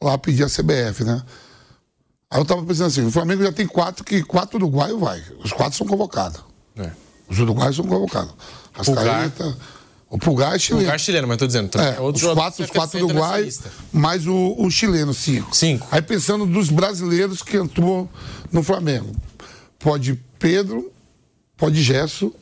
[0.00, 1.20] lá pedir a CBF, né?
[2.30, 5.20] Aí eu estava pensando assim, o Flamengo já tem quatro que quatro uruguaios vai.
[5.42, 6.40] Os quatro são convocados.
[6.76, 6.88] É.
[7.28, 8.32] Os uruguaios são convocados.
[8.72, 9.32] As Pulgar.
[10.08, 10.84] o Pulgar é chileno.
[10.84, 13.58] Pulgar chileno, mas tô dizendo, É, é os quatro, os quatro uruguaios,
[13.92, 15.56] mais o, o chileno, cinco.
[15.56, 15.88] Cinco.
[15.90, 18.08] Aí pensando dos brasileiros que atuam
[18.52, 19.12] no Flamengo.
[19.80, 20.92] Pode Pedro,
[21.56, 22.32] pode Gesso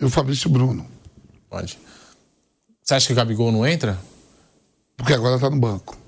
[0.00, 0.86] e o Fabrício Bruno.
[1.50, 1.78] Pode.
[2.82, 3.98] Você acha que o Gabigol não entra?
[4.96, 5.98] Porque agora tá no banco.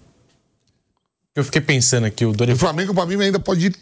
[1.35, 3.77] Eu fiquei pensando aqui, o O Dorival, Flamengo, pra mim, ainda pode ir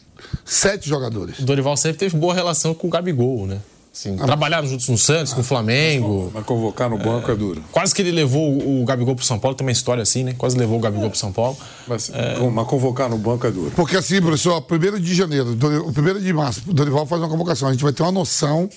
[0.44, 1.38] sete jogadores.
[1.38, 3.60] o Dorival sempre teve boa relação com o Gabigol, né?
[3.96, 6.30] Assim, trabalharam juntos no Santos, com o Flamengo.
[6.34, 7.64] Mas convocar no banco é, duro.
[7.72, 10.34] Quase que ele levou o Gabigol pro São Paulo, tem uma história assim, né?
[10.36, 11.56] Quase levou o Gabigol pro São Paulo.
[11.86, 12.12] Mas,
[12.52, 13.72] mas convocar no banco é duro.
[13.74, 15.56] Porque assim, professor, primeiro de janeiro,
[15.86, 17.70] o primeiro de março, o Dorival faz uma convocação.
[17.70, 18.68] A gente vai ter uma noção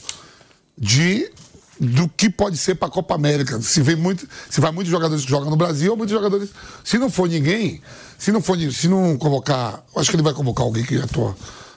[0.77, 1.29] de
[1.77, 3.61] do que pode ser para a Copa América.
[3.61, 6.49] Se vem muito, se vai muitos jogadores que jogam no Brasil ou muitos jogadores.
[6.81, 7.81] Se não for ninguém,
[8.17, 11.35] se não for, se não convocar, acho que ele vai convocar alguém que atua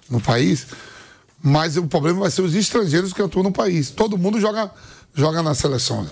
[0.09, 0.65] no país.
[1.43, 3.91] Mas o problema vai ser os estrangeiros que atuam no país.
[3.91, 4.71] Todo mundo joga
[5.15, 6.07] joga na seleção.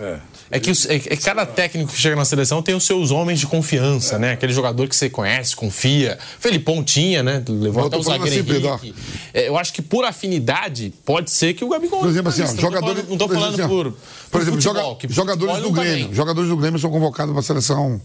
[0.50, 3.38] É que, os- é que cada técnico que chega na seleção tem os seus homens
[3.40, 4.32] de confiança, né?
[4.32, 6.18] Aquele jogador que você conhece, confia.
[6.38, 7.42] Felipão tinha, né?
[7.48, 8.92] Levou Eu até o zagueiro assim.
[9.32, 12.00] É, eu acho que por afinidade, pode ser que o Gabigol...
[12.00, 13.08] Por exemplo, assim, ó, Não tô falando- jogadores.
[13.08, 14.00] Não tô por falando exemplo, por, por,
[14.32, 16.06] por exemplo, futebol, joga- que jogadores futebol do tá Grêmio.
[16.08, 16.14] bem.
[16.14, 18.02] Jogadores do Grêmio são convocados para a seleção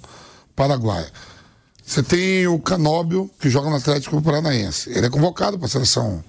[0.55, 1.07] paraguaia.
[1.85, 4.89] Você tem o Canóbio, que joga no Atlético Paranaense.
[4.91, 6.23] Ele é convocado para a seleção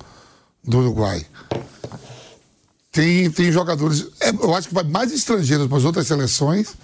[0.66, 1.24] do Uruguai.
[2.90, 4.06] Tem, tem jogadores.
[4.20, 6.74] é, eu acho que vai mais estrangeiros para as outras seleções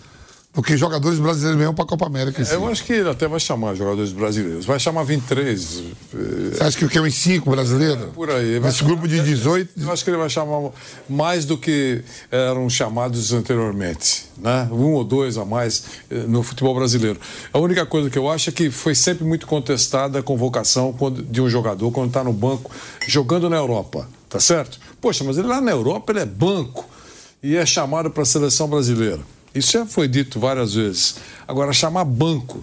[0.54, 2.44] do que jogadores brasileiros mesmo para a Copa América.
[2.44, 2.52] si.
[2.52, 4.66] Eu acho que ele até vai chamar jogadores brasileiros.
[4.66, 5.82] Vai chamar 23.
[6.14, 8.10] eh, Você acha que quer uns cinco brasileiros?
[8.14, 8.58] Por aí.
[8.58, 9.70] Vai Esse grupo de 18.
[9.80, 10.70] Eu acho que ele vai chamar
[11.08, 14.68] mais do que eram chamados anteriormente, né?
[14.70, 17.18] Um ou dois a mais eh, no futebol brasileiro.
[17.50, 20.94] A única coisa que eu acho é que foi sempre muito contestada a convocação
[21.30, 22.70] de um jogador quando está no banco
[23.08, 24.78] jogando na Europa, tá certo?
[25.00, 26.86] Poxa, mas ele lá na Europa ele é banco
[27.42, 29.20] e é chamado para a seleção brasileira.
[29.54, 31.16] Isso já foi dito várias vezes.
[31.46, 32.62] Agora chamar banco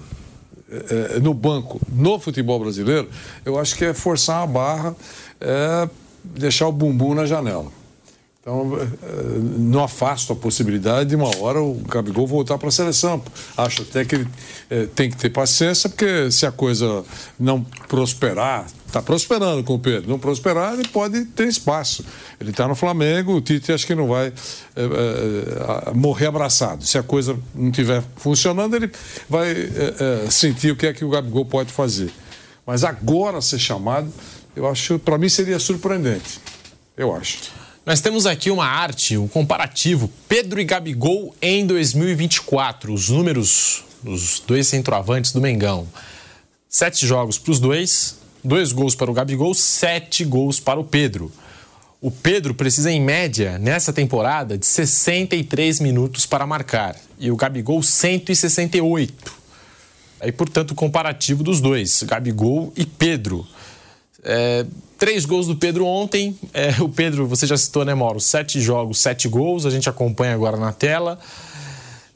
[0.71, 3.09] eh, no banco no futebol brasileiro,
[3.43, 4.95] eu acho que é forçar a barra,
[5.41, 5.89] é
[6.23, 7.78] deixar o bumbum na janela.
[8.49, 8.87] Então, eh,
[9.59, 13.21] não afasto a possibilidade de uma hora o Gabigol voltar para a seleção.
[13.55, 14.27] Acho até que ele
[14.71, 17.03] eh, tem que ter paciência, porque se a coisa
[17.39, 22.03] não prosperar, está prosperando com o Pedro, não prosperar, ele pode ter espaço.
[22.41, 24.33] Ele está no Flamengo, o Tite acho que não vai
[24.75, 26.83] eh, a- morrer abraçado.
[26.83, 28.91] Se a coisa não estiver funcionando, ele
[29.29, 32.11] vai eh, sentir o que é que o Gabigol pode fazer.
[32.65, 34.11] Mas agora ser chamado,
[34.55, 36.39] eu acho, para mim seria surpreendente.
[36.97, 37.37] Eu acho.
[37.89, 40.11] Nós temos aqui uma arte, um comparativo.
[40.27, 42.93] Pedro e Gabigol em 2024.
[42.93, 45.87] Os números dos dois centroavantes do Mengão.
[46.69, 51.31] Sete jogos para os dois, dois gols para o Gabigol, sete gols para o Pedro.
[51.99, 56.95] O Pedro precisa, em média, nessa temporada, de 63 minutos para marcar.
[57.17, 59.33] E o Gabigol, 168.
[60.19, 63.47] Aí, portanto, o comparativo dos dois, Gabigol e Pedro.
[64.23, 64.63] É,
[64.99, 66.37] três gols do Pedro ontem.
[66.53, 68.19] É, o Pedro, você já citou, né, Mauro?
[68.19, 69.65] Sete jogos, sete gols.
[69.65, 71.17] A gente acompanha agora na tela.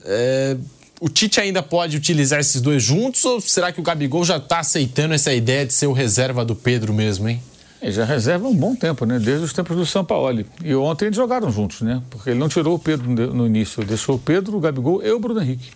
[0.05, 0.57] É,
[0.99, 4.59] o Tite ainda pode utilizar esses dois juntos ou será que o Gabigol já está
[4.59, 7.41] aceitando essa ideia de ser o reserva do Pedro mesmo, hein?
[7.81, 9.19] Ele já reserva um bom tempo, né?
[9.19, 10.45] Desde os tempos do São Paulo.
[10.63, 12.01] E ontem eles jogaram juntos, né?
[12.09, 15.11] Porque ele não tirou o Pedro no início, ele deixou o Pedro, o Gabigol e
[15.11, 15.71] o Bruno Henrique.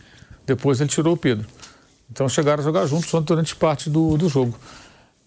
[0.46, 1.46] Depois ele tirou o Pedro.
[2.10, 4.58] Então chegaram a jogar juntos durante parte do, do jogo.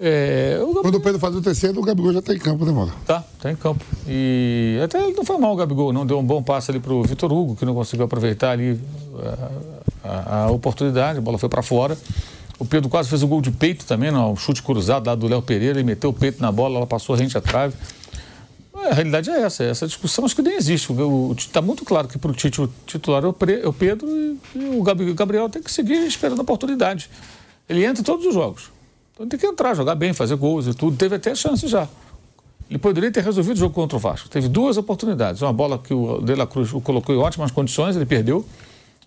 [0.03, 2.65] É, o Gabigol Quando o Pedro faz o terceiro, o Gabigol já está em campo,
[2.65, 2.91] né, mano?
[3.07, 3.85] tá, tá em campo.
[4.09, 6.07] E até ele não foi mal o Gabigol, não.
[6.07, 8.81] Deu um bom passe ali pro Vitor Hugo, que não conseguiu aproveitar ali
[10.03, 11.99] a, a- a oportunidade, a bola foi para fora.
[12.59, 15.27] O Pedro quase fez o gol de peito também, não, um chute cruzado lá do
[15.29, 17.75] Léo Pereira, ele meteu o peito na bola, ela passou rente à trave.
[18.77, 20.89] É, A realidade é essa, essa discussão acho que nem existe.
[21.37, 24.09] Está muito claro que para o Tite o titular é o, Pre- é o Pedro
[24.09, 27.11] e, e o o Gabriel tem que seguir esperando a oportunidade.
[27.69, 28.71] Ele entra em todos os jogos.
[29.21, 30.97] Então tem que entrar, jogar bem, fazer gols e tudo.
[30.97, 31.87] Teve até chance já.
[32.71, 34.31] Ele poderia ter resolvido o jogo contra o Vasco.
[34.31, 35.43] Teve duas oportunidades.
[35.43, 38.47] Uma bola que o De La Cruz colocou em ótimas condições, ele perdeu,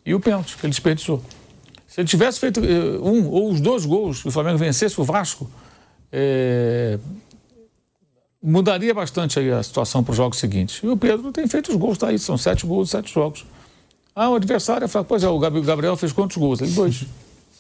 [0.06, 1.20] e o pênalti, que ele desperdiçou.
[1.88, 5.04] Se ele tivesse feito eh, um ou os dois gols e o Flamengo vencesse o
[5.04, 5.50] Vasco,
[6.12, 7.00] é,
[8.40, 10.80] mudaria bastante a situação para os jogos seguintes.
[10.84, 13.48] E o Pedro tem feito os gols, tá aí, são sete gols, sete jogos.
[14.16, 16.62] Ah, o adversário fala, pois é, o Gabriel fez quantos gols?
[16.62, 17.04] Ele, dois.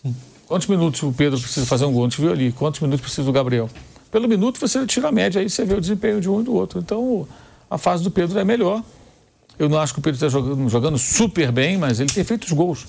[0.54, 2.04] Quantos minutos o Pedro precisa fazer um gol?
[2.06, 2.52] A gente viu ali.
[2.52, 3.68] Quantos minutos precisa o Gabriel?
[4.12, 6.54] Pelo minuto você tira a média, aí você vê o desempenho de um e do
[6.54, 6.78] outro.
[6.78, 7.28] Então,
[7.68, 8.84] a fase do Pedro é melhor.
[9.58, 12.44] Eu não acho que o Pedro está jogando, jogando super bem, mas ele tem feito
[12.44, 12.86] os gols.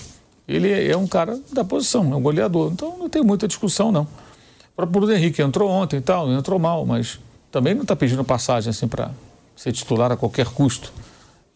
[0.46, 2.70] Ele é um cara da posição, é um goleador.
[2.70, 4.02] Então, não tem muita discussão, não.
[4.02, 7.18] O próprio Bruno Henrique entrou ontem e tal, entrou mal, mas
[7.50, 9.10] também não está pedindo passagem assim para
[9.56, 10.92] ser titular a qualquer custo.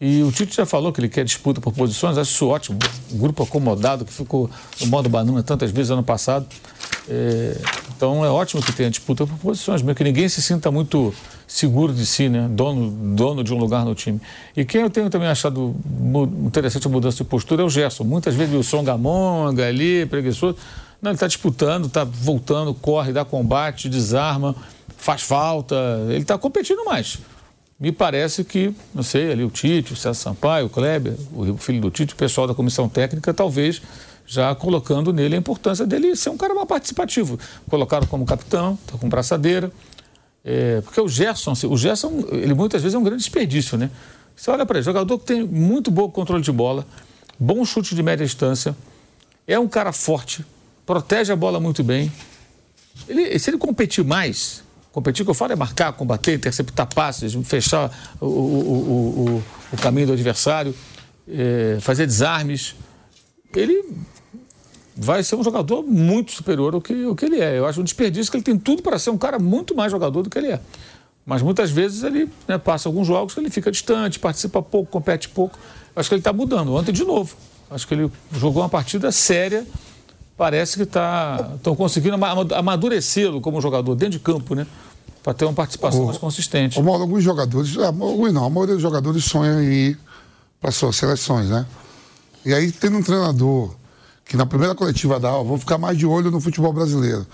[0.01, 2.79] E o Tite já falou que ele quer disputa por posições, acho isso ótimo.
[3.11, 4.49] Um grupo acomodado que ficou
[4.79, 6.47] no modo banana tantas vezes ano passado.
[7.09, 7.57] É,
[7.97, 11.13] então é ótimo que tenha disputa por posições, mesmo que ninguém se sinta muito
[11.45, 12.47] seguro de si, né?
[12.49, 14.21] dono, dono de um lugar no time.
[14.55, 15.75] E quem eu tenho também achado
[16.45, 18.05] interessante a mudança de postura é o Gerson.
[18.05, 20.55] Muitas vezes o Songamonga ali, preguiçoso.
[21.01, 24.55] Não, ele está disputando, está voltando, corre, dá combate, desarma,
[24.95, 25.75] faz falta.
[26.07, 27.19] Ele está competindo mais
[27.79, 31.79] me parece que, não sei, ali o Tite, o César Sampaio, o Kleber, o filho
[31.79, 33.81] do Tite, o pessoal da comissão técnica, talvez
[34.25, 37.39] já colocando nele a importância dele ser um cara mais participativo.
[37.69, 39.71] Colocaram como capitão, está com braçadeira.
[40.43, 43.89] É, porque o Gerson, o Gerson, ele muitas vezes é um grande desperdício, né?
[44.35, 46.85] Você olha para ele, jogador que tem muito bom controle de bola,
[47.39, 48.75] bom chute de média distância,
[49.47, 50.45] é um cara forte,
[50.85, 52.11] protege a bola muito bem.
[53.07, 57.91] Ele, se ele competir mais, Competir, que eu falo, é marcar, combater, interceptar passes, fechar
[58.19, 59.43] o, o, o,
[59.73, 60.73] o caminho do adversário,
[61.27, 62.75] é, fazer desarmes.
[63.55, 63.83] Ele
[64.95, 67.59] vai ser um jogador muito superior ao que, ao que ele é.
[67.59, 70.23] Eu acho um desperdício que ele tem tudo para ser um cara muito mais jogador
[70.23, 70.59] do que ele é.
[71.25, 75.59] Mas muitas vezes ele né, passa alguns jogos, ele fica distante, participa pouco, compete pouco.
[75.95, 76.73] Acho que ele está mudando.
[76.73, 77.35] Ontem, de novo.
[77.69, 79.65] Acho que ele jogou uma partida séria
[80.39, 82.15] parece que tá, estão conseguindo
[82.55, 84.65] amadurecê-lo como jogador dentro de campo, né?
[85.21, 86.79] Para ter uma participação o, mais consistente.
[86.79, 89.99] O, Mauro, alguns jogadores, alguns não, a maioria dos jogadores sonham em ir
[90.61, 91.65] para suas seleções, né?
[92.45, 93.75] E aí tem um treinador
[94.23, 97.27] que na primeira coletiva dá, ó, vou ficar mais de olho no futebol brasileiro.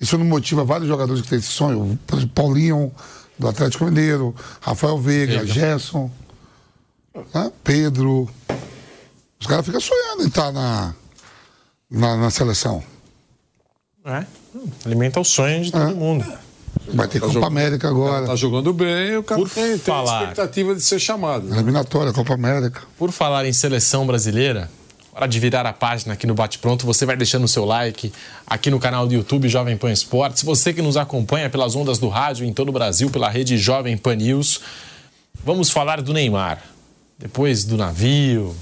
[0.00, 1.98] Isso não motiva vários jogadores que têm esse sonho.
[2.34, 2.90] Paulinho,
[3.38, 5.46] do Atlético Mineiro, Rafael Veiga, Veiga.
[5.46, 6.10] Gerson,
[7.34, 7.52] né?
[7.62, 8.26] Pedro.
[9.38, 10.94] Os caras ficam sonhando em estar na,
[11.90, 12.82] na, na seleção.
[14.04, 14.24] É,
[14.86, 15.94] alimenta o sonho de todo é.
[15.94, 16.24] mundo.
[16.92, 18.26] Vai ter tá Copa jogando, América agora.
[18.26, 21.46] Tá jogando bem, o cara Por tem, falar, tem expectativa de ser chamado.
[21.46, 21.56] Né?
[21.56, 22.82] Eliminatória, Copa América.
[22.96, 24.70] Por falar em seleção brasileira,
[25.12, 28.12] hora de virar a página aqui no Bate Pronto, você vai deixando o seu like
[28.46, 30.42] aqui no canal do YouTube Jovem Pan Esportes.
[30.42, 33.96] Você que nos acompanha pelas ondas do rádio em todo o Brasil, pela rede Jovem
[33.96, 34.60] Pan News.
[35.44, 36.62] Vamos falar do Neymar.
[37.18, 38.54] Depois do navio,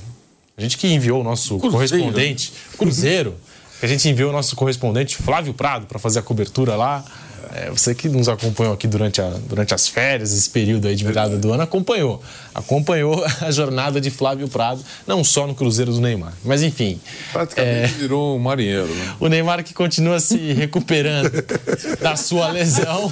[0.59, 1.73] a gente que enviou o nosso Cruzeiro.
[1.73, 3.35] correspondente, Cruzeiro,
[3.79, 7.05] que a gente enviou o nosso correspondente Flávio Prado para fazer a cobertura lá.
[7.55, 11.05] É, você que nos acompanhou aqui durante, a, durante as férias, esse período aí de
[11.05, 12.23] virada do ano, acompanhou.
[12.55, 16.33] Acompanhou a jornada de Flávio Prado, não só no Cruzeiro do Neymar.
[16.45, 17.01] Mas enfim.
[17.33, 19.15] Praticamente é, virou um marinheiro, né?
[19.19, 21.31] O Neymar que continua se recuperando
[22.01, 23.11] da sua lesão.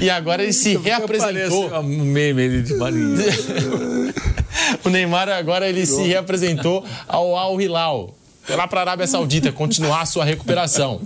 [0.00, 1.72] E agora ele se reapresentou.
[1.80, 4.14] Um meme de marinheiro.
[4.84, 8.14] o Neymar agora ele se reapresentou ao Al Hilal,
[8.48, 11.00] lá para a Arábia Saudita, continuar a sua recuperação.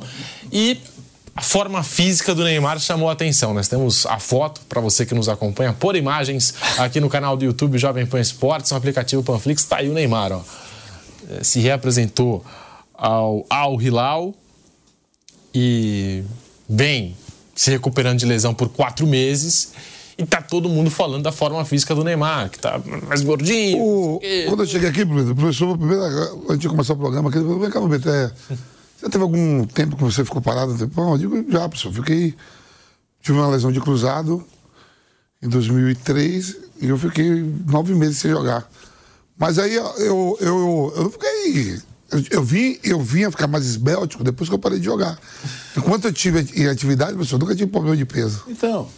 [0.53, 0.81] E
[1.39, 3.55] a forma física do Neymar chamou a atenção.
[3.55, 7.45] Nós temos a foto para você que nos acompanha por imagens aqui no canal do
[7.45, 9.63] YouTube Jovem Pan Esportes, no aplicativo Panflix.
[9.63, 10.43] Está aí o Neymar, ó.
[11.31, 12.45] É, se reapresentou
[12.93, 14.35] ao Al Hilal
[15.55, 16.25] e
[16.69, 17.17] vem
[17.55, 19.75] se recuperando de lesão por quatro meses
[20.19, 23.79] e tá todo mundo falando da forma física do Neymar, que tá mais gordinho.
[23.81, 26.03] O, quando eu cheguei aqui, professor, primeiro,
[26.49, 28.33] antes de começar o programa, aqui, vem cá, Beto, é,
[28.99, 30.75] você teve algum tempo que você ficou parado?
[30.89, 32.35] Bom, eu digo, já, professor, fiquei.
[33.23, 34.45] Tive uma lesão de cruzado
[35.41, 38.69] em 2003 e eu fiquei nove meses sem jogar.
[39.39, 41.81] Mas aí eu, eu, eu, eu fiquei.
[42.11, 45.17] Eu, eu, vim, eu vim a ficar mais esbéltico depois que eu parei de jogar.
[45.77, 48.43] Enquanto eu tive em atividade, professor, nunca tive problema de peso.
[48.49, 48.89] Então.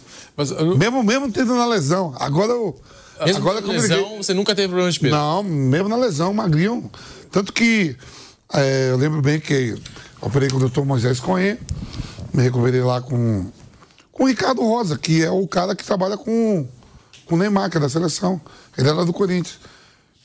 [0.57, 0.77] Eu...
[0.77, 2.15] mesmo, mesmo tendo na lesão.
[2.19, 2.75] Agora eu.
[3.23, 5.13] Mesmo agora na lesão, você nunca teve problema de peso?
[5.13, 6.89] Não, mesmo na lesão, magrinho.
[7.29, 7.95] Tanto que
[8.53, 9.75] é, eu lembro bem que
[10.21, 11.57] operei com o doutor Moisés Cohen,
[12.33, 13.49] me recuperei lá com,
[14.11, 16.67] com o Ricardo Rosa, que é o cara que trabalha com,
[17.25, 18.41] com o Neymar, que é da seleção.
[18.77, 19.59] Ele era do Corinthians.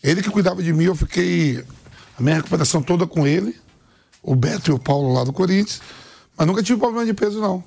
[0.02, 1.64] Ele que cuidava de mim, eu fiquei
[2.18, 3.56] a minha recuperação toda com ele,
[4.22, 5.80] o Beto e o Paulo lá do Corinthians,
[6.36, 7.62] mas nunca tive problema de peso, não.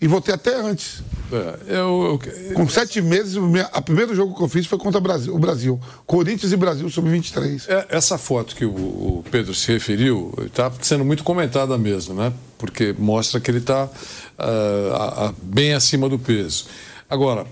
[0.00, 1.02] E voltei até antes.
[1.30, 5.02] É, eu, eu, Com sete meses, o primeiro jogo que eu fiz foi contra o
[5.02, 5.34] Brasil.
[5.34, 5.80] O Brasil.
[6.06, 7.68] Corinthians e Brasil sub-23.
[7.68, 12.32] É, essa foto que o, o, Pedro se referiu está sendo muito comentada mesmo, né?
[12.56, 16.66] Porque mostra que ele está uh, ah, bem acima do peso.
[17.08, 17.46] Agora,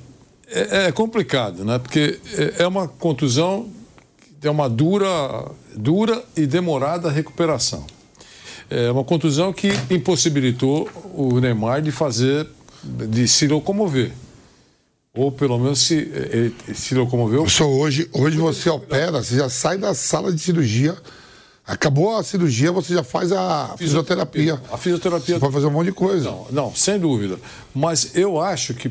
[0.49, 1.79] é, é complicado, né?
[1.79, 3.69] Porque é, é uma contusão,
[4.43, 5.09] é uma dura,
[5.77, 7.85] dura e demorada recuperação.
[8.69, 12.49] É uma contusão que impossibilitou o Neymar de fazer
[12.87, 14.13] de se locomover.
[15.15, 17.49] Ou pelo menos se, ele, se locomoveu.
[17.49, 20.97] Só hoje, hoje você opera, você já sai da sala de cirurgia
[21.67, 24.61] Acabou a cirurgia, você já faz a fisioterapia.
[24.71, 25.35] A fisioterapia.
[25.35, 26.31] Você pode fazer um monte de coisa.
[26.31, 27.39] Não, não sem dúvida.
[27.75, 28.89] Mas eu acho que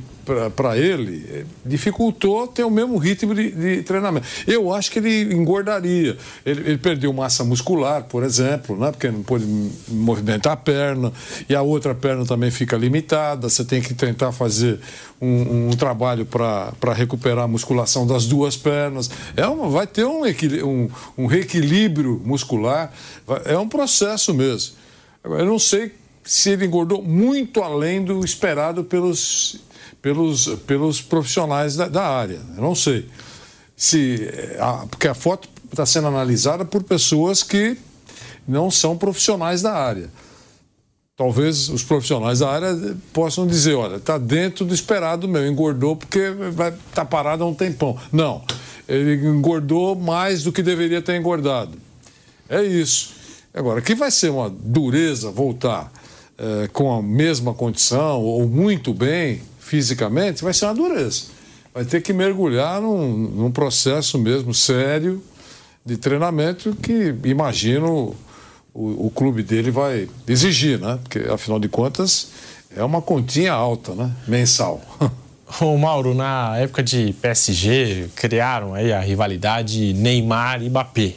[0.55, 4.27] para ele eh, dificultou ter o mesmo ritmo de, de, treinamento.
[4.45, 6.17] Eu acho que ele engordaria.
[6.45, 8.91] Ele, ele, perdeu massa muscular, por exemplo, né?
[8.91, 9.45] porque não pode
[9.87, 11.13] movimentar a perna,
[11.47, 13.47] e a outra perna também fica limitada.
[13.47, 14.79] Você tem que tentar fazer
[15.19, 19.09] um, um trabalho para recuperar a musculação das duas pernas.
[19.35, 22.91] É uma, vai ter um, um, um reequilíbrio muscular,
[23.45, 24.75] é um processo mesmo.
[25.23, 25.93] Eu não sei
[26.23, 29.61] se ele engordou muito além do esperado pelos,
[30.01, 32.41] pelos, pelos profissionais da, da área.
[32.55, 33.07] Eu não sei.
[33.77, 34.29] Se,
[34.59, 37.77] a, porque a foto está sendo analisada por pessoas que
[38.47, 40.09] não são profissionais da área
[41.17, 46.29] talvez os profissionais da área possam dizer, olha, está dentro do esperado meu, engordou porque
[46.51, 47.97] vai estar tá parado há um tempão.
[48.11, 48.43] Não,
[48.87, 51.77] ele engordou mais do que deveria ter engordado.
[52.49, 53.13] É isso.
[53.53, 55.91] Agora, que vai ser uma dureza voltar
[56.37, 61.23] é, com a mesma condição ou muito bem fisicamente, vai ser uma dureza.
[61.73, 65.23] Vai ter que mergulhar num, num processo mesmo sério
[65.85, 68.15] de treinamento que imagino
[68.75, 70.99] o, o, clube dele vai exigir, né?
[71.01, 72.27] Porque, afinal de contas,
[72.75, 74.11] é uma continha alta, né?
[74.27, 74.81] Mensal.
[75.61, 81.13] Ô Mauro, na época de PSG, criaram aí a rivalidade Neymar e Mbappé.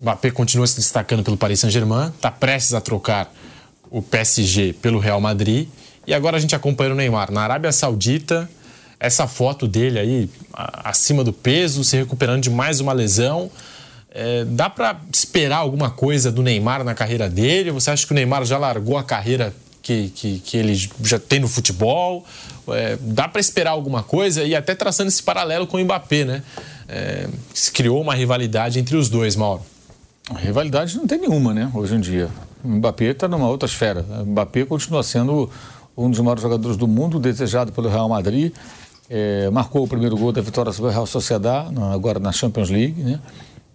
[0.00, 3.32] Mbappé continua se destacando pelo Paris Saint-Germain, está prestes a trocar
[3.88, 5.68] o PSG pelo Real Madrid.
[6.04, 8.50] E agora a gente acompanha o Neymar na Arábia Saudita.
[8.98, 13.50] Essa foto dele aí acima do peso, se recuperando de mais uma lesão.
[14.12, 17.70] É, dá para esperar alguma coisa do Neymar na carreira dele?
[17.70, 21.38] Você acha que o Neymar já largou a carreira que, que, que ele já tem
[21.38, 22.24] no futebol?
[22.68, 24.42] É, dá para esperar alguma coisa?
[24.42, 26.42] E até traçando esse paralelo com o Mbappé, né?
[26.88, 29.62] É, se criou uma rivalidade entre os dois, Mauro.
[30.36, 31.70] rivalidade não tem nenhuma, né?
[31.72, 32.28] Hoje em dia.
[32.64, 34.04] O Mbappé está numa outra esfera.
[34.08, 35.48] O Mbappé continua sendo
[35.96, 38.52] um dos maiores jogadores do mundo, desejado pelo Real Madrid.
[39.08, 43.00] É, marcou o primeiro gol da vitória sobre o Real Sociedad, agora na Champions League,
[43.02, 43.20] né?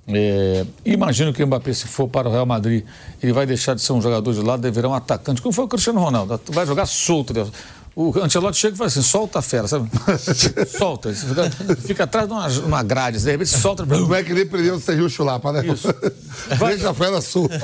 [0.07, 2.83] É, imagino que o Mbappé, se for para o Real Madrid,
[3.21, 5.67] ele vai deixar de ser um jogador de lado, deverá um atacante, como foi o
[5.67, 6.39] Cristiano Ronaldo.
[6.49, 7.33] Vai jogar solto.
[7.95, 9.89] O Ancelotti chega e fala assim: solta a fera, sabe?
[10.77, 11.13] solta.
[11.13, 13.85] Fica, fica, atrás de uma, uma grade, de repente solta.
[13.85, 15.65] Não é que nem prendeu o Sérgio Chulapa, né?
[15.65, 15.87] Isso.
[16.59, 17.57] Vai, Deixa a fera solta.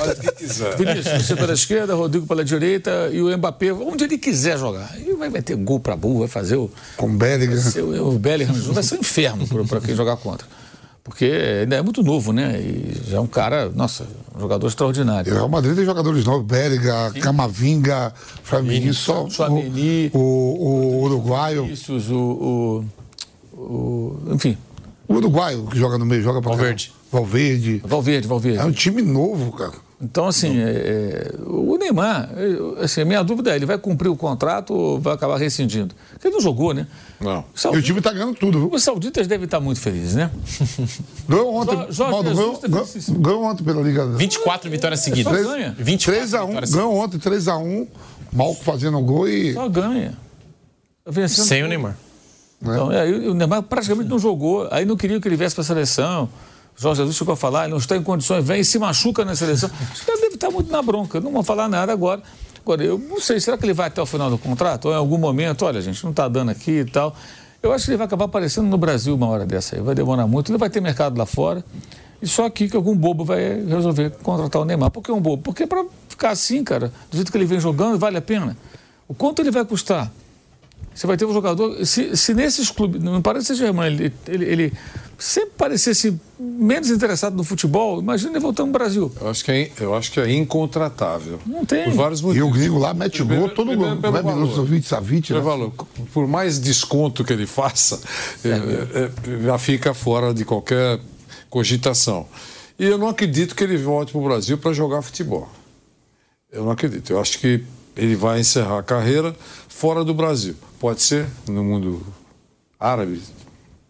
[0.77, 4.97] Vinícius, você pela esquerda, Rodrigo pela direita e o Mbappé, onde ele quiser jogar.
[4.97, 6.71] E vai meter gol pra burro, vai fazer o.
[6.95, 7.61] Com o Bellingham.
[7.75, 8.55] O, o Bellingham.
[8.71, 10.47] Vai ser um inferno para quem jogar contra
[11.03, 11.25] porque
[11.61, 12.59] ainda é muito novo, né?
[12.59, 14.05] E já é um cara, nossa,
[14.35, 15.31] um jogador extraordinário.
[15.31, 18.13] O Real Madrid tem jogadores novos, Bériga, Camavinga,
[18.43, 21.65] Flamini, só o, o, o uruguaio.
[21.65, 22.85] O, o,
[23.53, 24.57] o, enfim.
[25.07, 26.93] O uruguaio que joga no meio, joga para Valverde.
[27.11, 27.81] Valverde.
[27.83, 28.59] Valverde, Valverde.
[28.59, 29.73] É um time novo, cara.
[30.01, 34.09] Então, assim, é, é, o Neymar, é, assim, a minha dúvida é, ele vai cumprir
[34.09, 35.93] o contrato ou vai acabar rescindindo?
[36.13, 36.87] Porque ele não jogou, né?
[37.19, 37.45] Não.
[37.53, 38.71] Saudita, e o time está ganhando tudo, viu?
[38.73, 40.31] Os sauditas devem estar muito felizes, né?
[41.29, 41.75] Ganhou ontem.
[41.91, 42.87] Jorge Maldo, ganhou, ganhou,
[43.19, 44.07] ganhou, ontem pela Liga.
[44.07, 45.31] 24 vitórias seguidas.
[45.31, 45.75] 3, ganha.
[45.97, 47.87] 3 a 1 ganhou ontem 3 a 1
[48.33, 49.53] Malco fazendo o gol e.
[49.53, 50.13] Só ganha.
[51.05, 51.95] Vencendo Sem o Neymar.
[52.61, 54.67] Então, é, o Neymar praticamente não jogou.
[54.71, 56.29] Aí não queria que ele viesse para a seleção.
[56.81, 59.35] Jorge Jesus chegou a falar, ele não está em condições, vem e se machuca na
[59.35, 59.69] seleção.
[59.91, 62.23] Acho que ele deve estar muito na bronca, não vou falar nada agora.
[62.59, 64.85] Agora, eu não sei, será que ele vai até o final do contrato?
[64.85, 67.15] Ou em algum momento, olha, gente, não está dando aqui e tal.
[67.61, 69.81] Eu acho que ele vai acabar aparecendo no Brasil uma hora dessa aí.
[69.81, 71.63] Vai demorar muito, ele vai ter mercado lá fora.
[72.19, 74.89] E só aqui que algum bobo vai resolver contratar o Neymar.
[74.89, 75.43] Por que um bobo?
[75.43, 78.57] Porque para ficar assim, cara, do jeito que ele vem jogando, vale a pena.
[79.07, 80.11] O quanto ele vai custar?
[80.93, 81.85] Você vai ter um jogador.
[81.85, 83.01] Se, se nesses clubes.
[83.01, 84.73] Não parece ser Germán, ele, ele, ele
[85.21, 89.11] sempre parecesse menos interessado no futebol, imagina ele voltando no Brasil.
[89.21, 91.39] Eu acho que é, eu acho que é incontratável.
[91.45, 91.85] Não tem.
[91.85, 92.47] Por vários motivos.
[92.47, 93.95] E o gringo lá mete primeiro, gol todo gol.
[93.95, 95.33] Não é minutos 20 a 20.
[95.33, 95.39] Né?
[95.39, 95.71] Valor.
[96.11, 98.01] Por mais desconto que ele faça,
[98.43, 100.99] é, é, é, já fica fora de qualquer
[101.49, 102.25] cogitação.
[102.79, 105.47] E eu não acredito que ele volte para o Brasil para jogar futebol.
[106.51, 107.11] Eu não acredito.
[107.11, 107.63] Eu acho que
[107.95, 109.35] ele vai encerrar a carreira
[109.67, 110.55] fora do Brasil.
[110.79, 112.01] Pode ser no mundo
[112.79, 113.21] árabe,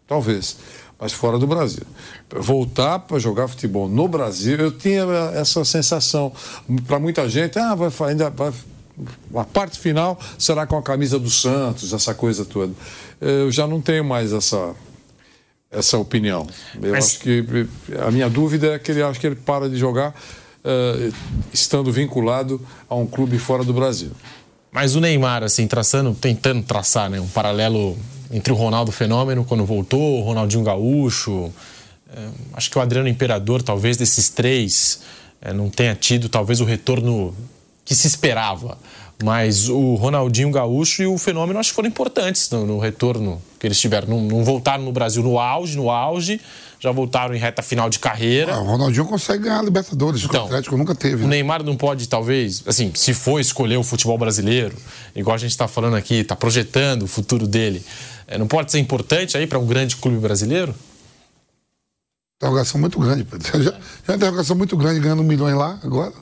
[0.06, 0.58] talvez,
[1.02, 1.82] mas fora do Brasil.
[2.30, 5.02] Voltar para jogar futebol no Brasil, eu tinha
[5.34, 6.32] essa sensação.
[6.86, 8.52] Para muita gente, ah, vai, ainda vai,
[9.34, 12.72] a parte final será com a camisa do Santos, essa coisa toda.
[13.20, 14.76] Eu já não tenho mais essa
[15.72, 16.46] essa opinião.
[16.80, 17.06] Eu Mas...
[17.06, 17.44] acho que
[17.98, 21.14] a minha dúvida é que ele acho que ele para de jogar uh,
[21.52, 24.12] estando vinculado a um clube fora do Brasil.
[24.70, 27.98] Mas o Neymar, assim, traçando, tentando traçar né, um paralelo
[28.32, 31.52] entre o Ronaldo Fenômeno quando voltou, o Ronaldinho Gaúcho.
[32.14, 35.00] É, acho que o Adriano Imperador, talvez desses três,
[35.40, 37.34] é, não tenha tido talvez o retorno
[37.84, 38.78] que se esperava.
[39.22, 43.66] Mas o Ronaldinho Gaúcho e o Fenômeno acho que foram importantes no, no retorno que
[43.66, 44.08] eles tiveram.
[44.08, 46.40] Não, não, voltaram no Brasil no auge, no auge,
[46.80, 48.54] já voltaram em reta final de carreira.
[48.54, 51.16] Ah, o Ronaldinho consegue ganhar a Libertadores, então, o Atlético nunca teve.
[51.18, 51.24] Né?
[51.24, 54.76] O Neymar não pode, talvez, assim, se for escolher o futebol brasileiro,
[55.14, 57.84] igual a gente está falando aqui, está projetando o futuro dele,
[58.38, 60.74] não pode ser importante aí para um grande clube brasileiro?
[62.36, 63.62] Interrogação muito grande, Pedro.
[63.62, 66.12] Já, já é uma interrogação muito grande, ganhando milhões lá agora.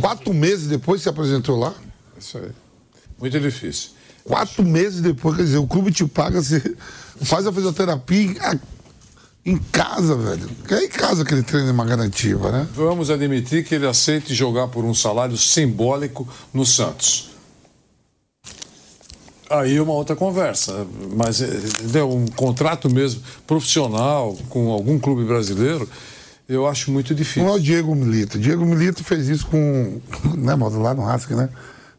[0.00, 1.74] Quatro meses depois se apresentou lá?
[2.18, 2.50] Isso aí.
[3.18, 3.90] Muito difícil.
[4.24, 6.76] Quatro meses depois, quer dizer, o clube te paga, você
[7.22, 8.60] faz a fisioterapia
[9.44, 10.48] em casa, velho.
[10.66, 12.68] Que é em casa que ele treina uma garantiva, né?
[12.74, 17.30] Vamos admitir que ele aceite jogar por um salário simbólico no Santos.
[19.50, 20.86] Aí uma outra conversa,
[21.16, 25.88] mas é, um contrato mesmo profissional com algum clube brasileiro,
[26.48, 27.42] eu acho muito difícil.
[27.42, 28.38] Não é o Diego Milito.
[28.38, 30.00] Diego Milito fez isso com,
[30.36, 31.48] né, modo lá no Rasca, né?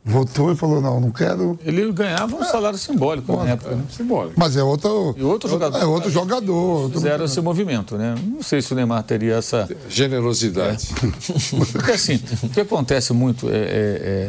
[0.04, 1.60] Voltou e falou, não, não quero.
[1.64, 3.84] Ele ganhava um salário simbólico na época, né?
[3.96, 4.34] Simbólico.
[4.36, 5.78] Mas é outro, e outro jogador.
[5.78, 6.90] É outro jogador.
[6.90, 8.16] Fizeram esse movimento, né?
[8.24, 9.70] Não sei se o Neymar teria essa.
[9.88, 10.90] Generosidade.
[10.92, 11.66] É.
[11.72, 13.58] Porque assim, o que acontece muito é, é,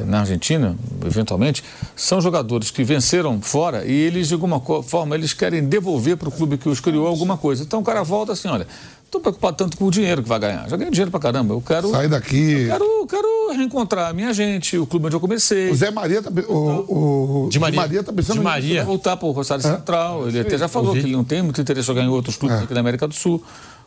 [0.02, 0.76] é, na Argentina,
[1.06, 1.64] eventualmente,
[1.96, 6.32] são jogadores que venceram fora e eles, de alguma forma, eles querem devolver para o
[6.32, 7.62] clube que os criou alguma coisa.
[7.62, 8.66] Então o cara volta assim, olha,
[9.12, 10.68] estou preocupado tanto com o dinheiro que vai ganhar.
[10.68, 11.52] Já ganhei dinheiro pra caramba.
[11.52, 11.90] Eu quero.
[11.90, 12.62] Sai daqui.
[12.62, 15.70] Eu quero, quero reencontrar a minha gente, o clube onde eu comecei.
[15.70, 18.74] O Zé Maria tá, o, o de Maria, Maria tá pensando de Maria.
[18.76, 19.70] Nisso, voltar para o Rosário é?
[19.70, 20.28] Central.
[20.28, 22.59] Ele até já falou que ele não tem muito interesse em jogar em outros clubes
[22.59, 22.64] é.
[22.64, 23.43] aqui da América do Sul.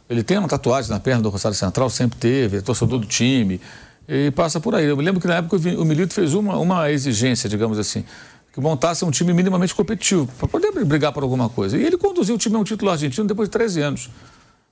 [0.07, 3.59] Ele tem uma tatuagem na perna do Rosário Central, sempre teve, é torcedor do time.
[4.07, 4.85] E passa por aí.
[4.85, 8.05] Eu me lembro que na época o Milito fez uma, uma exigência, digamos assim,
[8.53, 11.75] que montasse um time minimamente competitivo, para poder brigar por alguma coisa.
[11.75, 14.09] E ele conduziu o time a um título argentino depois de 13 anos.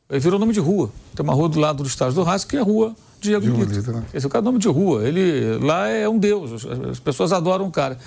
[0.10, 0.90] Ele virou nome de rua.
[1.16, 3.92] Tem uma rua do lado do estádio do Racing que é a Rua Diego Milito.
[3.92, 4.04] Né?
[4.14, 5.08] Esse é o cara nome de rua.
[5.08, 6.66] Ele lá é um deus.
[6.92, 7.98] As pessoas adoram o cara.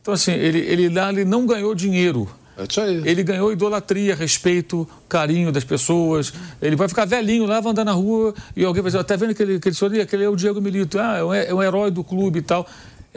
[0.00, 2.28] Então, assim, ele, ele lá ele não ganhou dinheiro.
[2.58, 6.32] É ele ganhou idolatria, respeito, carinho das pessoas.
[6.60, 9.20] Ele vai ficar velhinho lá, vai andar na rua e alguém vai dizer, até tá
[9.20, 11.62] vendo aquele, aquele senhor ali, aquele é o Diego Milito, ah, é um, é um
[11.62, 12.66] herói do clube e tal.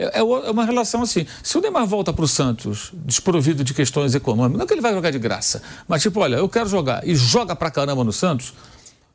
[0.00, 1.26] É, é, é uma relação assim.
[1.42, 4.80] Se o Neymar volta para o Santos desprovido de questões econômicas, não é que ele
[4.80, 8.12] vai jogar de graça, mas tipo, olha, eu quero jogar e joga pra caramba no
[8.12, 8.54] Santos,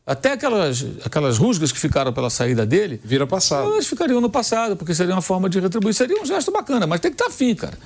[0.05, 3.01] até aquelas, aquelas rusgas que ficaram pela saída dele.
[3.03, 3.73] Vira passado.
[3.73, 5.95] Elas ficariam no passado, porque seria uma forma de retribuir.
[5.95, 7.77] Seria um gesto bacana, mas tem que estar tá afim, cara.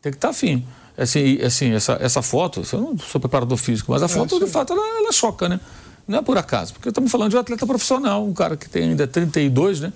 [0.00, 0.64] Tem que estar tá afim.
[0.96, 4.38] Assim, assim essa, essa foto, eu não sou preparador físico, mas a é, foto, é,
[4.38, 5.58] de fato, ela, ela choca, né?
[6.06, 8.90] Não é por acaso, porque estamos falando de um atleta profissional, um cara que tem
[8.90, 9.92] ainda 32, né?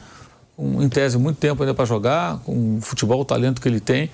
[0.58, 3.78] Com, em tese, muito tempo ainda para jogar, com o futebol, o talento que ele
[3.78, 4.10] tem.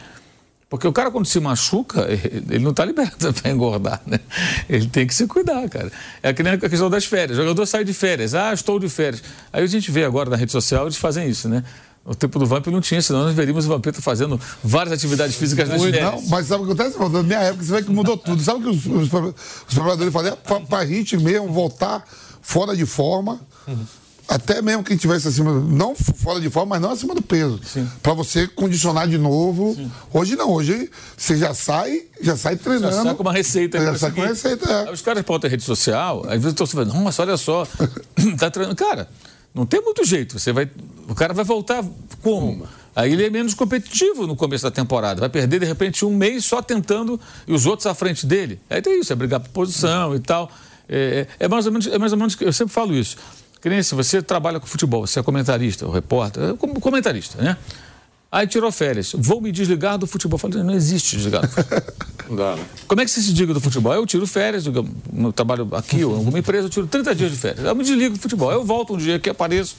[0.69, 4.21] Porque o cara, quando se machuca, ele não está liberado para engordar, né?
[4.69, 5.91] Ele tem que se cuidar, cara.
[6.23, 7.39] É que nem a questão das férias.
[7.39, 8.35] O jogador sai de férias.
[8.35, 9.23] Ah, estou de férias.
[9.51, 11.65] Aí a gente vê agora na rede social, eles fazem isso, né?
[12.05, 15.67] No tempo do Vamp não tinha, senão nós veríamos o Vampeta fazendo várias atividades físicas
[15.67, 16.03] nas férias.
[16.03, 16.99] Não, mas sabe o que acontece?
[17.11, 18.43] Na minha época, você vê que mudou tudo.
[18.43, 20.37] Sabe o que os, os, os preparadores faziam?
[20.69, 22.07] Para a gente mesmo voltar
[22.43, 23.41] fora de forma.
[23.67, 27.61] Uhum até mesmo quem tivesse acima, não fora de forma, mas não acima do peso.
[28.03, 29.75] Para você condicionar de novo.
[29.75, 29.91] Sim.
[30.13, 32.95] Hoje não, hoje você já sai, já sai treinando.
[32.95, 33.81] Já sai com uma receita.
[33.81, 34.91] Já sai com uma receita, é.
[34.91, 37.67] Os caras ter rede social, às vezes estão falando, mas olha só,
[38.39, 38.77] tá treinando.
[38.77, 39.09] Cara,
[39.55, 40.39] não tem muito jeito.
[40.39, 40.71] Você vai,
[41.09, 41.85] o cara vai voltar
[42.23, 42.67] como?
[42.97, 45.21] Aí ele é menos competitivo no começo da temporada.
[45.21, 48.61] Vai perder, de repente, um mês só tentando e os outros à frente dele.
[48.71, 50.51] Aí tem isso, é brigar por posição e tal.
[50.89, 53.17] É, é, é mais ou menos, é mais ou menos, eu sempre falo isso.
[53.83, 57.57] Se você trabalha com futebol, você é comentarista, ou repórter, é como comentarista, né?
[58.35, 59.15] Aí tirou férias.
[59.17, 60.39] Vou me desligar do futebol.
[60.39, 61.49] Falei, não existe desligar.
[62.29, 62.65] Não dá, né?
[62.89, 63.93] Como é que você se desliga do futebol?
[63.93, 64.65] Eu tiro férias,
[65.13, 67.67] no trabalho aqui ou em alguma empresa, eu tiro 30 dias de férias.
[67.67, 68.51] Eu me desligo do futebol.
[68.51, 69.77] Eu volto um dia que apareço.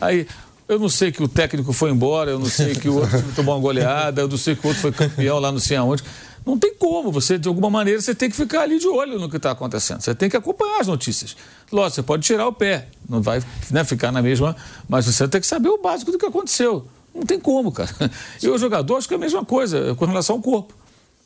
[0.00, 0.26] Aí,
[0.68, 3.54] eu não sei que o técnico foi embora, eu não sei que o outro tomou
[3.54, 6.02] uma goleada, eu não sei que o outro foi campeão lá não sei aonde.
[6.44, 7.10] Não tem como.
[7.10, 10.00] Você, de alguma maneira, você tem que ficar ali de olho no que está acontecendo.
[10.00, 11.36] Você tem que acompanhar as notícias.
[11.72, 14.54] Lógico, você pode tirar o pé, não vai né, ficar na mesma,
[14.88, 16.86] mas você tem que saber o básico do que aconteceu.
[17.14, 17.90] Não tem como, cara.
[18.42, 20.74] E o jogador, acho que é a mesma coisa, com relação ao corpo.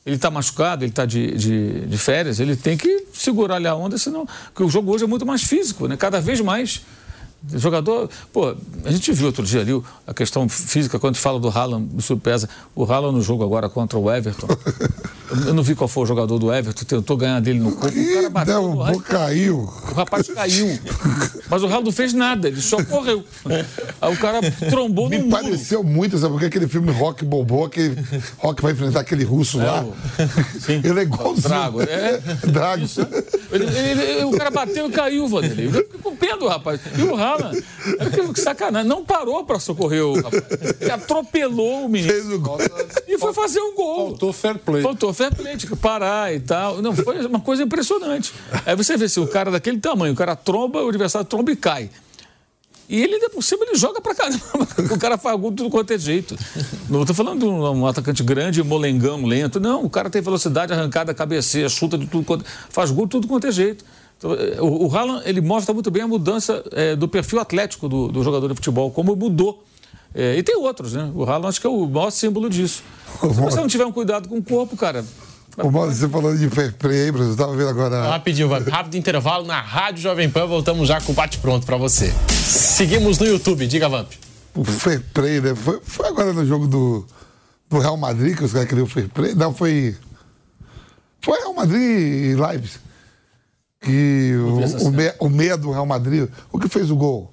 [0.07, 3.75] Ele está machucado, ele está de, de, de, férias, ele tem que segurar ali a
[3.75, 4.27] onda, senão.
[4.45, 5.97] Porque o jogo hoje é muito mais físico, né?
[5.97, 6.83] Cada vez mais.
[7.55, 8.55] Jogador, pô,
[8.85, 12.49] a gente viu outro dia ali a questão física, quando fala do Haaland, o surpresa.
[12.75, 14.49] O Haaland no jogo agora contra o Everton.
[15.47, 17.97] Eu não vi qual foi o jogador do Everton, tentou ganhar dele no corpo.
[17.99, 18.63] O cara bateu.
[18.63, 19.59] Não, o caiu.
[19.59, 20.79] O rapaz caiu.
[21.51, 23.23] Mas o Haaland não fez nada, ele só correu.
[24.01, 24.41] Aí o cara
[24.71, 26.33] trombou Me no Me pareceu muito, sabe?
[26.33, 27.97] Porque aquele filme Rock Bobô, aquele
[28.39, 29.87] Rock vai enfrentar aquele russo é, lá.
[30.61, 30.81] Sim.
[30.89, 31.49] Ele é igualzinho.
[31.49, 32.19] Drago, é.
[32.47, 32.87] Drago.
[33.53, 35.67] Ele, ele, ele, o cara bateu e caiu, Vanderlei.
[35.67, 36.81] Eu fiquei com pena do rapaz.
[36.97, 37.28] E o Haaland,
[38.35, 40.43] que sacanagem, não parou para socorrer o rapaz.
[40.93, 42.13] Atropelou o menino.
[42.13, 42.59] Fez o gol.
[43.07, 44.09] E foi fazer um gol.
[44.09, 44.83] Faltou fair play.
[44.83, 46.81] Faltou fair play, tinha que parar e tal.
[46.81, 48.33] Não, foi uma coisa impressionante.
[48.65, 51.57] Aí você vê se o cara daquele tamanho, o cara tromba, o adversário tromba e
[51.57, 51.91] cai.
[52.89, 54.41] E ele, por cima, ele joga pra caramba.
[54.91, 56.37] O cara faz gol de tudo quanto é jeito.
[56.89, 59.61] Não estou falando de um, atacante grande, molengão, lento.
[59.61, 62.45] Não, o cara tem velocidade, arrancada, cabeceia, chuta de tudo quanto...
[62.71, 63.85] Faz gol de tudo quanto é jeito.
[64.19, 68.09] Então, o, o Haaland, ele mostra muito bem a mudança é, do perfil atlético do,
[68.09, 69.65] do, jogador de futebol, como mudou.
[70.15, 71.11] É, e tem outros, né?
[71.15, 72.83] O Haaland acho que é o maior símbolo disso.
[73.21, 75.05] Se você não tiver um cuidado com o corpo, cara,
[75.61, 78.11] o Mauro, você falando de fair play, Bruno, estava vendo agora.
[78.11, 82.15] Rapidinho, rápido intervalo na Rádio Jovem Pan, voltamos já com o bate-pronto para você.
[82.31, 84.13] Seguimos no YouTube, diga, Vamp.
[84.55, 85.57] O fair play, né?
[85.57, 87.05] Foi, foi agora no jogo do,
[87.69, 89.35] do Real Madrid que os caras queriam fair play.
[89.35, 89.97] Não, foi.
[91.21, 92.79] Foi Real Madrid e Lives.
[93.89, 97.33] Que o, o, meia, o meia do Real Madrid, o que fez o gol?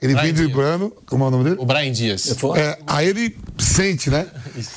[0.00, 1.56] Ele Brian vem driblando, como é o nome dele?
[1.58, 2.36] O Brian Dias.
[2.56, 4.26] É, aí ele sente, né?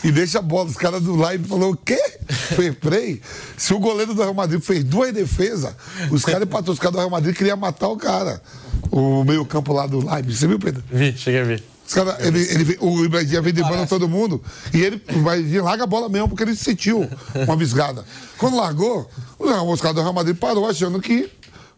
[0.03, 0.69] E deixa a bola.
[0.69, 1.99] Os caras do live falou: o quê?
[2.29, 3.21] Fair play?
[3.57, 5.75] Se o goleiro do Real Madrid fez duas defesas,
[6.09, 6.73] os caras empatou.
[6.73, 8.41] Os caras do Real Madrid queriam matar o cara.
[8.89, 10.33] O meio-campo lá do live.
[10.33, 10.81] Você viu, Pedro?
[10.89, 11.63] Vi, cheguei a ver.
[11.87, 14.43] Os cara, ele, ele, o Ibrahim vem driblando todo mundo
[14.73, 18.03] e ele vai larga a bola mesmo porque ele sentiu uma visgada.
[18.37, 19.09] Quando largou,
[19.39, 21.31] os caras do Real Madrid parou achando que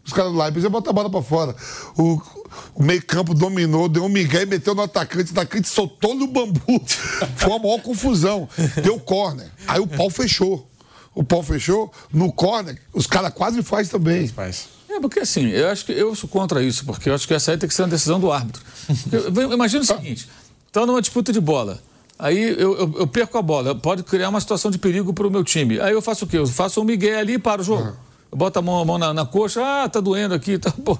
[0.04, 1.54] os caras do Leipzig iam botar a bola pra fora.
[1.96, 2.20] O,
[2.74, 5.30] o meio-campo dominou, deu um migué e meteu no atacante.
[5.30, 6.82] O atacante soltou no bambu.
[7.36, 8.48] Foi uma maior confusão.
[8.82, 9.48] Deu corner.
[9.68, 10.68] Aí o pau fechou.
[11.14, 11.92] O pau fechou.
[12.12, 14.26] No corner, os caras quase faz também.
[14.26, 14.79] Faz.
[15.00, 17.52] É, porque assim, eu acho que eu sou contra isso, porque eu acho que essa
[17.52, 18.62] aí tem que ser uma decisão do árbitro.
[19.52, 20.28] Imagina o seguinte:
[20.66, 21.80] estão numa disputa de bola.
[22.18, 25.30] Aí eu, eu, eu, perco a bola, pode criar uma situação de perigo para o
[25.30, 25.80] meu time.
[25.80, 26.36] Aí eu faço o quê?
[26.36, 27.82] Eu faço um migué ali e paro o jogo.
[27.82, 30.98] Uhum bota a mão, a mão na, na, coxa, ah, tá doendo aqui, tá, pô.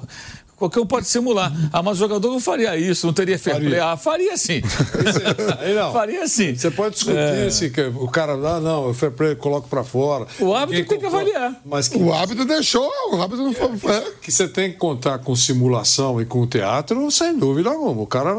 [0.60, 1.50] Qualquer um pode simular.
[1.72, 3.78] Ah, mas o jogador não faria isso, não teria fair play.
[3.80, 4.60] Ah, faria sim.
[5.58, 5.90] Aí não.
[5.90, 6.54] Faria sim.
[6.54, 7.48] Você pode discutir é...
[7.48, 10.26] se o cara ah, não, o fair play coloca para fora.
[10.38, 11.58] O árbitro tem que avaliar.
[11.64, 11.96] Mas que...
[11.96, 13.70] O árbitro deixou, o árbitro não foi.
[13.90, 18.02] É, que, que você tem que contar com simulação e com teatro, sem dúvida alguma.
[18.02, 18.34] O cara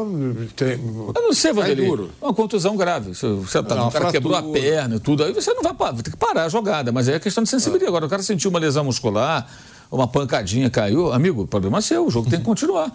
[0.54, 0.78] tem.
[1.14, 1.88] Eu não sei, Vanderlei.
[1.88, 2.12] duro.
[2.20, 3.16] Uma contusão grave.
[3.16, 5.24] Você tá, não, o cara quebrou a perna e tudo.
[5.24, 6.92] Aí você não vai, vai ter que parar a jogada.
[6.92, 7.88] Mas é questão de sensibilidade.
[7.88, 9.48] Agora, o cara sentiu uma lesão muscular
[9.92, 12.90] uma pancadinha caiu, amigo, o problema é seu, o jogo tem que continuar.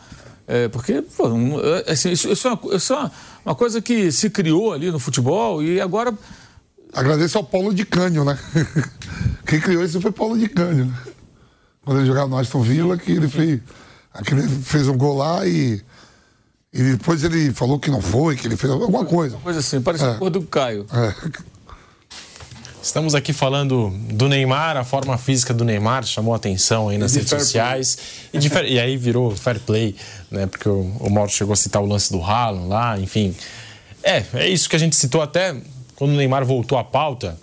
[0.47, 1.25] É, porque, pô,
[1.85, 3.11] é, assim, isso, isso, é, uma, isso é
[3.45, 6.13] uma coisa que se criou ali no futebol e agora.
[6.93, 8.37] Agradeço ao Paulo de Cânio, né?
[9.45, 10.85] Quem criou isso foi Paulo de Cânio.
[10.85, 10.93] Né?
[11.85, 13.61] Quando ele jogava no Aston Villa, que ele fez,
[14.11, 15.81] aquele, fez um gol lá e,
[16.73, 19.35] e depois ele falou que não foi, que ele fez alguma coisa.
[19.35, 20.29] Uma coisa assim, parece é.
[20.29, 20.85] do Caio.
[20.91, 21.13] É.
[22.87, 27.29] Estamos aqui falando do Neymar, a forma física do Neymar chamou atenção aí nas redes
[27.29, 27.97] sociais.
[28.31, 29.93] E, de, e, aí virou fair play,
[30.31, 30.47] né?
[30.47, 33.35] Porque o, o Mauro chegou a citar o lance do Haaland lá, enfim.
[34.01, 35.53] É, é isso que a gente citou até
[35.97, 37.37] quando o Neymar voltou à pauta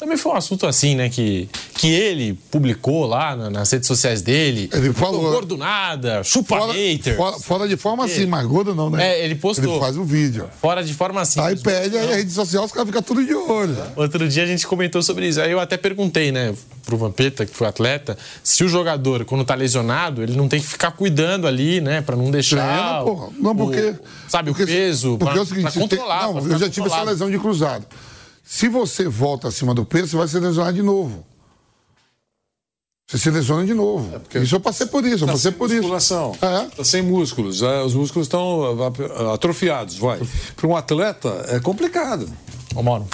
[0.00, 1.10] também foi um assunto assim, né?
[1.10, 4.70] Que, que ele publicou lá na, nas redes sociais dele.
[4.72, 5.30] Ele falou.
[5.30, 7.16] Gordo nada, chupa fora, haters.
[7.18, 9.10] Fora, fora de forma assim, mas gordo não, né?
[9.10, 9.72] É, ele postou.
[9.72, 10.48] Ele faz um vídeo.
[10.58, 11.38] Fora de forma assim.
[11.40, 13.76] Aí pede, aí a rede social, os caras ficam tudo de olho.
[13.94, 15.38] Outro dia a gente comentou sobre isso.
[15.38, 16.54] Aí eu até perguntei, né,
[16.86, 20.66] pro Vampeta, que foi atleta, se o jogador, quando tá lesionado, ele não tem que
[20.66, 22.56] ficar cuidando ali, né, pra não deixar.
[22.56, 23.28] Treina, porra.
[23.38, 23.80] Não, porque.
[23.80, 23.98] O,
[24.30, 25.18] sabe, porque, o peso.
[25.18, 26.26] Porque pra, é o seguinte, pra controlar.
[26.26, 27.84] Tem, não, eu já tive essa lesão de cruzado.
[28.52, 31.24] Se você volta acima do peso, você vai se lesionar de novo.
[33.06, 34.20] Você se lesiona de novo.
[34.34, 36.32] É isso eu passei por isso, eu tá passei por musculação.
[36.34, 36.44] isso.
[36.44, 36.66] É.
[36.66, 37.62] Tá sem músculos.
[37.62, 38.76] É, os músculos estão
[39.32, 40.20] atrofiados, vai.
[40.56, 42.28] Para um atleta é complicado.
[42.74, 43.06] Ô, Mauro.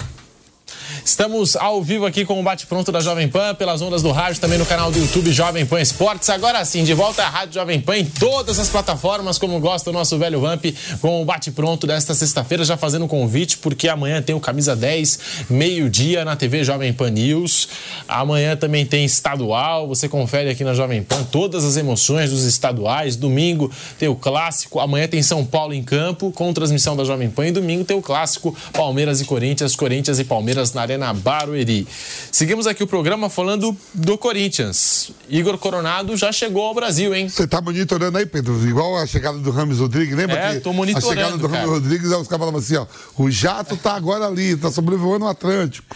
[1.07, 4.59] Estamos ao vivo aqui com o bate-pronto da Jovem Pan, pelas ondas do rádio, também
[4.59, 6.29] no canal do YouTube Jovem Pan Esportes.
[6.29, 9.93] Agora sim, de volta à Rádio Jovem Pan em todas as plataformas, como gosta o
[9.93, 10.65] nosso velho Vamp,
[10.99, 15.19] com o bate-pronto desta sexta-feira, já fazendo um convite, porque amanhã tem o Camisa 10,
[15.49, 17.69] meio-dia, na TV Jovem Pan News.
[18.05, 19.87] Amanhã também tem estadual.
[19.87, 23.15] Você confere aqui na Jovem Pan todas as emoções dos estaduais.
[23.15, 24.81] Domingo tem o clássico.
[24.81, 27.47] Amanhã tem São Paulo em campo com transmissão da Jovem Pan.
[27.47, 31.87] E domingo tem o clássico Palmeiras e Corinthians, Corinthians e Palmeiras na Arena Barueri.
[32.31, 35.11] Seguimos aqui o programa falando do Corinthians.
[35.29, 37.29] Igor Coronado já chegou ao Brasil, hein?
[37.29, 38.55] Você tá monitorando aí, Pedro?
[38.67, 40.37] Igual a chegada do Rames Rodrigues, lembra?
[40.37, 41.61] É, que tô monitorando, A chegada do cara.
[41.61, 42.85] Rames Rodrigues, os caras falavam assim, ó,
[43.17, 45.87] o jato tá agora ali, tá sobrevoando o Atlântico,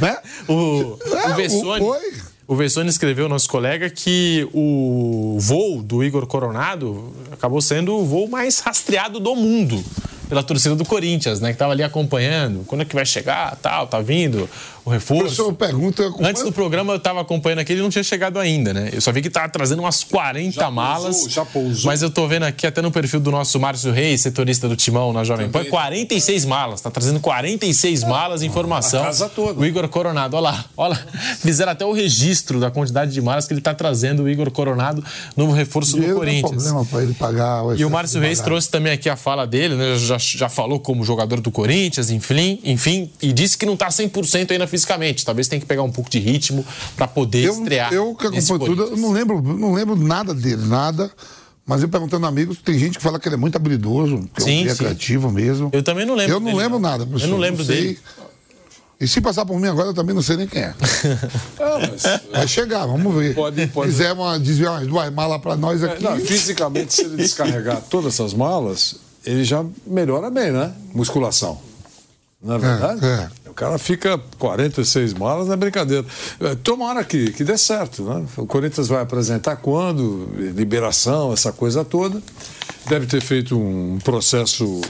[0.00, 0.16] né?
[0.48, 2.12] O, É, o oi.
[2.46, 8.26] O Vessone escreveu, nosso colega, que o voo do Igor Coronado acabou sendo o voo
[8.26, 9.84] mais rastreado do mundo
[10.28, 11.52] pela torcida do Corinthians, né?
[11.52, 12.64] Que tava ali acompanhando.
[12.66, 14.48] Quando é que vai chegar, tal, tá vindo
[14.88, 15.52] o O reforço.
[15.54, 16.10] pergunta...
[16.20, 18.90] Antes do programa eu tava acompanhando aqui, ele não tinha chegado ainda, né?
[18.92, 21.22] Eu só vi que tava trazendo umas 40 Já pousou, malas.
[21.28, 21.86] já pousou.
[21.90, 25.12] Mas eu tô vendo aqui até no perfil do nosso Márcio Reis, setorista do Timão
[25.12, 26.80] na Jovem Pan, 46 malas.
[26.80, 29.02] Tá trazendo 46 malas, informação.
[29.02, 29.60] a casa toda.
[29.60, 31.06] O Igor Coronado, olha lá, olha lá.
[31.40, 35.02] Fizeram até o registro da quantidade de malas que ele tá trazendo, o Igor Coronado,
[35.36, 36.62] novo reforço do Dinheiro não é Corinthians.
[36.64, 39.96] problema pra ele pagar E o Márcio Reis trouxe também aqui a fala dele, né?
[39.98, 44.50] Já, já falou como jogador do Corinthians, enfim, enfim, e disse que não tá 100%
[44.50, 45.24] ainda fisicamente.
[45.24, 46.64] Talvez tenha que pegar um pouco de ritmo
[46.96, 47.92] para poder Eu, estrear.
[47.92, 51.10] eu que acompanho tudo, eu não lembro, não lembro nada dele, nada.
[51.66, 54.42] Mas eu perguntando a amigos, tem gente que fala que ele é muito habilidoso, que
[54.42, 54.76] Sim, é um sim.
[54.76, 55.68] criativo mesmo.
[55.74, 56.88] Eu também não lembro Eu não dele, lembro não.
[56.90, 57.30] nada, Eu professor.
[57.30, 57.76] não lembro sei.
[57.76, 57.98] dele.
[59.00, 60.74] E se passar por mim agora, eu também não sei nem quem é.
[61.60, 62.02] Ah, mas,
[62.32, 63.34] Vai chegar, vamos ver.
[63.34, 66.02] Pode- pode- Se quiser uma, desviar umas duas malas pra nós é, aqui.
[66.02, 68.96] não, fisicamente, se ele descarregar todas essas malas,
[69.26, 70.72] ele já melhora bem, né?
[70.94, 71.60] Musculação.
[72.40, 73.04] Não é verdade?
[73.04, 73.28] é.
[73.48, 76.06] O cara fica 46 malas, não é brincadeira.
[76.40, 78.24] É, Tomara que, que dê certo, né?
[78.36, 82.22] O Corinthians vai apresentar quando, liberação, essa coisa toda.
[82.88, 84.80] Deve ter feito um processo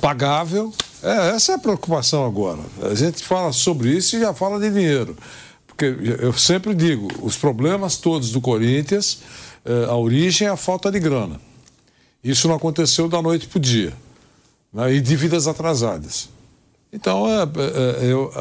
[0.00, 0.72] pagável.
[1.02, 2.60] É, essa é a preocupação agora.
[2.82, 5.16] A gente fala sobre isso e já fala de dinheiro.
[5.66, 5.86] Porque
[6.20, 9.18] eu sempre digo, os problemas todos do Corinthians,
[9.64, 11.40] eh, a origem é a falta de grana.
[12.22, 13.92] Isso não aconteceu da noite para o dia.
[14.72, 14.94] Né?
[14.94, 16.28] E dívidas atrasadas.
[16.94, 18.32] Então, é, é, é, eu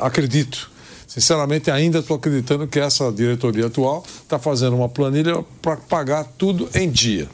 [0.00, 0.70] acredito,
[1.06, 6.70] sinceramente, ainda estou acreditando que essa diretoria atual está fazendo uma planilha para pagar tudo
[6.74, 7.28] em dia.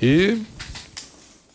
[0.00, 0.40] E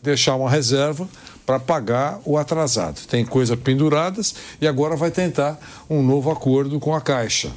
[0.03, 1.07] deixar uma reserva
[1.45, 2.99] para pagar o atrasado.
[3.07, 5.57] Tem coisas penduradas e agora vai tentar
[5.89, 7.49] um novo acordo com a Caixa.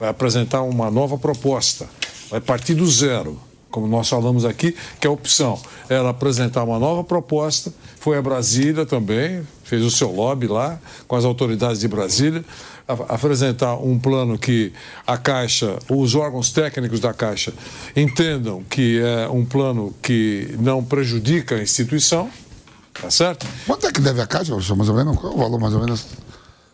[0.00, 1.88] Vai apresentar uma nova proposta.
[2.28, 3.38] Vai partir do zero,
[3.70, 5.60] como nós falamos aqui, que a opção.
[5.88, 10.78] Era apresentar uma nova proposta, foi a Brasília também, fez o seu lobby lá
[11.08, 12.44] com as autoridades de Brasília,
[12.86, 14.70] a- apresentar um plano que
[15.06, 17.54] a Caixa, os órgãos técnicos da Caixa
[17.96, 22.28] entendam que é um plano que não prejudica a instituição,
[23.00, 23.46] tá certo?
[23.66, 25.16] Quanto é que deve a Caixa, professor, mais ou menos?
[25.18, 26.04] Qual é o valor, mais ou menos?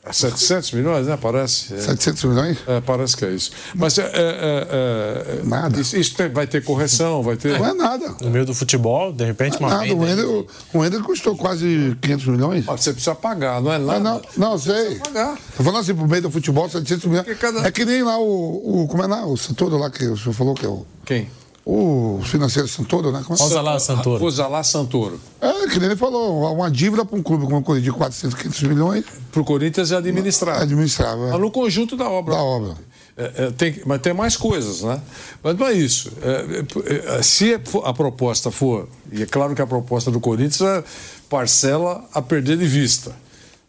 [0.08, 1.18] É 700 milhões, né?
[1.20, 1.74] Parece.
[1.74, 1.78] É.
[1.78, 2.58] 700 milhões?
[2.66, 3.50] É, parece que é isso.
[3.74, 5.80] Mas é, é, é, é, Nada.
[5.80, 7.58] Isso, isso tem- vai ter correção, vai ter.
[7.58, 8.14] Não é nada.
[8.20, 9.84] No meio do futebol, de repente, uma Nada.
[9.84, 10.22] O venda.
[10.26, 12.64] Wendel, o Wendel custou quase 500 milhões.
[12.66, 14.00] Ó, Você precisa pagar, não é nada.
[14.00, 14.96] Não, não, sei.
[14.96, 15.36] pagar.
[15.56, 17.26] Tô falando assim, pro meio do futebol, 700 milhões.
[17.38, 18.88] Cada- É que nem lá o, o.
[18.88, 19.26] Como é lá?
[19.26, 20.86] O Santoro lá que o senhor falou que é o.
[21.04, 21.28] Quem?
[21.70, 23.22] O financeiro Santoro, né?
[23.26, 23.42] Como é?
[23.42, 24.24] Osalá Santoro.
[24.24, 25.20] Osalá Santoro.
[25.38, 28.34] É, que nem ele falou, uma dívida para um clube como o Corinthians de 400,
[28.40, 30.62] 500 milhões, Para o Corinthians é administrar.
[30.62, 31.28] administrável.
[31.28, 32.34] Mas no conjunto da obra.
[32.36, 32.74] Da obra.
[33.18, 34.98] É, é, tem, mas tem mais coisas, né?
[35.42, 36.10] Mas não é isso.
[36.22, 40.62] É, é, é, se a proposta for, e é claro que a proposta do Corinthians
[40.62, 40.82] é
[41.28, 43.14] parcela a perder de vista.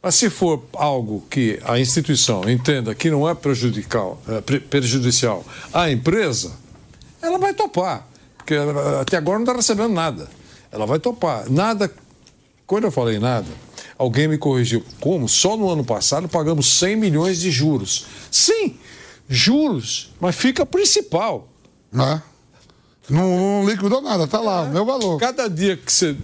[0.01, 5.43] Mas se for algo que a instituição entenda que não é prejudicial, é, pre- prejudicial
[5.73, 6.51] à empresa,
[7.21, 8.07] ela vai topar.
[8.37, 8.55] Porque
[8.99, 10.27] até agora não está recebendo nada.
[10.71, 11.49] Ela vai topar.
[11.49, 11.91] Nada.
[12.65, 13.47] Quando eu falei nada,
[13.97, 14.83] alguém me corrigiu.
[14.99, 15.27] Como?
[15.27, 18.05] Só no ano passado pagamos 100 milhões de juros.
[18.31, 18.77] Sim,
[19.27, 21.47] juros, mas fica principal.
[21.91, 22.21] Né?
[23.09, 25.19] Não, não liquidou nada, tá lá, o meu valor.
[25.19, 26.15] Cada dia que você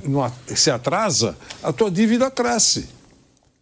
[0.55, 2.87] se atrasa, a tua dívida cresce.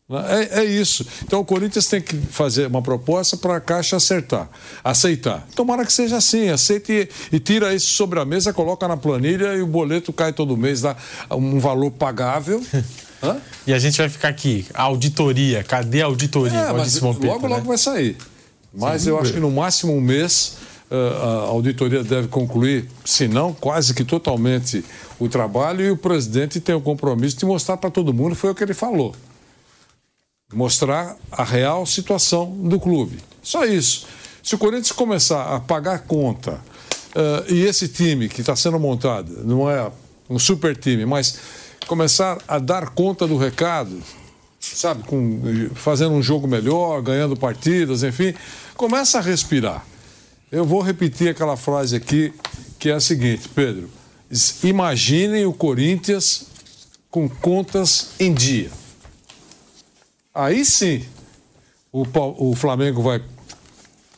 [0.10, 1.06] É, é isso.
[1.24, 4.50] Então o Corinthians tem que fazer uma proposta para a Caixa acertar,
[4.84, 5.48] aceitar.
[5.56, 9.56] Tomara que seja assim, aceite e, e tira isso sobre a mesa, coloca na planilha
[9.56, 10.96] e o boleto cai todo mês, dá
[11.32, 12.62] um valor pagável.
[13.24, 13.38] Hã?
[13.66, 14.66] E a gente vai ficar aqui.
[14.74, 15.64] A auditoria.
[15.64, 16.60] Cadê a auditoria?
[16.60, 17.68] É, mas Vampeta, logo, logo né?
[17.68, 18.18] vai sair.
[18.74, 20.58] Mas eu acho que no máximo um mês
[20.92, 24.84] eh, a auditoria deve concluir, se não, quase que totalmente
[25.18, 28.56] o trabalho e o presidente tem o compromisso de mostrar para todo mundo, foi o
[28.56, 29.16] que ele falou.
[30.54, 33.20] Mostrar a real situação do clube.
[33.42, 34.08] Só isso.
[34.42, 36.62] Se o Corinthians começar a pagar conta
[37.16, 39.92] eh, e esse time que está sendo montado não é
[40.30, 41.38] um super time, mas
[41.88, 44.02] começar a dar conta do recado,
[44.60, 48.34] sabe, com, fazendo um jogo melhor, ganhando partidas, enfim,
[48.76, 49.86] começa a respirar.
[50.52, 52.34] Eu vou repetir aquela frase aqui,
[52.80, 53.90] que é a seguinte, Pedro.
[54.64, 56.48] Imaginem o Corinthians
[57.10, 58.72] com contas em dia.
[60.34, 61.03] Aí sim,
[61.91, 62.05] o,
[62.38, 63.22] o Flamengo vai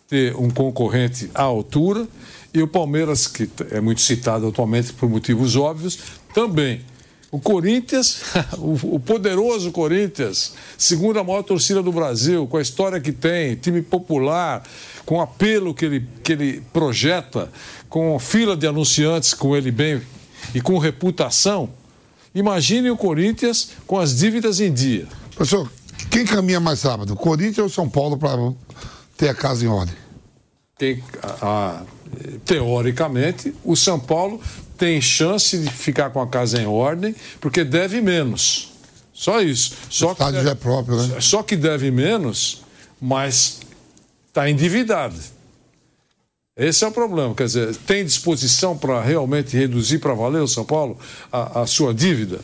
[0.07, 2.07] ter um concorrente à altura
[2.53, 5.99] e o Palmeiras, que é muito citado atualmente por motivos óbvios,
[6.33, 6.81] também.
[7.29, 8.21] O Corinthians,
[8.57, 14.63] o poderoso Corinthians, segunda maior torcida do Brasil, com a história que tem, time popular,
[15.05, 17.51] com o apelo que ele, que ele projeta,
[17.89, 20.01] com fila de anunciantes com ele bem
[20.53, 21.69] e com reputação.
[22.33, 25.05] Imagine o Corinthians com as dívidas em dia.
[25.35, 25.69] Professor,
[26.15, 28.53] quem caminha mais rápido, Corinthians ou São Paulo para
[29.17, 29.93] ter a casa em ordem?
[30.77, 31.81] Tem, a, a,
[32.45, 34.39] teoricamente, o São Paulo
[34.77, 38.71] tem chance de ficar com a casa em ordem, porque deve menos.
[39.13, 39.75] Só isso.
[39.89, 41.19] Só o estádio deve, já é próprio, né?
[41.19, 42.61] Só que deve menos,
[43.01, 43.59] mas
[44.29, 45.19] está endividado.
[46.55, 47.35] Esse é o problema.
[47.35, 50.97] Quer dizer, tem disposição para realmente reduzir para valer o São Paulo
[51.29, 52.39] a, a, sua dívida?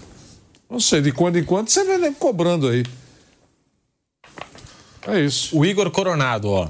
[0.69, 2.83] Não sei, de quando em quando você vem cobrando aí.
[5.07, 5.57] É isso.
[5.57, 6.69] O Igor Coronado, ó.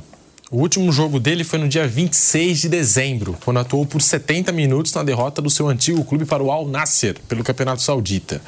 [0.49, 4.93] O último jogo dele foi no dia 26 de dezembro, quando atuou por 70 minutos
[4.93, 8.41] na derrota do seu antigo clube para o Al Nasser, pelo Campeonato Saudita.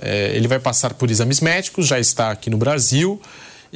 [0.00, 3.20] É, ele vai passar por exames médicos, já está aqui no Brasil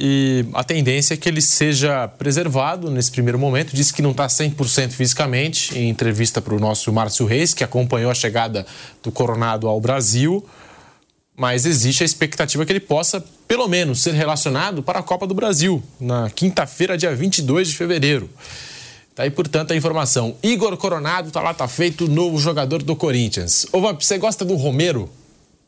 [0.01, 3.75] e a tendência é que ele seja preservado nesse primeiro momento.
[3.75, 8.09] Disse que não está 100% fisicamente, em entrevista para o nosso Márcio Reis, que acompanhou
[8.09, 8.65] a chegada
[9.03, 10.41] do Coronado ao Brasil.
[11.39, 15.33] Mas existe a expectativa que ele possa, pelo menos, ser relacionado para a Copa do
[15.33, 18.29] Brasil, na quinta-feira, dia 22 de fevereiro.
[19.15, 20.35] Tá aí, portanto, a informação.
[20.43, 23.65] Igor Coronado, tá lá, tá feito, novo jogador do Corinthians.
[23.71, 25.09] Ô, Vamp, você gosta do Romero?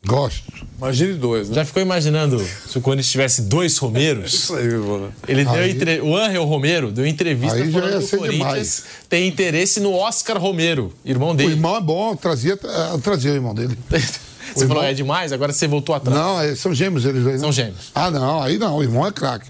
[0.05, 0.51] Gosto.
[0.77, 1.55] Imagine dois, né?
[1.55, 4.33] Já ficou imaginando se o Corinthians tivesse dois Romeros?
[4.43, 5.13] Isso aí, mano.
[5.25, 6.01] Ele deu entre...
[6.01, 8.83] O Angel Romero deu entrevista aí falando que o Corinthians demais.
[9.07, 11.49] tem interesse no Oscar Romero, irmão dele.
[11.49, 12.59] O irmão é bom, trazia,
[13.01, 13.77] trazia o irmão dele.
[14.53, 14.77] você irmão...
[14.77, 16.17] falou é demais, agora você voltou atrás.
[16.19, 17.35] Não, é, são gêmeos eles dois.
[17.35, 17.41] Né?
[17.41, 17.91] São gêmeos.
[17.93, 19.49] Ah, não, aí não, o irmão é craque.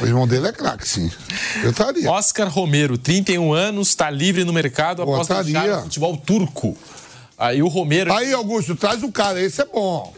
[0.00, 1.10] O irmão dele é craque, sim.
[1.62, 2.10] Eu estaria.
[2.10, 6.76] Oscar Romero, 31 anos, está livre no mercado após deixar o futebol turco.
[7.38, 8.12] Aí o Romero.
[8.12, 10.12] Aí, Augusto, traz o cara, esse é bom.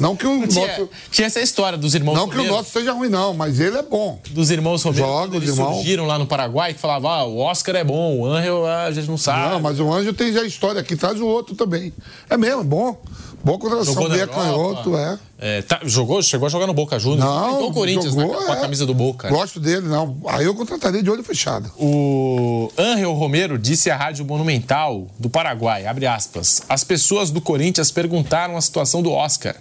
[0.00, 0.90] Não que o tinha, nosso.
[1.10, 2.42] Tinha essa história dos irmãos Não Romero.
[2.42, 4.18] que o nosso seja ruim, não, mas ele é bom.
[4.30, 5.06] Dos irmãos Romero.
[5.06, 5.74] Joga, eles irmão.
[5.74, 9.06] surgiram lá no Paraguai que falavam, ah, o Oscar é bom, o Angel a gente
[9.08, 9.50] não sabe.
[9.50, 11.92] Não, mas o Angel tem já história aqui, traz o outro também.
[12.28, 13.00] É mesmo, é bom.
[13.44, 15.18] Boa contratação, meia canhoto, é.
[15.38, 17.24] é tá, jogou, chegou a jogar no Boca Juniors.
[17.24, 18.60] Não, então o Corinthians jogou, né, com a é.
[18.60, 19.28] camisa do Boca.
[19.28, 20.16] Gosto dele, não.
[20.26, 21.70] Aí eu contrataria de olho fechado.
[21.76, 27.90] O Angel Romero disse à Rádio Monumental do Paraguai, abre aspas, as pessoas do Corinthians
[27.90, 29.56] perguntaram a situação do Oscar.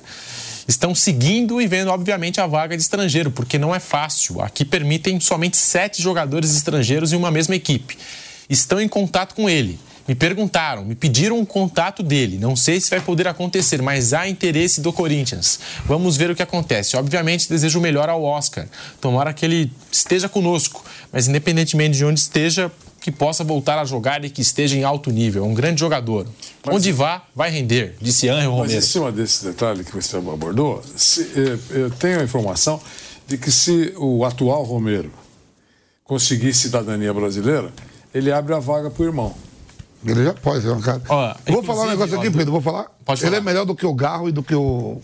[0.68, 4.42] Estão seguindo e vendo, obviamente, a vaga de estrangeiro, porque não é fácil.
[4.42, 7.98] Aqui permitem somente sete jogadores estrangeiros em uma mesma equipe.
[8.48, 9.80] Estão em contato com ele.
[10.12, 12.38] Me perguntaram, me pediram um contato dele.
[12.38, 15.58] Não sei se vai poder acontecer, mas há interesse do Corinthians.
[15.86, 16.98] Vamos ver o que acontece.
[16.98, 18.68] Obviamente, desejo o melhor ao Oscar.
[19.00, 20.84] Tomara que ele esteja conosco,
[21.14, 22.70] mas independentemente de onde esteja,
[23.00, 25.46] que possa voltar a jogar e que esteja em alto nível.
[25.46, 26.28] É um grande jogador.
[26.66, 28.74] Mas, onde vá, vai render, disse Angel Romero.
[28.76, 32.82] Mas em cima desse detalhe que você abordou, se, eu, eu tenho a informação
[33.26, 35.14] de que se o atual Romero
[36.04, 37.72] conseguir cidadania brasileira,
[38.14, 39.51] ele abre a vaga para o irmão.
[40.06, 41.02] Ele já pode, é um cara.
[41.48, 42.86] Vou falar um negócio aqui, ó, Pedro, vou falar.
[43.06, 43.38] Pode Ele falar.
[43.38, 45.00] é melhor do que o Garro e do que o.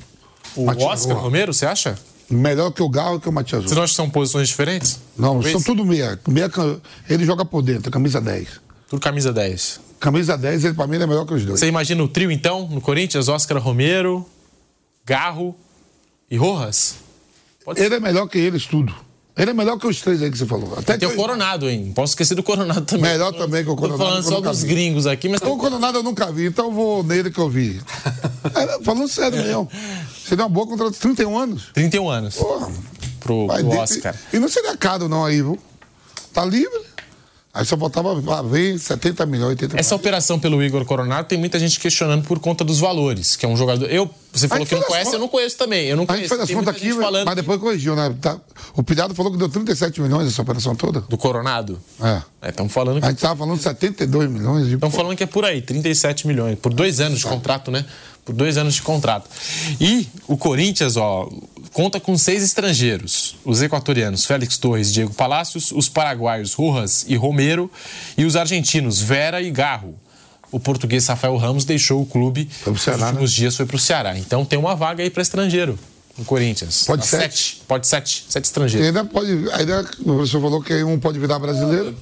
[0.55, 1.23] O Oscar Roa.
[1.23, 1.97] Romero, você acha?
[2.29, 4.99] Melhor que o Garro e que o Matias Você não acha que são posições diferentes?
[5.17, 5.51] Não, Talvez?
[5.53, 6.19] são tudo meia.
[6.27, 6.49] meia.
[7.09, 8.59] Ele joga por dentro, camisa 10.
[8.89, 9.79] Tudo camisa 10.
[9.99, 11.59] Camisa 10, ele pra mim ele é melhor que os dois.
[11.59, 14.25] Você imagina o trio, então, no Corinthians, Oscar Romero,
[15.05, 15.55] Garro
[16.29, 16.95] e Rojas?
[17.63, 17.95] Pode ele ser.
[17.95, 18.93] é melhor que eles, tudo.
[19.37, 20.73] Ele é melhor que os três aí que você falou.
[20.77, 21.13] Até tem que...
[21.13, 21.91] o Coronado, hein?
[21.93, 23.11] Posso esquecer do Coronado também.
[23.11, 23.99] Melhor também que o Coronado.
[23.99, 24.69] Tô falando só dos vi.
[24.69, 25.39] gringos aqui, mas.
[25.39, 27.79] Então, o Coronado eu nunca vi, então eu vou nele que eu vi.
[28.55, 29.69] é, falando sério mesmo.
[30.27, 30.99] Seria uma boa contratação.
[30.99, 31.63] 31 anos?
[31.73, 32.35] 31 anos.
[32.35, 32.71] Porra.
[33.19, 34.15] Pro, pro Oscar.
[34.33, 35.59] E não seria caro, não, aí, viu?
[36.33, 36.87] Tá livre.
[37.57, 39.79] Aí só faltava ver 70 milhões, 80 milhões.
[39.79, 43.49] Essa operação pelo Igor Coronado tem muita gente questionando por conta dos valores, que é
[43.49, 43.89] um jogador.
[43.89, 44.07] Eu,
[44.37, 45.87] você falou que não conhece, eu não conheço também.
[45.87, 46.33] Eu não conheço.
[46.33, 48.15] A gente fez as contas aqui, mas depois corrigiu, né?
[48.21, 48.39] Tá,
[48.75, 51.01] o Pilhado falou que deu 37 milhões essa operação toda.
[51.01, 51.79] Do Coronado?
[52.01, 52.49] É.
[52.49, 53.05] Estamos é, falando que...
[53.05, 54.67] A gente estava falando 72 milhões.
[54.67, 56.57] Estamos falando que é por aí, 37 milhões.
[56.59, 57.85] Por dois anos de contrato, né?
[58.23, 59.29] Por dois anos de contrato.
[59.79, 61.29] E o Corinthians, ó,
[61.71, 67.15] conta com seis estrangeiros: os equatorianos Félix Torres e Diego Palácios, os paraguaios Rojas e
[67.15, 67.71] Romero
[68.17, 69.95] e os argentinos Vera e Garro.
[70.51, 73.35] O português Rafael Ramos deixou o clube nos últimos né?
[73.35, 74.17] dias, foi para o Ceará.
[74.17, 75.77] Então tem uma vaga aí para estrangeiro.
[76.17, 76.83] no Corinthians.
[76.83, 77.61] Pode Tá sete?
[77.67, 78.25] Pode sete.
[78.29, 78.87] Sete E estrangeiros.
[78.87, 79.29] ainda pode.
[79.51, 81.93] Ainda o professor falou que um pode virar brasileiro.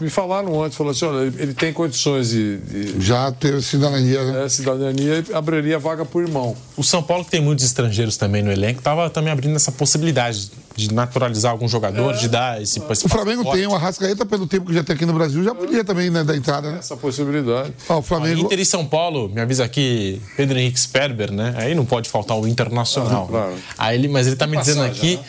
[0.00, 4.44] Me falaram antes, falou assim, olha, ele tem condições de, de Já ter cidadania, né?
[4.44, 6.56] é, cidadania e abriria vaga por irmão.
[6.76, 10.50] O São Paulo, que tem muitos estrangeiros também no elenco, estava também abrindo essa possibilidade
[10.76, 13.58] de naturalizar algum jogador, de dar esse, esse O Flamengo passaporte.
[13.58, 16.22] tem o Arrascaeta, pelo tempo que já tem aqui no Brasil, já podia também né,
[16.22, 16.78] dar entrada, né?
[16.80, 17.72] Essa possibilidade.
[17.88, 18.40] Ó, o Flamengo.
[18.42, 21.54] Inter e São Paulo, me avisa aqui Pedro Henrique Sperber, né?
[21.56, 23.24] Aí não pode faltar o Internacional.
[23.24, 23.54] Ah, claro.
[23.78, 25.20] Aí ele, mas ele tá me dizendo passagem, aqui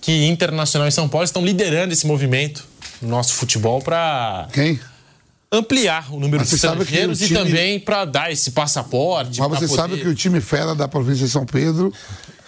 [0.00, 2.64] que Internacional e São Paulo estão liderando esse movimento
[3.00, 4.78] no nosso futebol para Quem?
[5.52, 9.38] ampliar o número Mas de estrangeiros o e time- também para dar esse passaporte.
[9.38, 11.92] Mas você poder- sabe que o time fera da província de São Pedro,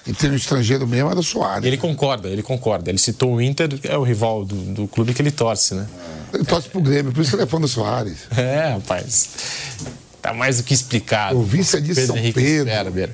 [0.09, 1.67] e tem um estrangeiro mesmo, era o Soares.
[1.67, 2.91] Ele concorda, ele concorda.
[2.91, 5.87] Ele citou o Inter, é o rival do, do clube que ele torce, né?
[6.33, 8.19] Ele torce pro Grêmio, por isso ele é fã do Soares.
[8.37, 9.29] É, rapaz.
[10.23, 11.39] Tá mais do que explicado.
[11.39, 12.71] O vice é de São Pedro.
[12.71, 13.11] Sperber.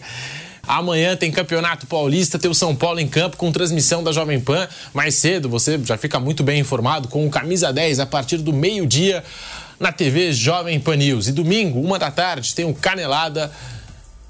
[0.66, 4.66] Amanhã tem Campeonato Paulista, tem o São Paulo em campo com transmissão da Jovem Pan.
[4.95, 8.53] Mais cedo você já fica muito bem informado com o Camisa 10 a partir do
[8.53, 9.23] meio-dia
[9.79, 11.29] na TV Jovem Pan News.
[11.29, 13.51] E domingo, uma da tarde, tem o Canelada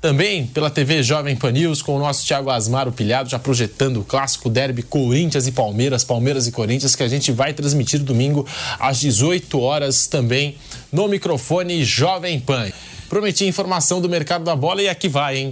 [0.04, 4.04] também pela TV Jovem Pan News, com o nosso Thiago Asmaro Pilhado, já projetando o
[4.04, 8.46] clássico derby Corinthians e Palmeiras, Palmeiras e Corinthians, que a gente vai transmitir domingo
[8.78, 10.56] às 18 horas também
[10.92, 12.70] no microfone Jovem Pan.
[13.08, 15.50] Prometi informação do mercado da bola e aqui vai, hein?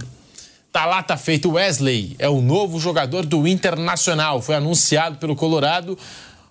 [0.71, 1.53] Tá lá, tá feito.
[1.53, 4.39] Wesley é o novo jogador do Internacional.
[4.39, 5.97] Foi anunciado pelo Colorado.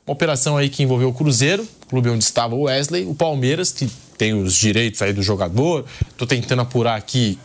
[0.05, 3.89] Uma operação aí que envolveu o Cruzeiro, clube onde estava o Wesley, o Palmeiras, que
[4.19, 5.85] tem os direitos aí do jogador.
[6.17, 7.39] Tô tentando apurar aqui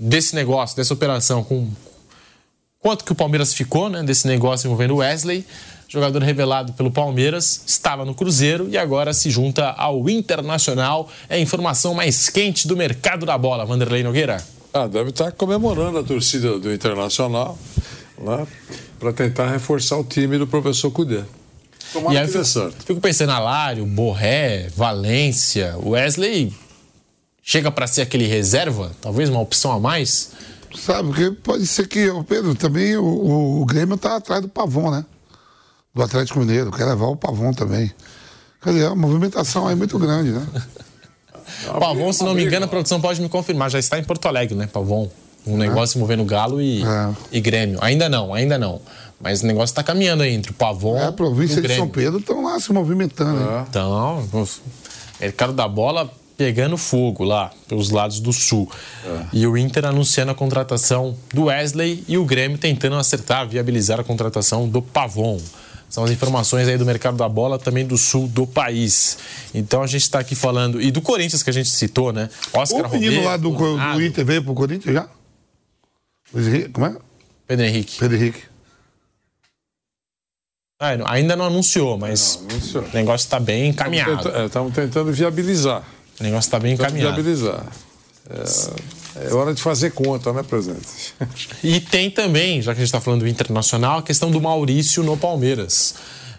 [0.00, 1.68] desse negócio, dessa operação, com
[2.78, 5.44] quanto que o Palmeiras ficou, né, desse negócio envolvendo o Wesley.
[5.86, 11.10] Jogador revelado pelo Palmeiras, estava no Cruzeiro e agora se junta ao Internacional.
[11.28, 14.42] É a informação mais quente do mercado da bola, Vanderlei Nogueira.
[14.72, 17.58] Ah, deve estar comemorando a torcida do Internacional
[18.16, 18.46] né,
[19.00, 21.22] para tentar reforçar o time do professor Cudê.
[21.22, 26.54] E Tomara aí que eu fico, fico pensando, Alário, Borré, Valência, Wesley
[27.50, 30.30] chega para ser aquele reserva, talvez uma opção a mais.
[30.78, 34.48] Sabe, porque pode ser que, ô Pedro, também o, o, o Grêmio tá atrás do
[34.48, 35.04] Pavon, né?
[35.92, 37.90] Do Atlético Mineiro, quer levar o Pavon também.
[38.62, 40.46] Quer dizer, é uma movimentação aí muito grande, né?
[41.80, 44.54] Pavon, se não me engano, a produção pode me confirmar, já está em Porto Alegre,
[44.54, 45.10] né, Pavon?
[45.44, 47.14] Um negócio envolvendo Galo e, É.
[47.32, 47.80] e Grêmio.
[47.82, 48.80] Ainda não, ainda não.
[49.20, 51.66] Mas o negócio está caminhando aí entre o Pavon É, a e província o de
[51.66, 51.92] São Grêmio.
[51.92, 53.40] Pedro estão lá se movimentando.
[53.68, 54.48] Então, o
[55.20, 56.08] mercado da bola
[56.40, 58.66] pegando fogo lá, pelos lados do sul.
[59.30, 64.04] E o Inter anunciando a contratação do Wesley e o Grêmio tentando acertar, viabilizar a
[64.04, 65.38] contratação do Pavon.
[65.90, 69.18] São as informações aí do mercado da bola, também do sul do país.
[69.52, 70.80] Então a gente está aqui falando.
[70.80, 72.30] E do Corinthians que a gente citou, né?
[72.54, 73.50] Oscar O menino Romero, lá do,
[73.98, 75.08] do Inter veio pro Corinthians já?
[76.72, 76.96] Como é?
[77.46, 77.98] Pedro Henrique.
[77.98, 78.42] Pedro Henrique.
[80.80, 82.84] Ah, ainda não anunciou, mas Não, anunciou.
[82.84, 84.26] o negócio está bem encaminhado.
[84.46, 85.84] Estamos tentando viabilizar.
[86.20, 87.14] O negócio está bem encaminhado.
[87.14, 87.66] viabilizar.
[88.28, 91.14] É, é hora de fazer conta, né, presidente?
[91.64, 95.02] E tem também, já que a gente está falando do Internacional, a questão do Maurício
[95.02, 95.94] no Palmeiras.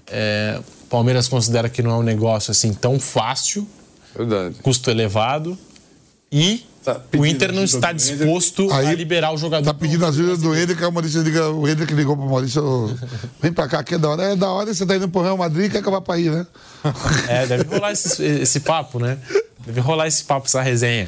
[0.08, 3.68] É, o Palmeiras considera que não é um negócio assim tão fácil,
[4.16, 4.56] Verdade.
[4.62, 5.58] custo elevado,
[6.32, 9.64] e Tá o Inter não está disposto a Aí liberar o jogador.
[9.64, 12.98] Tá pedindo ajuda do Ender, que o Maurício liga, o Ender que ligou pro Maurício,
[13.40, 14.24] vem pra cá, que é da hora.
[14.24, 16.48] É da hora, você tá indo pro Real Madrid, quer vá pra aí, né?
[17.28, 19.20] É, deve rolar esse, esse papo, né?
[19.66, 21.08] Deve rolar esse papo, essa resenha.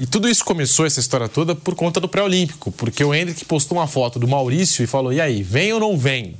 [0.00, 2.70] E tudo isso começou, essa história toda, por conta do pré-olímpico.
[2.72, 5.96] Porque o Hendrick postou uma foto do Maurício e falou: e aí, vem ou não
[5.96, 6.36] vem?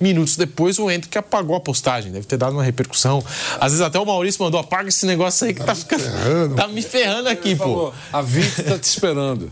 [0.00, 2.12] Minutos depois, o Hendrick apagou a postagem.
[2.12, 3.22] Deve ter dado uma repercussão.
[3.60, 6.54] Às vezes até o Maurício mandou: apaga esse negócio aí que tá ficando.
[6.54, 7.92] Tá me ferrando aqui, pô.
[8.12, 9.50] A 20 está te esperando.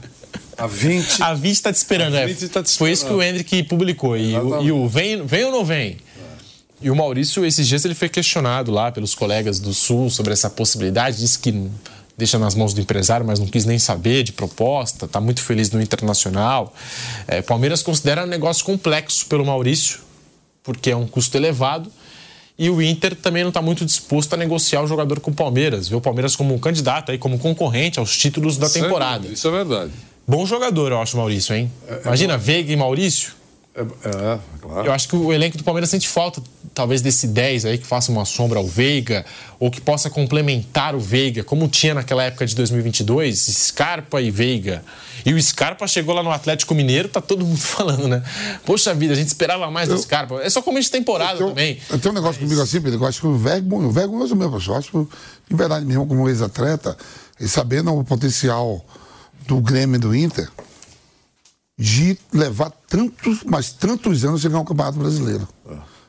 [0.56, 1.22] A 20.
[1.22, 2.26] A 20 tá te esperando, A é.
[2.26, 4.16] 20 tá te Foi isso que o Hendrick publicou.
[4.16, 5.98] E, o, e o vem, vem ou não vem?
[6.80, 10.50] E o Maurício, esses dias, ele foi questionado lá pelos colegas do Sul sobre essa
[10.50, 11.18] possibilidade.
[11.18, 11.70] Disse que
[12.16, 15.08] deixa nas mãos do empresário, mas não quis nem saber de proposta.
[15.08, 16.74] Tá muito feliz no Internacional.
[17.26, 20.00] É, Palmeiras considera um negócio complexo pelo Maurício,
[20.62, 21.90] porque é um custo elevado.
[22.58, 25.88] E o Inter também não está muito disposto a negociar o jogador com o Palmeiras.
[25.88, 29.28] Vê o Palmeiras como um candidato, aí, como concorrente aos títulos da temporada.
[29.28, 29.92] Isso é verdade.
[30.26, 31.70] Bom jogador, eu acho, Maurício, hein?
[32.04, 33.32] Imagina, Veiga e Maurício.
[33.76, 34.86] É, é, claro.
[34.88, 36.42] Eu acho que o elenco do Palmeiras sente falta,
[36.74, 39.24] talvez, desse 10 aí que faça uma sombra ao Veiga,
[39.60, 44.82] ou que possa complementar o Veiga, como tinha naquela época de 2022, Scarpa e Veiga.
[45.26, 48.22] E o Scarpa chegou lá no Atlético Mineiro, tá todo mundo falando, né?
[48.64, 50.36] Poxa vida, a gente esperava mais do Scarpa.
[50.42, 51.78] É só começo de temporada Tem um- também.
[52.00, 54.50] Tem um negócio comigo assim, Pedro, eu acho que o Vergo, o Vergo mesmo, meu
[54.50, 55.06] eu acho que,
[55.50, 56.96] de verdade mesmo, como ex-atleta,
[57.38, 58.82] e sabendo o potencial
[59.46, 60.48] do Grêmio e do Inter,
[61.78, 65.46] de levar tantos, mas tantos anos sem ganhar um campeonato brasileiro.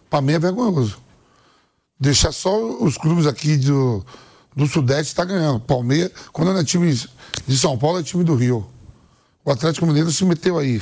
[0.10, 0.98] Para mim é vergonhoso.
[2.00, 4.06] Deixar só os clubes aqui do,
[4.56, 5.60] do Sudeste tá ganhando.
[5.60, 6.94] Palmeiras, quando não é time
[7.46, 8.66] de São Paulo, é time do Rio.
[9.44, 10.82] O Atlético Mineiro se meteu aí.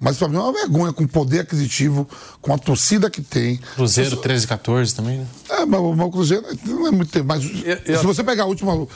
[0.00, 2.08] Mas para mim é uma vergonha com o poder aquisitivo,
[2.40, 3.58] com a torcida que tem.
[3.74, 5.26] Cruzeiro 13 14 também, né?
[5.50, 7.26] É, mas o o Cruzeiro não é muito tempo.
[7.26, 8.74] Mas e se você pegar a última.
[8.74, 8.88] O,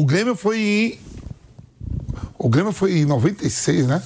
[0.00, 0.98] o Grêmio foi em.
[2.38, 4.02] O Grêmio foi em 96, né?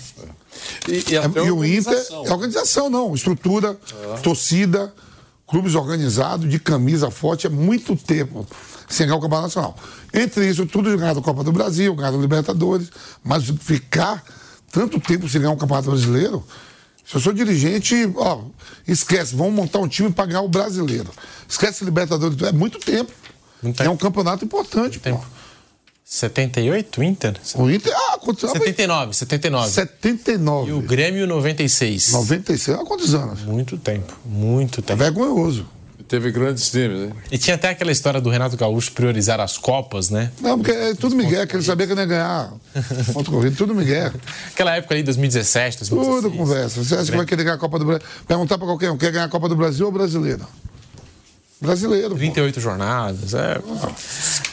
[0.89, 3.15] E, e, É, e o Inter é organização, não.
[3.15, 3.77] Estrutura,
[4.23, 4.93] torcida,
[5.47, 8.47] clubes organizados, de camisa forte, é muito tempo
[8.89, 9.77] sem ganhar o Campeonato Nacional.
[10.12, 12.89] Entre isso, tudo ganhar a Copa do Brasil, ganhar a Libertadores,
[13.23, 14.23] mas ficar
[14.73, 16.45] tanto tempo sem ganhar um Campeonato Brasileiro,
[17.07, 18.43] se eu sou dirigente, ó,
[18.87, 21.11] esquece, vamos montar um time para ganhar o brasileiro.
[21.49, 23.11] Esquece Libertadores, é muito tempo.
[23.62, 23.95] Muito É tempo.
[23.95, 25.05] um campeonato importante, pô.
[25.05, 25.27] Tempo.
[26.15, 27.37] 78, Inter?
[27.55, 28.59] O Inter, ah, quantos anos?
[28.59, 29.70] 79, 79.
[29.70, 30.69] 79.
[30.69, 32.11] E o Grêmio 96.
[32.12, 33.43] 96, há quantos anos?
[33.43, 34.99] Muito tempo, muito É tempo.
[34.99, 35.65] vergonhoso.
[36.09, 37.12] Teve grandes times, né?
[37.31, 40.32] E tinha até aquela história do Renato Gaúcho priorizar as Copas, né?
[40.41, 42.53] Não, porque é tudo Miguel, que ele sabia que não ia ganhar.
[43.15, 44.11] Ponto corrido, tudo Miguel.
[44.53, 46.23] Aquela época ali, 2017, 2016.
[46.24, 46.82] Tudo conversa.
[46.82, 48.05] Você acha que vai querer ganhar a Copa do Brasil?
[48.27, 50.45] Perguntar pra qualquer um, quer ganhar a Copa do Brasil ou brasileiro?
[51.61, 52.11] Brasileiro.
[52.11, 52.16] pô.
[52.16, 53.61] 38 jornadas, é.
[53.97, 54.49] S-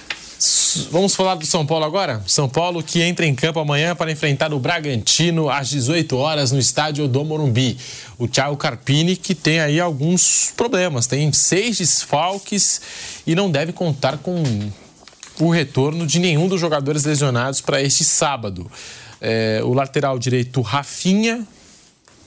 [0.86, 2.22] Vamos falar do São Paulo agora?
[2.28, 6.60] São Paulo que entra em campo amanhã para enfrentar o Bragantino às 18 horas no
[6.60, 7.78] estádio do Morumbi.
[8.18, 12.82] O Thiago Carpini que tem aí alguns problemas, tem seis desfalques
[13.26, 14.44] e não deve contar com
[15.40, 18.70] o retorno de nenhum dos jogadores lesionados para este sábado.
[19.20, 21.46] É, o lateral direito Rafinha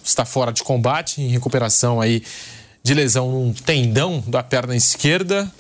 [0.05, 2.23] está fora de combate, em recuperação aí
[2.83, 5.51] de lesão num tendão da perna esquerda.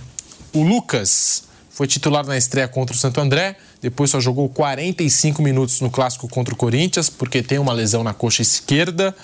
[0.52, 1.49] O Lucas
[1.80, 6.28] foi titular na estreia contra o Santo André, depois só jogou 45 minutos no clássico
[6.28, 9.16] contra o Corinthians, porque tem uma lesão na coxa esquerda.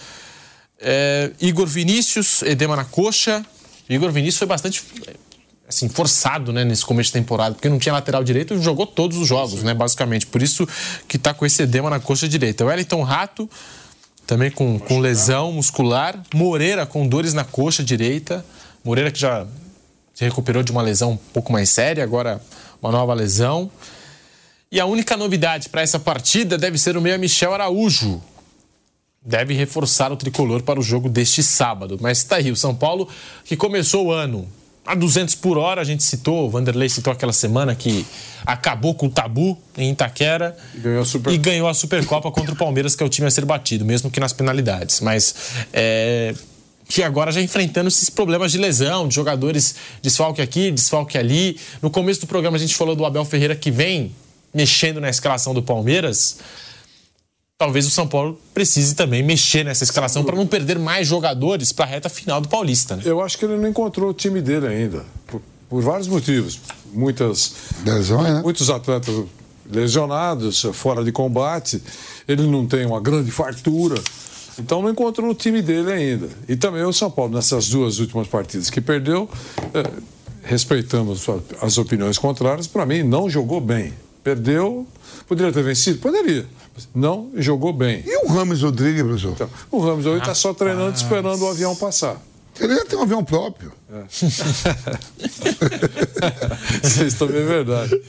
[0.80, 3.44] É, Igor Vinícius, edema na coxa.
[3.90, 4.82] Igor Vinícius foi bastante
[5.68, 9.18] assim, forçado né, nesse começo de temporada, porque não tinha lateral direito e jogou todos
[9.18, 10.26] os jogos, né, basicamente.
[10.26, 10.66] Por isso
[11.06, 12.64] que tá com esse edema na coxa direita.
[12.64, 13.50] O Wellington Rato,
[14.26, 16.18] também com, com lesão muscular.
[16.32, 18.42] Moreira com dores na coxa direita.
[18.82, 19.46] Moreira que já
[20.16, 22.40] se recuperou de uma lesão um pouco mais séria, agora
[22.82, 23.70] uma nova lesão.
[24.72, 28.20] E a única novidade para essa partida deve ser o meia Michel Araújo.
[29.22, 31.98] Deve reforçar o tricolor para o jogo deste sábado.
[32.01, 33.06] Mas está aí, o São Paulo
[33.44, 34.48] que começou o ano
[34.86, 38.06] a 200 por hora, a gente citou, o Vanderlei citou aquela semana que
[38.47, 42.55] acabou com o tabu em Itaquera E ganhou a Super- e ganhou a Supercopa contra
[42.55, 45.01] o Palmeiras, que é o time a ser batido, mesmo que nas penalidades.
[45.01, 45.34] Mas
[45.72, 46.32] é,
[46.88, 51.58] que agora já enfrentando esses problemas de lesão, de jogadores desfalque aqui, desfalque ali.
[51.82, 54.14] No começo do programa a gente falou do Abel Ferreira que vem
[54.54, 56.38] mexendo na escalação do Palmeiras.
[57.58, 61.86] Talvez o São Paulo precise também mexer nessa escalação para não perder mais jogadores para
[61.86, 62.96] a reta final do Paulista.
[62.96, 63.02] Né?
[63.04, 65.04] Eu acho que ele não encontrou o time dele ainda.
[65.26, 66.60] Por, por vários motivos.
[66.92, 67.54] Muitas,
[67.84, 68.42] Lesões, né?
[68.42, 69.24] muitos atletas
[69.70, 71.82] lesionados, fora de combate.
[72.28, 74.00] Ele não tem uma grande fartura.
[74.58, 76.28] Então não encontrou o time dele ainda.
[76.48, 79.28] E também o São Paulo, nessas duas últimas partidas que perdeu,
[80.42, 83.92] respeitamos a- as opiniões contrárias, para mim não jogou bem.
[84.22, 84.86] Perdeu,
[85.28, 85.98] poderia ter vencido?
[85.98, 86.46] Poderia.
[86.94, 88.02] Não jogou bem.
[88.06, 89.32] E o Rames Rodrigues, professor?
[89.32, 92.20] Então, o Ramos hoje está só treinando, esperando o avião passar.
[92.58, 93.72] Ele já tem um avião próprio.
[97.06, 98.00] Isso também é verdade.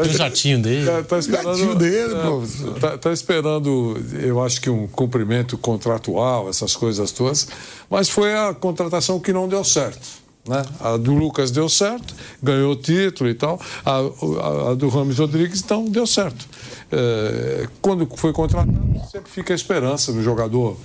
[0.00, 0.86] O jatinho dele.
[0.86, 2.78] Tá, tá esperando, Gatinho dele, é, professor.
[2.78, 7.48] tá, tá esperando, eu acho que um cumprimento contratual, essas coisas todas,
[7.90, 10.24] mas foi a contratação que não deu certo.
[10.48, 10.64] Né?
[10.80, 13.60] A do Lucas deu certo, ganhou o título e tal.
[13.84, 16.46] A, a- a do Ramos Rodrigues, então, deu certo.
[16.92, 18.72] É, quando foi contratado,
[19.10, 20.76] sempre fica a esperança do jogador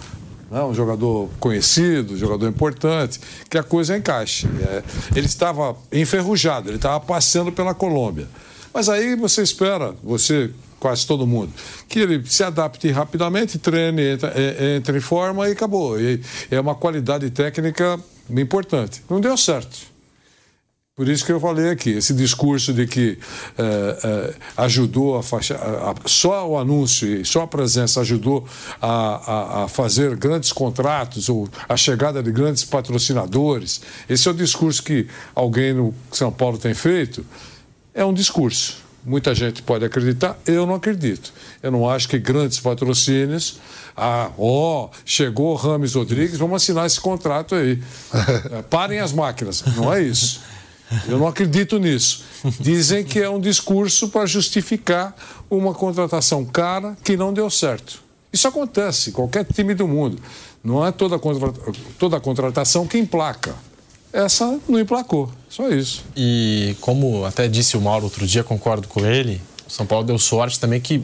[0.51, 3.19] né, um jogador conhecido, um jogador importante,
[3.49, 4.47] que a coisa encaixe.
[4.67, 4.83] É,
[5.15, 8.27] ele estava enferrujado, ele estava passeando pela Colômbia.
[8.73, 11.53] Mas aí você espera, você, quase todo mundo,
[11.87, 15.99] que ele se adapte rapidamente, treine, entra, é, entre em forma e acabou.
[15.99, 17.97] E é uma qualidade técnica
[18.29, 19.01] importante.
[19.09, 19.90] Não deu certo.
[21.01, 23.17] Por isso que eu falei aqui, esse discurso de que
[23.57, 28.45] eh, eh, ajudou a, faixa, a- a- só o anúncio e só a presença ajudou
[28.79, 33.81] a, a- fazer grandes contratos ou a chegada de grandes patrocinadores.
[34.07, 37.25] Esse é o discurso que alguém no São Paulo tem feito.
[37.95, 38.77] É um discurso.
[39.03, 41.33] Muita gente pode acreditar, eu não acredito.
[41.63, 43.59] Eu não acho que grandes patrocínios.
[43.97, 47.81] Ah, ó, chegou Rames Rodrigues, vamos assinar esse contrato aí.
[48.51, 49.63] Eh, Parem as máquinas.
[49.75, 50.41] Não é isso.
[51.07, 52.23] Eu não acredito nisso.
[52.59, 55.15] Dizem que é um discurso para justificar
[55.49, 58.01] uma contratação cara que não deu certo.
[58.31, 60.21] Isso acontece, qualquer time do mundo.
[60.63, 61.51] Não é toda, contra...
[61.97, 63.55] toda contratação que emplaca.
[64.13, 66.03] Essa não emplacou, só isso.
[66.15, 70.19] E como até disse o Mauro outro dia, concordo com ele, o São Paulo deu
[70.19, 71.01] sorte também que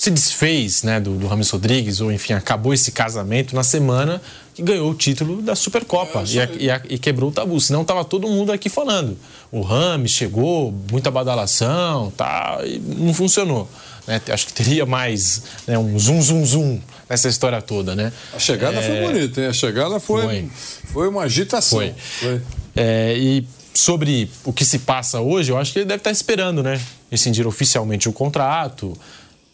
[0.00, 4.18] se desfez né, do, do Rames Rodrigues, ou enfim, acabou esse casamento na semana
[4.54, 7.60] que ganhou o título da Supercopa é, e, e, e, quebrou o tabu.
[7.60, 9.14] Senão estava todo mundo aqui falando.
[9.52, 13.68] O Rames chegou, muita badalação, tá, e não funcionou.
[14.06, 14.22] Né?
[14.30, 18.10] Acho que teria mais né, um zum, zum, zum nessa história toda, né?
[18.32, 18.82] A chegada é...
[18.82, 19.46] foi bonita, hein?
[19.48, 20.50] A chegada foi, foi.
[20.94, 21.78] foi uma agitação.
[21.78, 21.94] Foi.
[21.98, 22.40] foi.
[22.74, 26.62] É, e sobre o que se passa hoje, eu acho que ele deve estar esperando,
[26.62, 26.80] né?
[27.10, 28.96] Rescindir oficialmente o contrato,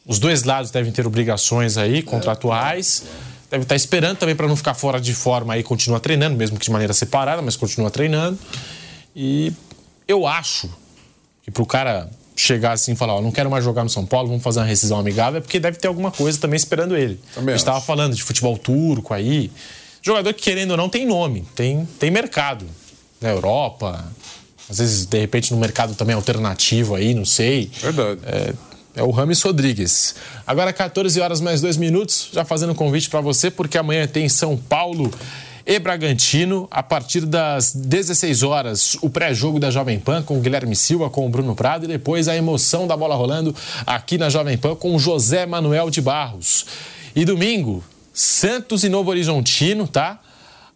[0.07, 3.05] os dois lados devem ter obrigações aí contratuais.
[3.51, 6.65] Deve estar esperando também para não ficar fora de forma aí, continua treinando, mesmo que
[6.65, 8.39] de maneira separada, mas continua treinando.
[9.15, 9.53] E
[10.07, 10.69] eu acho
[11.43, 14.05] que para o cara chegar assim e falar, ó, não quero mais jogar no São
[14.05, 17.19] Paulo, vamos fazer uma rescisão amigável, é porque deve ter alguma coisa também esperando ele.
[17.35, 19.51] Também a gente estava falando de futebol turco aí.
[20.03, 22.67] Jogador que, querendo ou não, tem nome, tem, tem mercado.
[23.21, 24.05] Na Europa,
[24.69, 27.71] às vezes, de repente, no mercado também alternativo aí, não sei.
[27.81, 28.21] Verdade.
[28.25, 28.53] É,
[28.97, 30.17] é o Rames Rodrigues.
[30.47, 34.27] Agora 14 horas mais dois minutos, já fazendo um convite para você, porque amanhã tem
[34.29, 35.11] São Paulo
[35.67, 40.75] e Bragantino, a partir das 16 horas, o pré-jogo da Jovem Pan com o Guilherme
[40.75, 43.55] Silva, com o Bruno Prado e depois a emoção da bola rolando
[43.85, 46.65] aqui na Jovem Pan com o José Manuel de Barros.
[47.15, 50.21] E domingo, Santos e Novo Horizontino, tá?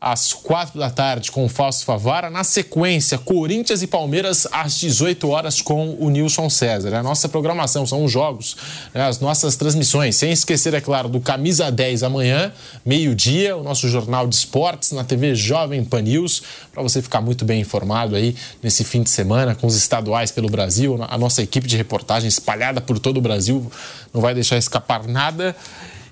[0.01, 2.31] Às quatro da tarde com o Fausto Favara.
[2.31, 6.95] Na sequência, Corinthians e Palmeiras às 18 horas com o Nilson César.
[6.95, 8.57] A nossa programação, são os jogos,
[8.95, 10.17] né, as nossas transmissões.
[10.17, 12.51] Sem esquecer, é claro, do Camisa 10 amanhã,
[12.85, 17.45] meio-dia, o nosso jornal de esportes na TV Jovem Pan News, para você ficar muito
[17.45, 20.99] bem informado aí nesse fim de semana com os estaduais pelo Brasil.
[21.09, 23.71] A nossa equipe de reportagem espalhada por todo o Brasil
[24.15, 25.55] não vai deixar escapar nada.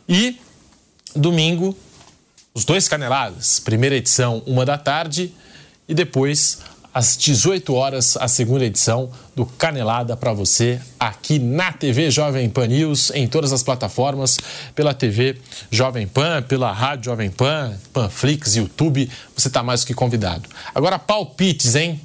[0.06, 0.36] E
[1.14, 1.74] domingo,
[2.58, 5.32] os dois Caneladas, primeira edição, uma da tarde,
[5.88, 6.58] e depois,
[6.92, 12.66] às 18 horas, a segunda edição do Canelada para você, aqui na TV Jovem Pan
[12.66, 14.38] News, em todas as plataformas,
[14.74, 15.36] pela TV
[15.70, 20.48] Jovem Pan, pela Rádio Jovem Pan, Panflix, YouTube, você está mais que convidado.
[20.74, 22.00] Agora, palpites, hein?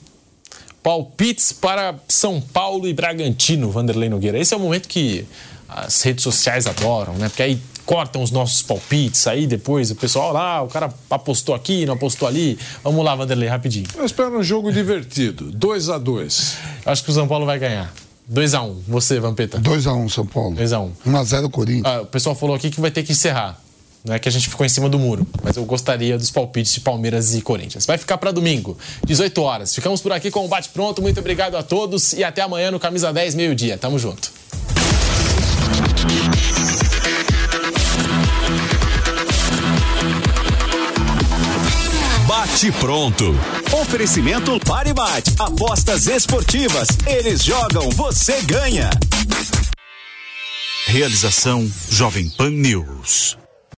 [0.84, 4.38] Palpites para São Paulo e Bragantino, Vanderlei Nogueira.
[4.38, 5.25] Esse é o momento que
[5.67, 7.27] as redes sociais adoram, né?
[7.27, 11.85] Porque aí cortam os nossos palpites, aí depois o pessoal, lá, o cara apostou aqui,
[11.85, 12.57] não apostou ali.
[12.84, 13.85] Vamos lá, Vanderlei, rapidinho.
[13.95, 17.93] Eu espero um jogo divertido, 2 a 2 Acho que o São Paulo vai ganhar.
[18.31, 18.64] 2x1.
[18.64, 18.81] Um.
[18.88, 19.60] Você, Vampeta?
[19.60, 20.55] 2x1 um, São Paulo.
[20.55, 20.91] 2x1.
[21.05, 21.85] 1x0 Corinthians.
[21.85, 23.60] Ah, o pessoal falou aqui que vai ter que encerrar.
[24.05, 26.73] Não é que a gente ficou em cima do muro, mas eu gostaria dos palpites
[26.73, 27.85] de Palmeiras e Corinthians.
[27.85, 29.73] Vai ficar para domingo, 18 horas.
[29.73, 31.01] Ficamos por aqui com o Bate Pronto.
[31.01, 33.77] Muito obrigado a todos e até amanhã no Camisa 10, meio-dia.
[33.77, 34.30] Tamo junto.
[42.53, 43.35] Bate pronto.
[43.81, 45.34] Oferecimento Paribate.
[45.39, 46.88] Apostas esportivas.
[47.07, 48.91] Eles jogam, você ganha.
[50.85, 53.42] Realização Jovem Pan News.